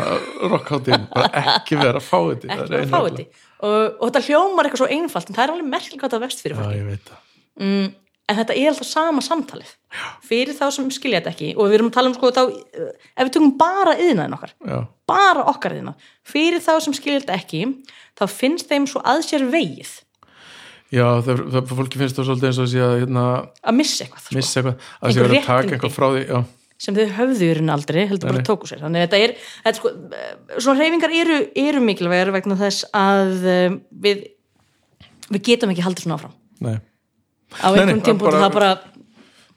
[0.52, 5.28] rockháttíðin bara ekki vera fáið ekki vera fáið og, og þetta hljómar eitthvað svo einfalt
[5.32, 7.18] en það er alveg merkilega hvað það vest fyrir fólk Já, ég veit það.
[7.60, 7.90] Mm,
[8.30, 9.72] en þetta er alltaf sama samtalið.
[10.26, 12.92] Fyrir þá sem skilja þetta ekki og við erum að tala um sko þá, uh,
[13.16, 14.76] ef við tökum bara yðnaðin okkar, Já,
[15.10, 17.64] bara okkar yðnað fyrir þá sem skilja þetta ekki
[18.20, 19.92] þá finnst þeim svo að sér vegið.
[20.90, 23.26] Já það, það, fólki finnst það svolítið eins og að sé að hérna,
[23.62, 26.40] að missa eitthvað sko, missa eitthvað, að sé verið að taka eitthvað frá því Já,
[26.80, 28.46] sem þau höfðu rauninni aldrei heldur bara nei.
[28.48, 28.80] tóku sér.
[28.82, 29.34] Þannig að þetta er,
[29.66, 34.22] þetta sko, uh, svona reyfingar eru, eru mikilvægar vegna þess að um, við
[35.30, 36.38] við getum ekki haldið svona áfram.
[36.64, 36.78] Nei
[37.58, 38.70] á einhvern bara- það bara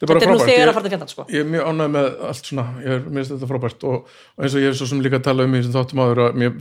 [0.03, 1.25] þetta er er nú þegar að fara til fjandans sko.
[1.31, 4.43] ég er mjög ánægð með allt svona ég er, mér finnst þetta frábært og, og
[4.43, 6.57] eins og ég hef svo sem líka talað um í þessum þáttum áður að mér,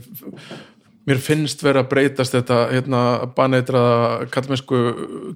[1.03, 3.01] mér finnst vera að breytast þetta hérna
[3.35, 4.79] baneitraða kallmennsku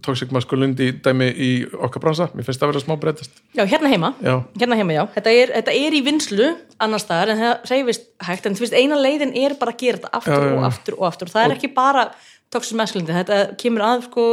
[0.05, 3.41] toxic masculinity dæmi í okkar bransa, mér finnst það vera smá breytast.
[3.57, 5.03] Já, hérna heima, já, hérna heima já.
[5.17, 6.47] Þetta er, þetta er í vinslu
[6.79, 9.99] annars staðar en það reyfist hægt en þú veist eina leiðin er bara að gera
[9.99, 11.27] þetta aftur Já, og aftur og aftur.
[11.27, 12.07] Og það er ekki bara
[12.53, 14.29] toxic masculinity, þetta kemur að sko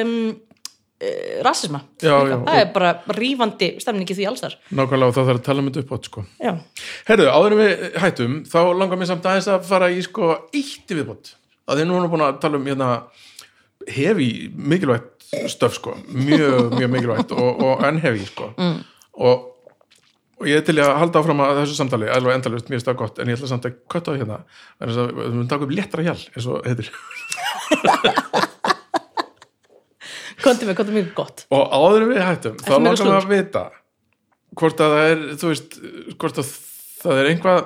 [0.00, 0.18] um,
[1.44, 1.82] rasisma.
[2.00, 5.48] Já, já, það er bara rífandi stemningi því alls þar nákvæmlega og það þarf að
[5.48, 6.22] tala um þetta upp átt sko.
[7.10, 10.94] Herðu, áður en við hættum þá langar mér samt aðeins að fara í sko eitt
[10.94, 11.34] viðbót,
[11.68, 12.88] að þið nú erum búin að tala um hérna
[13.92, 15.98] hefi mikilvægt stöf sko.
[16.08, 18.50] Mjög, mjög mikilvægt og, og enn hefi sko.
[18.56, 18.80] Mm.
[19.20, 19.52] og,
[20.40, 23.20] og ég er til að halda áfram að þessu samtali alveg endalust, er það gott,
[23.20, 24.42] en ég ætla samt að kötta á hérna,
[24.80, 26.88] þess að við taka upp léttra hjál eins og heitir
[30.42, 31.46] kontum við, kontum við gott.
[31.54, 33.64] Og áður við hættum þá langar við að vita
[34.56, 35.78] hvort að það er þú veist,
[36.16, 36.52] hvort að
[37.02, 37.62] það er einhvað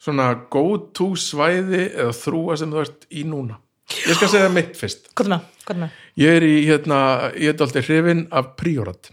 [0.00, 0.64] svona go
[0.96, 3.58] to svæði eða þrúa sem þú ert í núna.
[4.06, 5.10] Ég skal segja mitt fyrst.
[5.18, 7.00] Kontum við, kontum við ég er í hérna,
[7.34, 9.10] ég er alltaf hrifin af priorat.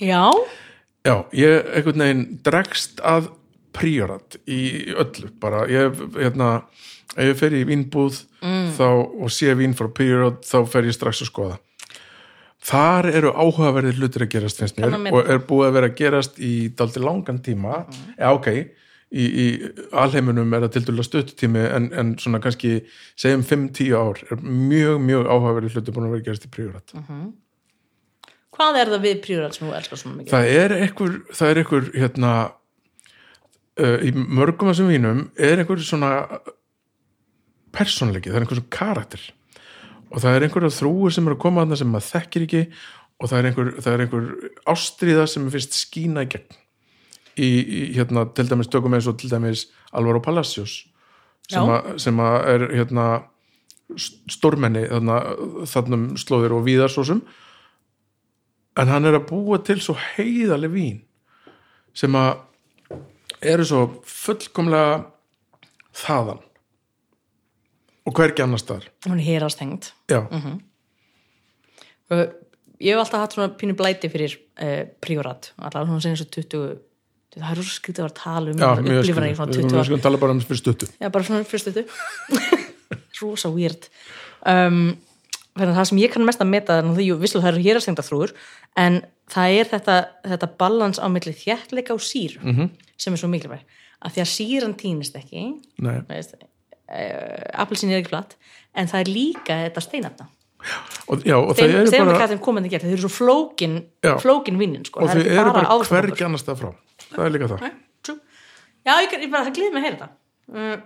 [0.00, 0.26] Já,
[1.06, 3.30] já, ég einhvern veginn dregst að
[3.74, 5.30] priorat í öllu.
[5.42, 6.50] Bara, ég hérna
[7.14, 8.72] ef ég fer í vínbúð mm.
[8.78, 8.88] þá,
[9.22, 11.60] og sé vín frá priorat þá fer ég strax að skoða
[12.64, 16.40] þar eru áhugaverðir hlutir að gerast finnst mér og er búið að vera að gerast
[16.40, 17.84] í daldi langan tíma.
[18.16, 18.50] Já ok,
[19.14, 19.46] í, í
[19.92, 22.76] alheimunum er það til dæla stuttutími en, en svona kannski
[23.20, 26.96] segjum 5-10 ár er mjög, mjög áhugaverðir hlutir búin að vera að gerast í priorat
[28.54, 30.34] hvað er það við prýrað sem þú elskar svona mikið?
[30.34, 32.32] Það er einhver það er einhver hérna
[33.82, 36.12] uh, í mörgum af þessum vínum er einhver svona
[37.74, 39.24] persónleiki, það er einhver svona karakter
[40.10, 42.62] og það er einhverja þrúur sem eru að koma þarna sem maður þekkir ekki
[43.20, 44.26] og það er einhver, það er einhver
[44.74, 46.58] ástríða sem mér finnst skína í gegn.
[47.34, 50.84] Í, í hérna til dæmis tökum eins og til dæmis Alvaro Palacios
[51.50, 53.06] sem, að, sem að er hérna
[54.30, 55.18] stórmenni þarna,
[55.70, 57.22] þarna um slóðir og víðar svo sem.
[58.78, 61.02] En hann er að búa til svo heiðaleg vín
[61.94, 62.42] sem að
[63.44, 65.04] eru svo fullkomlega
[65.94, 66.42] þaðan
[68.06, 68.88] og hvergi annars staðar?
[69.06, 70.20] Hún er hérast hengt já,
[72.12, 72.26] Uh,
[72.84, 76.28] ég hef alltaf hatt svona pínu blæti fyrir uh, priorat, alltaf svona sem eins og
[76.34, 76.74] 20
[77.34, 79.08] það er rosa skrítið að vera að tala um já, að mjög
[79.38, 79.86] það við 20 ár.
[79.88, 82.60] skulum tala bara um fyrir stuttu já, bara svona fyrstu þetta
[83.22, 83.88] rosa weird.
[84.44, 84.78] Um,
[85.56, 88.04] að það sem ég kann mest að meta að því, visslu það eru hérast hengta
[88.04, 88.34] þrúður
[88.84, 89.00] en
[89.32, 89.96] það er þetta,
[90.34, 92.52] þetta balans á milli þjættleika og sír Mhm.
[92.60, 92.70] -hmm.
[93.00, 93.64] sem er svo mikilvæg
[94.04, 95.46] að því að síran týnist ekki
[95.80, 96.34] Nei, veist,
[96.88, 98.36] uh, appelsín er ekki flatt
[98.74, 100.26] en það er líka þetta steinafna
[101.08, 102.28] og, já, og þau eru Steindar bara
[102.80, 103.74] þau eru svo flókin
[104.22, 106.00] flókin vinnin sko og það er eru bara áfengur.
[106.08, 106.70] hvergi annars staðar frá
[107.14, 108.18] það er líka það Nei, true.
[108.84, 110.08] Já, ég, ég bara, það gleði mig að heyra þetta
[110.54, 110.76] uh,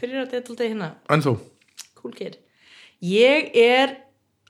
[0.00, 1.34] Pyrir að þetta alltaf hérna en þú,
[2.00, 2.36] Cool kid
[3.04, 3.96] Ég er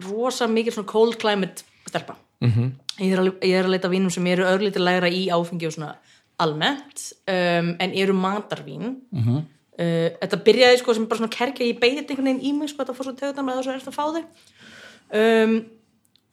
[0.09, 2.51] rosa mikil svona cold climate stelpa Mhm.
[2.61, 2.71] -hmm.
[3.01, 5.73] ég, er að, ég er að leita vínum sem eru örlítið lægra í áfengi og
[5.73, 5.95] svona
[6.39, 9.29] almennt um, en eru matarvín mm Mhm.
[9.29, 9.43] -hmm.
[9.79, 12.83] Uh, Þetta byrjaði sko sem bara svona kerkja ég beigði einhvern veginn í mig sko
[12.83, 14.23] þetta fór svo tegðan með þess að erst að fá þau.
[15.15, 15.57] Um,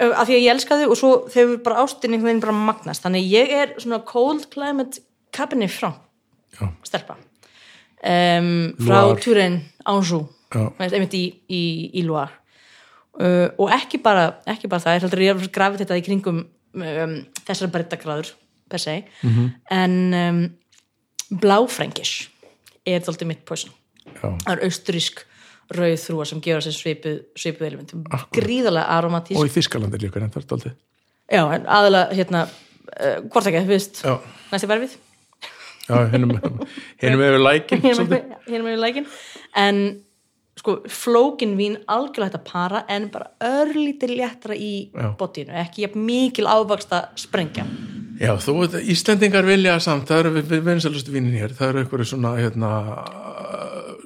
[0.01, 3.03] af því að ég elska þau og svo þegar bara ástin einhvern veginn bara magnast.
[3.05, 5.03] Þannig ég er svona cold climate
[5.35, 5.91] cabinet frá
[6.57, 7.18] já, stelpa.
[8.01, 9.01] Um, frá.
[9.22, 9.61] Turin
[10.80, 11.63] veist, einmitt í, í,
[12.01, 12.34] í Loire.
[13.11, 16.41] Uh, og ekki bara, ekki bara það, ég heldur ég að grafið þetta í kringum
[16.47, 17.15] um,
[17.45, 18.34] þessar breddagráður
[18.72, 19.01] per se.
[19.22, 19.49] -hmm.
[19.69, 20.55] en
[21.31, 22.31] bláfrængish
[22.97, 23.73] er þáttið mitt poison.
[24.22, 25.26] Það er austurísk
[25.72, 27.93] rauð þrúa sem gefur sér svipuð, svipuð element.
[28.09, 28.31] Akkurat.
[28.35, 29.39] gríðarlega aromatísk.
[29.39, 30.80] Og í Þískalandi líka en það er daldið
[31.31, 34.13] já, en aðalega hérna uh, hvort ekki, þú veist, já,
[34.51, 34.95] næsti verfið.
[35.88, 36.35] Já, hinnum
[37.01, 39.07] hinnum hefur lækin með við lækin
[39.59, 39.81] en
[40.59, 45.09] sko flókin vín algjörlega hægt að para en bara örlítið léttra í Já.
[45.18, 47.65] botínu, ekki mikil ávaksta sprengja
[48.22, 52.06] Já, þú veit, Íslendingar vilja samt, það eru við, vinsælustu vínin hér, það eru einhverju
[52.11, 52.72] svona, hérna,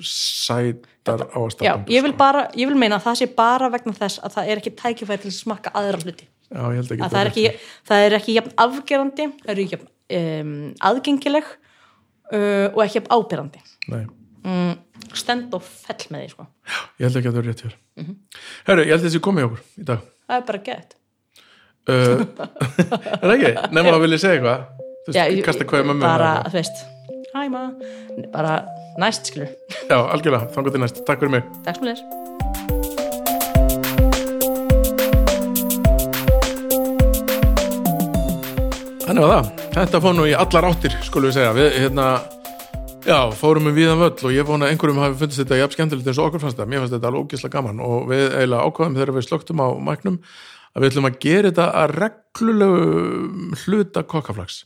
[0.06, 1.84] sætar Já, ástafn.
[1.92, 4.62] ég vil bara, ég vil meina að það sé bara vegna þess að það er
[4.62, 7.04] ekki tækifæri til að smakka aðra hluti Já, ég held ekki.
[7.06, 7.46] að það er ekki,
[7.90, 9.88] það er ekki jafn afgerandi það eru jafn
[10.20, 10.52] um,
[10.90, 13.64] aðgengileg uh, og ekki jafn ábyrrandi
[13.94, 14.04] Nei,
[14.46, 14.76] mm,
[15.18, 16.48] stend og fell með því sko.
[17.00, 17.76] ég held ekki að það er rétt hér.
[18.02, 18.16] Mhm.
[18.70, 20.06] Herru, ég held þessi komið okkur í dag.
[20.30, 20.96] það er bara gett
[21.86, 22.24] Uh,
[23.22, 23.50] er ekki?
[23.70, 24.62] Nefnum að vilja segja eitthvað?
[25.06, 26.48] Þú veist, kasta hvað með bara, mér.
[26.50, 26.80] þú veist,
[27.36, 27.62] hæ ma
[28.34, 28.54] bara
[28.98, 29.52] næst skilur
[29.86, 31.02] Já, algjörlega, þannig til næst.
[31.06, 31.44] Takk fyrir mig.
[31.68, 32.02] takk sem leir
[39.06, 42.08] Þannig var það, þetta fór nú í allar áttir skulum við segja, við hérna
[43.06, 46.10] já, fórum um viðan völl og ég vona að einhverjum hafi fundist þetta jafn skemmtilegt
[46.10, 48.98] eins og okkur fannst það mér fannst þetta alveg ógislega gaman og við eiginlega ákvaðum
[48.98, 50.18] þegar við slögtum á mæknum
[50.76, 54.64] að við ætlum að gera þetta að reglulegu hluta kokkaflags.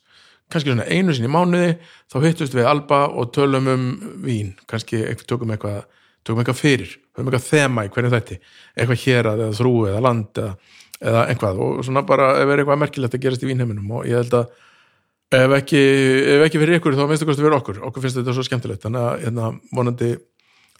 [0.49, 1.75] Kannski svona einu sinni mánuði
[2.09, 3.83] þá hittust við Alba og tölum um
[4.25, 5.83] vín, kannski tökum eitthvað
[6.25, 8.39] tökum eitthvað fyrir, höfum eitthvað þema í hverju þætti,
[8.75, 10.55] eitthvað hérað eða þrú eða land eða,
[10.99, 13.93] eða einhvað og svona bara ef er eitthvað merkilegt að gerast í vínheiminum.
[13.99, 14.49] Og ég held að
[15.39, 15.83] ef ekki,
[16.35, 18.83] ef ekki fyrir ykkur þá minnst það kosti fyrir okkur, okkur finnst þetta svo skemmtilegt.
[18.85, 20.11] Þannig að hérna, vonandi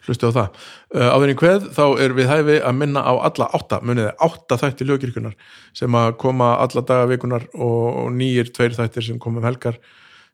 [0.06, 0.60] hlustu á það.
[0.94, 4.58] Uh, áður í hveð þá er við hæfi að minna á alla átta muniði átta
[4.60, 5.34] þætti lögkirkunar
[5.76, 9.78] sem að koma alla daga vikunar og, nýjir tveir þættir sem komum helgar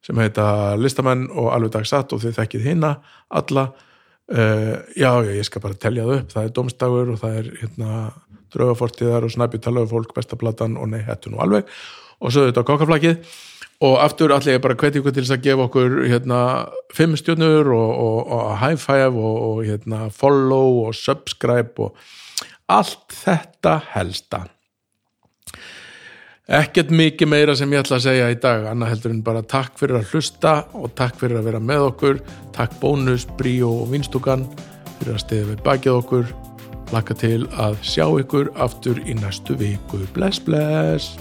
[0.07, 2.95] sem heita listamenn og alveg dagsatt og þið þekkið hinna
[3.29, 3.69] alla.
[4.27, 6.31] Uh, já, ég skal bara telja það upp.
[6.35, 7.99] Það er domstagur og það er hérna,
[8.55, 11.69] draugafortiðar og snæpi talaðu fólk bestaplatan og nei, hættu nú alveg.
[12.23, 13.19] Og svo þetta kokkaflakið
[13.85, 16.41] og aftur ég bara hveti ykkur til þess að gefa okkur hérna
[16.97, 21.97] fimm stjórnur og, og, og high five og, og hérna follow og subscribe og
[22.69, 24.47] allt þetta helsta.
[26.47, 29.75] Ekkert mikið meira sem ég ætla að segja í dag annað heldur en bara takk
[29.81, 32.21] fyrir að hlusta og takk fyrir að vera með okkur.
[32.55, 34.47] Takk bónus, bríó og vinstúkan
[35.01, 36.35] fyrir að stiða við bakið okkur.
[36.95, 40.07] Laka til að sjá ykkur aftur í næstu viku.
[40.15, 41.17] Bless bless